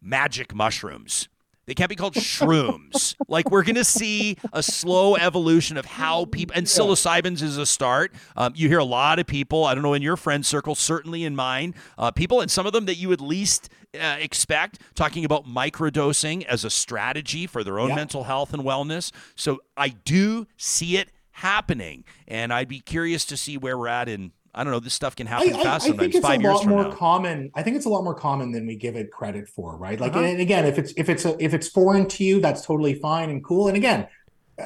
[0.00, 1.28] magic mushrooms.
[1.66, 3.14] They can't be called shrooms.
[3.28, 8.14] like we're gonna see a slow evolution of how people and psilocybins is a start.
[8.36, 9.64] Um, you hear a lot of people.
[9.64, 12.72] I don't know in your friend circle, certainly in mine, uh, people and some of
[12.72, 13.68] them that you would least
[14.00, 17.96] uh, expect talking about microdosing as a strategy for their own Yeah.
[17.96, 19.12] mental health and wellness.
[19.34, 24.08] So I do see it happening, and I'd be curious to see where we're at
[24.08, 24.32] in.
[24.54, 24.80] I don't know.
[24.80, 25.98] This stuff can I, happen I- fast I sometimes.
[26.00, 26.90] think it's five a years lot from more now.
[26.92, 27.50] common.
[27.54, 30.00] I think it's a lot more common than we give it credit for, right?
[30.00, 30.24] Like, Uh-huh.
[30.24, 33.30] and again, if it's if it's a, if it's foreign to you, that's totally fine
[33.30, 33.68] and cool.
[33.68, 34.08] And again,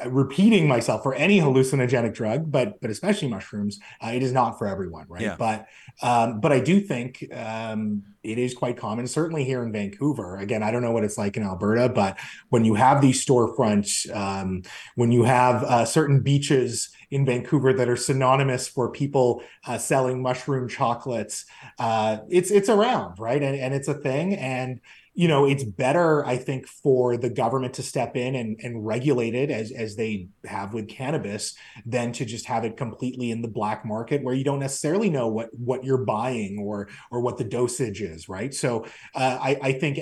[0.07, 4.67] repeating myself for any hallucinogenic drug, but but especially mushrooms, uh, it is not for
[4.67, 5.21] everyone, right?
[5.21, 5.35] Yeah.
[5.37, 5.67] But
[6.01, 10.37] um, but I do think um, it is quite common, certainly here in Vancouver.
[10.37, 12.17] Again, I don't know what it's like in Alberta, but
[12.49, 14.63] when you have these storefronts, um,
[14.95, 20.21] when you have uh, certain beaches in Vancouver that are synonymous for people uh, selling
[20.21, 21.45] mushroom chocolates,
[21.77, 23.43] uh, it's it's around, right?
[23.43, 24.81] And and it's a thing, and
[25.13, 29.35] you know it's better i think for the government to step in and, and regulate
[29.35, 33.47] it as as they have with cannabis than to just have it completely in the
[33.47, 37.43] black market where you don't necessarily know what what you're buying or or what the
[37.43, 38.53] dosage is right?
[38.53, 38.85] So
[39.15, 39.99] uh, i i think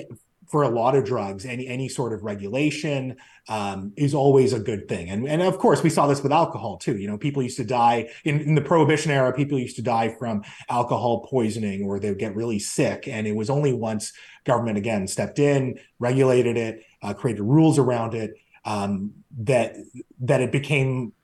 [0.52, 3.16] for a lot of drugs any any sort of regulation
[3.48, 5.08] um, is always a good thing.
[5.08, 6.98] And and of course we saw this with alcohol too.
[6.98, 10.14] You know people used to die in, in the prohibition era people used to die
[10.18, 13.08] from alcohol poisoning or they would get really sick.
[13.08, 14.12] And it was only once
[14.44, 18.34] government again stepped in regulated it uh, created rules around it
[18.66, 19.74] um, that
[20.20, 21.14] that it became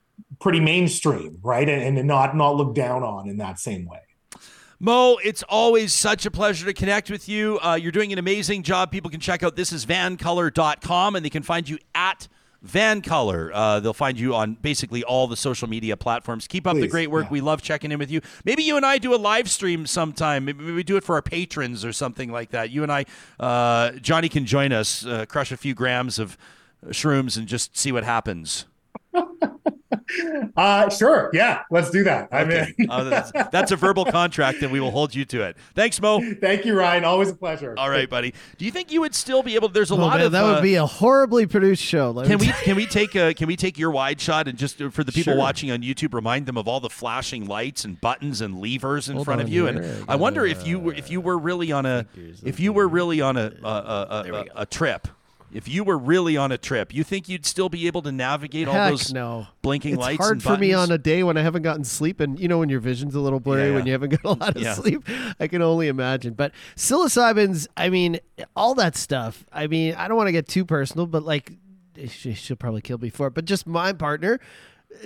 [0.40, 1.68] pretty mainstream right?
[1.68, 4.00] And, and not not looked down on in that same way
[4.80, 7.58] Mo, it's always such a pleasure to connect with you.
[7.60, 8.92] Uh, you're doing an amazing job.
[8.92, 12.28] People can check out this is vancolour.com and they can find you at
[12.64, 13.50] VanColour.
[13.52, 16.46] Uh, they'll find you on basically all the social media platforms.
[16.46, 17.24] Keep up the great work.
[17.24, 17.32] yeah.
[17.32, 18.20] We love checking in with you.
[18.44, 20.44] Maybe you and I do a live stream sometime.
[20.44, 22.70] Maybe we do it for our patrons or something like that.
[22.70, 23.04] You and I,
[23.40, 26.38] uh, Johnny can join us, uh, crush a few grams of
[26.86, 28.66] shrooms and just see what happens.
[30.56, 32.72] uh sure yeah let's do that i Okay.
[32.78, 35.56] mean Uh, that's, that's a verbal contract and we will hold you to it.
[35.74, 36.20] Thanks, Mo.
[36.40, 38.34] thank you ryan always a pleasure All right, buddy.
[38.58, 39.68] Do you think you would still be able?
[39.68, 42.10] To, There's a Oh, lot man, of that uh, would be a horribly produced show.
[42.10, 44.80] let Can we can we take a can we take your wide shot and just
[44.80, 45.38] uh, for the people Sure.
[45.38, 49.16] watching on YouTube remind them of all the flashing lights and buttons and levers in
[49.16, 49.66] Hold front of you?
[49.66, 49.76] here.
[49.82, 52.06] And I I wonder gotta, if you were if you were really on a
[52.44, 55.08] if you were really on a a, a, a, a trip.
[55.52, 58.68] If you were really on a trip, you think you'd still be able to navigate
[58.68, 59.46] all those no.
[59.62, 60.14] blinking it's lights?
[60.16, 62.58] It's hard for me on a day when I haven't gotten sleep, and you know
[62.58, 64.74] when your vision's a little blurry Yeah, when you haven't got a lot of Yeah.
[64.74, 65.02] sleep.
[65.40, 66.34] I can only imagine.
[66.34, 68.20] But psilocybins, I mean,
[68.54, 69.44] all that stuff.
[69.52, 71.52] I mean, I don't want to get too personal, but like,
[71.98, 73.34] eh, she, she'll probably kill me for it.
[73.34, 74.40] But just my partner,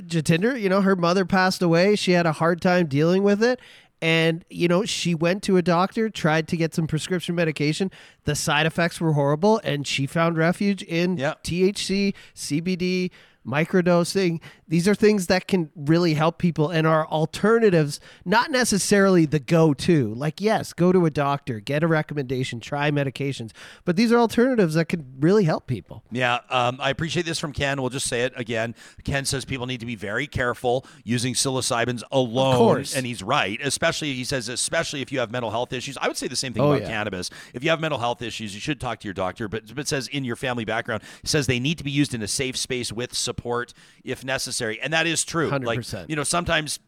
[0.00, 1.96] Jatinder, you know, her mother passed away.
[1.96, 3.60] She had a hard time dealing with it.
[4.02, 7.90] And, you know, she went to a doctor, tried to get some prescription medication.
[8.24, 9.60] The side effects were horrible.
[9.62, 11.44] And she found refuge in Yep.
[11.44, 13.10] THC, CBD,
[13.46, 14.40] microdosing.
[14.72, 19.74] These are things that can really help people and are alternatives, not necessarily the go
[19.74, 20.14] to.
[20.14, 23.50] Like, yes, go to a doctor, get a recommendation, try medications.
[23.84, 26.02] But these are alternatives that can really help people.
[26.10, 27.82] Yeah, um, I appreciate this from Ken.
[27.82, 28.74] We'll just say it again.
[29.04, 32.96] Ken says people need to be very careful using psilocybins alone, course.
[32.96, 33.60] and he's right.
[33.62, 35.98] Especially, he says, especially if you have mental health issues.
[36.00, 36.88] I would say the same thing Oh, about yeah.
[36.88, 37.28] cannabis.
[37.52, 39.48] If you have mental health issues, you should talk to your doctor.
[39.48, 42.22] But, but it says in your family background, says they need to be used in
[42.22, 45.48] a safe space with support if necessary, and that is true.
[45.48, 46.08] Like 100%.
[46.08, 46.78] you know, sometimes.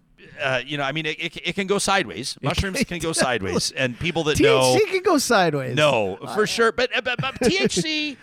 [0.42, 2.38] Uh, you know, I mean, it, it, it can go sideways.
[2.42, 5.76] Mushrooms can go sideways, and people that know THC can go sideways.
[5.76, 6.72] no, for sure.
[6.72, 8.16] But, but, but THC,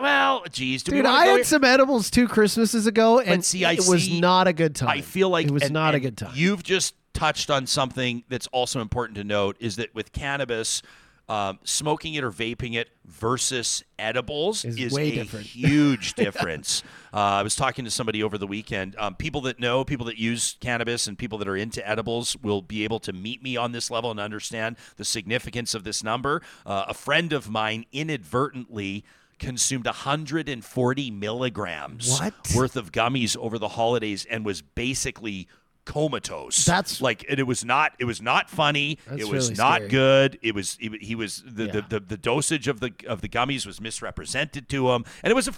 [0.00, 1.44] well, geez, do Dude, I had here?
[1.44, 4.88] some edibles two Christmases ago, and see, I it was not a good time.
[4.88, 6.32] I feel like it was and- not a good time.
[6.34, 10.82] You've just touched on something that's also important to note: is that with cannabis,
[11.28, 15.46] um, smoking it or vaping it versus edibles Is is, way a different.
[15.54, 16.82] huge difference.
[17.12, 18.96] uh, I was talking to somebody over the weekend.
[18.98, 22.62] Um, people that know, people that use cannabis, and people that are into edibles will
[22.62, 26.40] be able to meet me on this level and understand the significance of this number.
[26.64, 29.04] Uh, a friend of mine inadvertently
[29.38, 32.34] consumed 140 milligrams What?
[32.56, 35.46] worth of gummies over the holidays and was basically
[35.88, 36.64] comatose.
[36.64, 38.98] That's- like and it was not it was not funny.
[39.16, 39.88] It was really not scary.
[39.88, 40.38] good.
[40.42, 41.72] It was he, he was the, Yeah.
[41.72, 45.34] the, the the dosage of the of the gummies was misrepresented to him and it
[45.34, 45.54] was a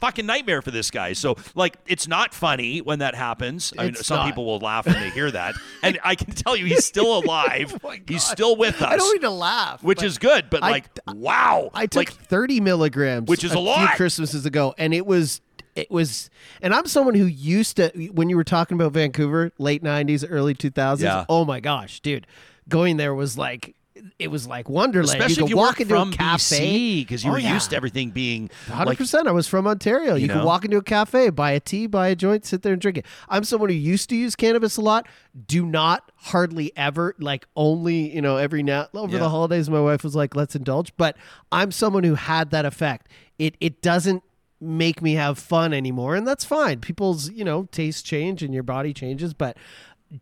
[0.00, 1.12] fucking nightmare for this guy.
[1.12, 3.72] So like it's not funny when that happens.
[3.78, 4.26] I mean It's some not.
[4.26, 5.54] people will laugh when they hear that.
[5.82, 7.78] and I can tell you he's still oh alive.
[7.84, 8.92] Oh he's still with us.
[8.92, 11.70] I don't need to laugh, which is good, but I- like wow.
[11.74, 13.96] I took like 30 milligrams, Which is a few lot.
[13.96, 15.40] Christmases ago, and it was
[15.74, 16.30] it was.
[16.62, 20.54] And I'm someone who used to when you were talking about Vancouver, late 90s, early
[20.54, 21.00] 2000s.
[21.00, 21.24] Yeah.
[21.28, 22.26] Oh my gosh, dude,
[22.68, 23.74] going there was like
[24.18, 25.08] it was like Wonderland.
[25.08, 27.00] Especially you if you walk into a cafe.
[27.00, 27.54] Because you Oh, were yeah.
[27.54, 29.28] used to everything being Hundred like percent.
[29.28, 30.14] I was from Ontario.
[30.16, 32.72] You, You could walk into a cafe, buy a tea, buy a joint, sit there
[32.72, 33.06] and drink it.
[33.28, 35.06] I'm someone who used to use cannabis a lot.
[35.46, 39.20] Do not hardly ever, like only you know every now over Yeah.
[39.20, 39.70] the holidays.
[39.70, 41.16] My wife was like, "Let's indulge," but
[41.52, 43.08] I'm someone who had that effect.
[43.38, 44.23] It it doesn't
[44.60, 46.80] make me have fun anymore, and that's fine.
[46.80, 49.56] People's you know tastes change and your body changes, but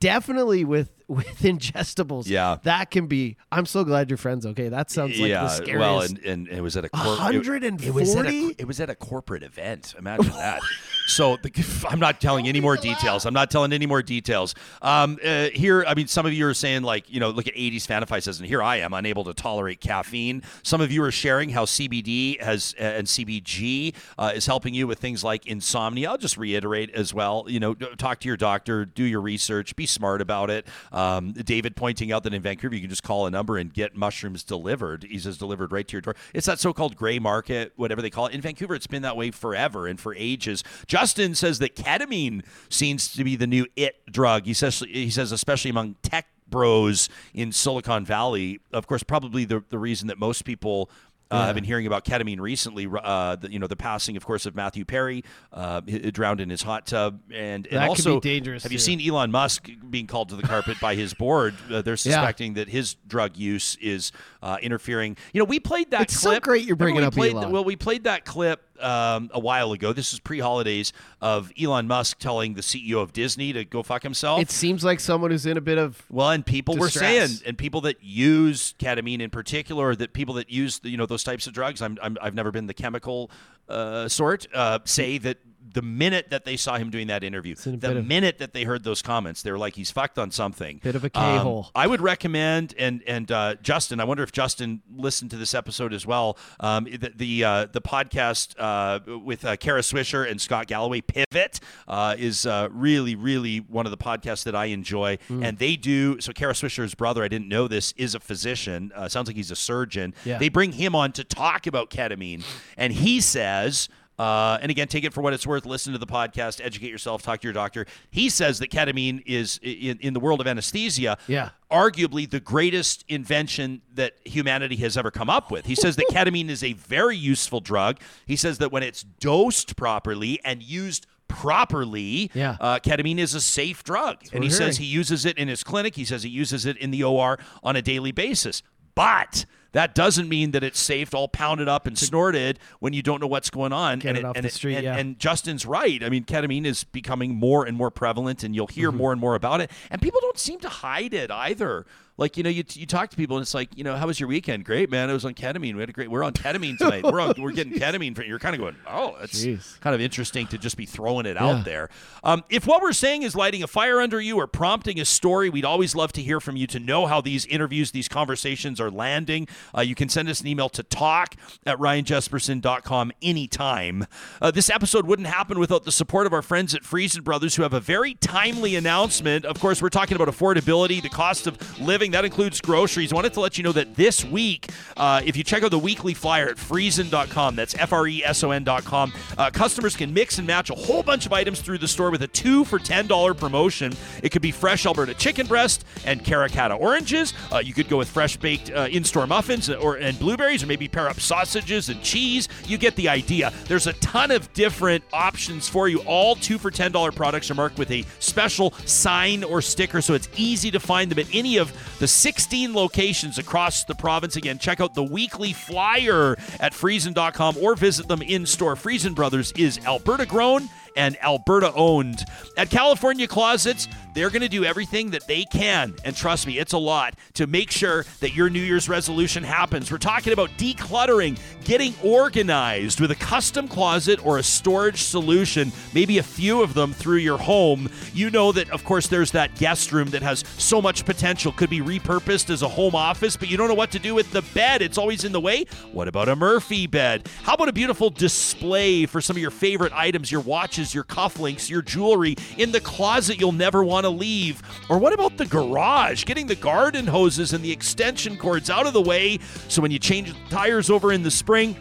[0.01, 2.57] definitely with with ingestibles, Yeah.
[2.63, 3.37] that can be.
[3.51, 4.69] I'm so glad your friend's okay.
[4.71, 5.79] That sounds like the scariest.
[5.79, 8.67] well, and, and it was at a cor- hundred it- It was at a it
[8.67, 9.95] was at a corporate event.
[9.99, 10.61] Imagine that.
[11.07, 13.27] So the, I'm not telling any more details.
[13.27, 14.55] I'm not telling any more details.
[14.81, 17.55] Um, uh, here, I mean, some of you are saying like, you know, look at
[17.55, 20.43] 80s Fanify says, and here I am unable to tolerate caffeine.
[20.63, 24.87] Some of you are sharing how CBD has uh, and CBG uh, is helping you
[24.87, 26.11] with things like insomnia.
[26.11, 27.45] I'll just reiterate as well.
[27.49, 30.67] You know, talk to your doctor, do your research, be smart about it.
[30.93, 33.97] Um, David pointing out that in Vancouver you can just call a number and get
[33.97, 35.05] mushrooms delivered.
[35.05, 36.17] He says delivered right to your door.
[36.35, 38.35] It's that so-called gray market, whatever they call it.
[38.35, 40.63] In Vancouver, it's been that way forever and for ages.
[40.93, 44.45] Justin says that ketamine seems to be the new it drug.
[44.45, 48.61] He says he says especially among tech bros in Silicon Valley.
[48.75, 50.91] Of course, probably the the reason that most people.
[51.31, 52.87] Uh, I've been hearing about ketamine recently.
[52.87, 56.61] Uh, the, you know, the passing, of course, of Matthew Perry, uh, drowned in his
[56.61, 60.07] hot tub, and, and That could be also dangerous, Have you seen Elon Musk being
[60.07, 61.55] called to the carpet by his board?
[61.73, 64.13] Uh, they're suspecting that his drug use is
[64.43, 65.17] uh, interfering.
[65.33, 67.51] You know, we played that It's so great you're bringing we up played, Elon.
[67.51, 69.93] Well, we played that clip um, a while ago.
[69.93, 74.41] This is pre-holidays of Elon Musk telling the CEO of Disney to go fuck himself.
[74.41, 77.31] It seems like someone who's in a bit of Well, and people were distress.
[77.31, 81.07] saying, and people that use ketamine in particular, or that people that use you know
[81.07, 81.83] those types of drugs.
[81.83, 83.31] I'm, I'm I've never been the chemical
[83.69, 84.47] uh, sort.
[84.55, 85.39] Uh, say that
[85.73, 88.85] the minute that they saw him doing that interview, the of- minute that they heard
[88.85, 91.71] those comments, they were like, "He's fucked on something." Bit of a Um, K-hole.
[91.75, 95.93] I would recommend, and and uh, Justin, I wonder if Justin listened to this episode
[95.93, 96.37] as well.
[96.61, 101.61] Um, the the, uh, the podcast uh, with uh, Kara Swisher and Scott Galloway, Pivot,
[101.89, 105.45] uh, is uh, really really one of the podcasts that I enjoy, Mm.
[105.47, 106.21] and they do.
[106.21, 108.93] So Kara Swisher's brother, I didn't know this, is a physician.
[108.95, 110.15] Uh, sounds like he's a surgeon.
[110.25, 110.39] Yeah.
[110.39, 112.45] They bring him on to talk about ketamine,
[112.77, 113.89] and he says.
[114.19, 115.65] Uh, and again, take it for what it's worth.
[115.67, 117.87] Listen to the podcast, educate yourself, talk to your doctor.
[118.11, 121.51] He says that ketamine is in, in the world of anesthesia, Yeah.
[121.71, 125.67] arguably the greatest invention that humanity has ever come up with.
[125.67, 127.99] He says that ketamine is a very useful drug.
[128.27, 132.57] He says that when it's dosed properly and used properly, Yeah.
[132.61, 134.19] uh, ketamine is a safe drug.
[134.33, 135.97] and we're he says he uses it in his clinic.
[135.97, 138.63] He says he uses it in the OR on a daily basis.
[138.95, 143.21] But that doesn't mean that it's safe all pounded up and snorted when you don't
[143.21, 143.99] know what's going on.
[143.99, 144.97] Get and it off and the street, and, yeah.
[144.97, 146.03] and Justin's right.
[146.05, 148.99] I mean, ketamine is becoming more and more prevalent, and you'll hear Mm-hmm.
[148.99, 149.71] more and more about it.
[149.91, 151.87] And people don't seem to hide it either.
[152.19, 154.21] Like you know, you, you talk to people, and it's like, you know, how was
[154.21, 154.65] your weekend?
[154.65, 155.09] Great, man.
[155.09, 155.75] it was on ketamine.
[155.75, 156.11] We had a great.
[156.11, 157.05] We're on ketamine tonight.
[157.05, 158.15] we're on, we're getting ketamine.
[158.15, 159.81] For, you're kind of going, oh, that's Jeez.
[159.81, 161.47] kind of interesting to just be throwing it Yeah.
[161.47, 161.89] out there.
[162.23, 165.49] Um, if what we're saying is lighting a fire under you or prompting a story,
[165.49, 168.91] we'd always love to hear from you to know how these interviews, these conversations are
[168.91, 169.49] landing.
[169.77, 171.35] Uh, you can send us an email to talk
[171.67, 174.07] at ryanjespersen.com anytime.
[174.41, 177.63] Uh, this episode wouldn't happen without the support of our friends at Freson Brothers, who
[177.63, 179.45] have a very timely announcement.
[179.45, 182.02] Of course, we're talking about affordability, the cost of living.
[182.11, 183.15] That includes groceries.
[183.15, 186.15] Wanted to let you know that this week, uh, if you check out the weekly
[186.15, 190.47] flyer at Freson.com, that's F R E S O N.com, uh, customers can mix and
[190.47, 193.93] match a whole bunch of items through the store with a two for $10 promotion.
[194.23, 197.33] It could be fresh Alberta chicken breast and Cara Cara oranges.
[197.53, 200.67] Uh, you could go with fresh baked uh, in store muffins or and blueberries, or
[200.67, 202.49] maybe pair up sausages and cheese.
[202.67, 203.53] You get the idea.
[203.67, 206.01] There's a ton of different options for you.
[206.01, 210.29] All two for $10 products are marked with a special sign or sticker, so it's
[210.37, 211.73] easy to find them at any of
[212.03, 214.35] the 16 locations across the province.
[214.35, 218.75] Again, check out the weekly flyer at Freson.com or visit them in store.
[218.75, 222.25] Freson Brothers is Alberta grown and Alberta owned.
[222.57, 226.75] At California Closets, they're going to do everything that they can, and trust me, it's
[226.75, 229.91] a lot, to make sure that your New Year's resolution happens.
[229.91, 236.19] We're talking about decluttering, getting organized with a custom closet or a storage solution, maybe
[236.19, 237.89] a few of them through your home.
[238.13, 241.71] You know that, of course, there's that guest room that has so much potential, could
[241.71, 244.43] be repurposed as a home office, but you don't know what to do with the
[244.55, 244.83] bed.
[244.83, 245.65] It's always in the way.
[245.93, 247.29] What about a Murphy bed?
[247.45, 251.71] How about a beautiful display for some of your favorite items, your watches, your cufflinks,
[251.71, 254.63] your jewelry in the closet you'll never want to leave?
[254.89, 256.25] Or what about the garage?
[256.25, 259.39] Getting the garden hoses and the extension cords out of the way
[259.69, 261.77] so when you change the tires over in the spring,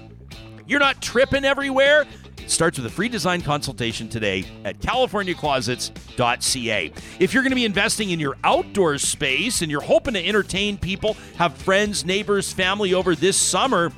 [0.67, 2.05] you're not tripping everywhere.
[2.47, 6.91] starts with a free design consultation today at californiaclosets.ca.
[7.19, 10.77] If you're going to be investing in your outdoor space and you're hoping to entertain
[10.77, 13.91] people, have friends, neighbors, family over this summer,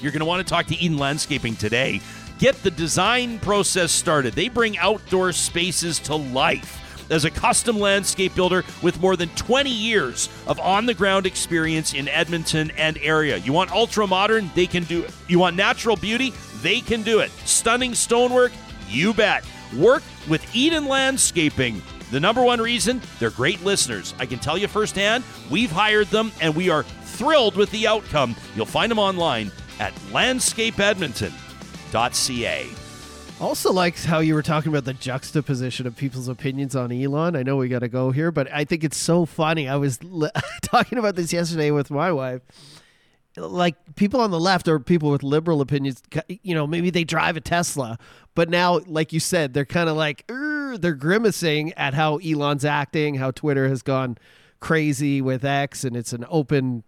[0.00, 2.00] you're going to want to talk to Eden Landscaping today.
[2.40, 4.32] Get the design process started.
[4.32, 6.78] They bring outdoor spaces to life.
[7.10, 11.92] As a custom landscape builder with more than 20 years of on the ground experience
[11.92, 13.36] in Edmonton and area.
[13.36, 14.50] You want ultra modern?
[14.54, 15.12] They can do it.
[15.28, 16.32] You want natural beauty?
[16.62, 17.30] They can do it.
[17.44, 18.52] Stunning stonework?
[18.88, 19.44] You bet.
[19.76, 21.82] Work with Eden Landscaping.
[22.10, 24.14] The number one reason, they're great listeners.
[24.18, 28.34] I can tell you firsthand, we've hired them and we are thrilled with the outcome.
[28.56, 29.92] You'll find them online at
[31.90, 32.68] landscapeedmonton.ca.
[33.40, 37.36] Also likes how you were talking about the juxtaposition of people's opinions on Elon.
[37.36, 39.66] I know we got to go here, but I think it's so funny.
[39.66, 39.98] I was
[40.62, 42.42] talking about this yesterday with my wife.
[43.36, 47.36] Like people on the left or people with liberal opinions, you know, maybe they drive
[47.36, 47.98] a Tesla,
[48.34, 53.14] but now, like you said, they're kind of like they're grimacing at how Elon's acting,
[53.14, 54.18] how Twitter has gone
[54.58, 56.84] crazy with X, and it's an open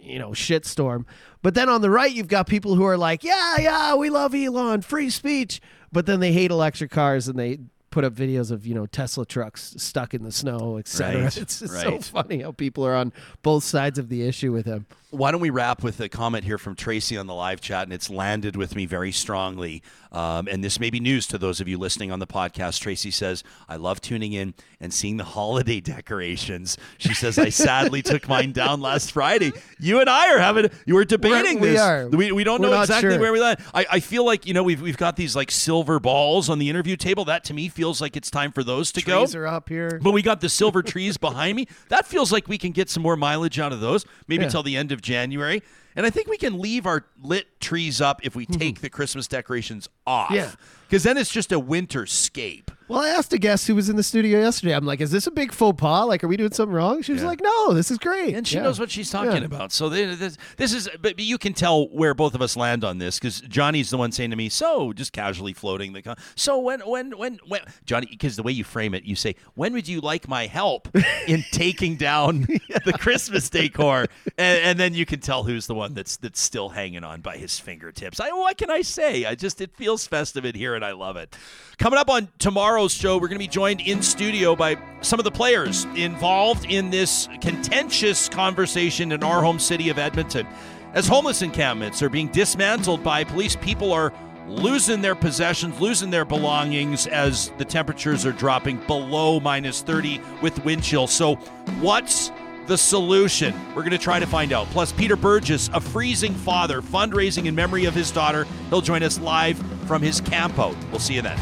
[0.00, 1.04] you know, shitstorm.
[1.42, 4.34] But then on the right, you've got people who are like, yeah, yeah, we love
[4.34, 5.60] Elon, free speech.
[5.90, 7.58] But then they hate electric cars and they
[7.90, 11.24] put up videos of you know Tesla trucks stuck in the snow, etc.
[11.24, 11.70] Right, it's right.
[11.70, 13.12] so funny how people are on
[13.42, 14.86] both sides of the issue with him.
[15.12, 17.92] Why don't we wrap with a comment here from Tracy on the live chat, and
[17.92, 19.82] it's landed with me very strongly.
[20.10, 22.80] Um, and this may be news to those of you listening on the podcast.
[22.80, 25.80] Tracy says, "I love tuning in and seeing the holiday
[26.16, 30.70] decorations." She says, "I sadly took mine down last Friday." You and I are having
[30.86, 31.80] you were debating We're- we this.
[31.80, 32.08] are.
[32.08, 33.20] We, we don't We're know exactly sure.
[33.20, 33.60] where we land.
[33.74, 36.70] I, I feel like you know we've we've got these like silver balls on the
[36.70, 37.24] interview table.
[37.26, 39.38] That to me feels like it's time for those to Trees go.
[39.40, 40.00] are up here.
[40.02, 41.68] But we got the silver trees behind me.
[41.88, 44.50] That feels like we can get some more mileage out of those, maybe Yeah.
[44.50, 45.62] till the end of January.
[45.96, 49.26] And I think we can leave our lit trees up if we take the Christmas
[49.28, 50.26] decorations off.
[50.28, 50.34] Mm-hmm.
[50.36, 50.50] Yeah.
[50.88, 52.70] Because then it's just a winter scape.
[52.86, 54.74] Well, I asked a guest who was in the studio yesterday.
[54.74, 56.06] I'm like, "Is this a big faux pas?
[56.06, 57.28] Like, are we doing something wrong?" She was Yeah.
[57.28, 58.64] like, "No, this is great." And she Yeah.
[58.64, 59.44] knows what she's talking Yeah.
[59.46, 59.72] about.
[59.72, 62.98] So they- this, this is, but you can tell where both of us land on
[62.98, 66.58] this because Johnny's the one saying to me, "So, just casually floating the, con- so
[66.58, 69.88] when, when, when, when, Johnny, because the way you frame it, you say, when would
[69.88, 70.94] you like my help
[71.26, 72.46] in taking down
[72.84, 76.70] the Christmas decor?" And, and then you can tell who's the one that's that's still
[76.70, 78.20] hanging on by his fingertips.
[78.20, 79.24] I, what can I say?
[79.24, 81.36] I just, it feels festive in here, and I love it.
[81.78, 85.24] Coming up on tomorrow's show, we're going to be joined in studio by some of
[85.24, 90.46] the players involved in this contentious conversation in our home city of Edmonton.
[90.94, 94.12] As homeless encampments are being dismantled by police, people are
[94.46, 100.62] losing their possessions, losing their belongings as the temperatures are dropping below minus 30 with
[100.64, 101.06] wind chill.
[101.06, 101.36] So,
[101.80, 102.30] what's
[102.66, 103.54] the solution?
[103.74, 104.66] We're going to try to find out.
[104.68, 108.46] Plus, Peter Burgess, a freezing father, fundraising in memory of his daughter.
[108.70, 110.76] He'll join us live from his campout.
[110.90, 111.38] We'll see you then.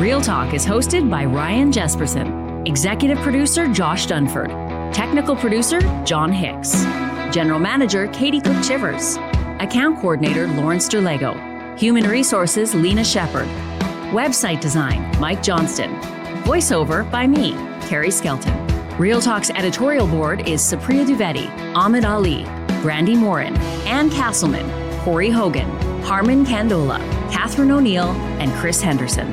[0.00, 4.48] Real Talk is hosted by Ryan Jespersen, executive producer Josh Dunford,
[4.94, 6.72] technical producer John Hicks,
[7.30, 9.16] general manager Katie Cook Chivers,
[9.58, 11.49] account coordinator Lawrence Derlego,
[11.80, 13.48] human resources Lena Shepard,
[14.12, 15.90] website design Mike Johnston,
[16.44, 17.52] voiceover by me,
[17.88, 18.54] Carrie Skelton.
[18.98, 22.44] Real Talk's editorial board is Supriya Dwivedi, Ahmed Ali,
[22.82, 24.68] Brandi Morin, Ann Castleman,
[25.00, 25.70] Corey Hogan,
[26.02, 26.98] Harmon Candola,
[27.32, 29.32] Catherine O'Neill, and Chris Henderson.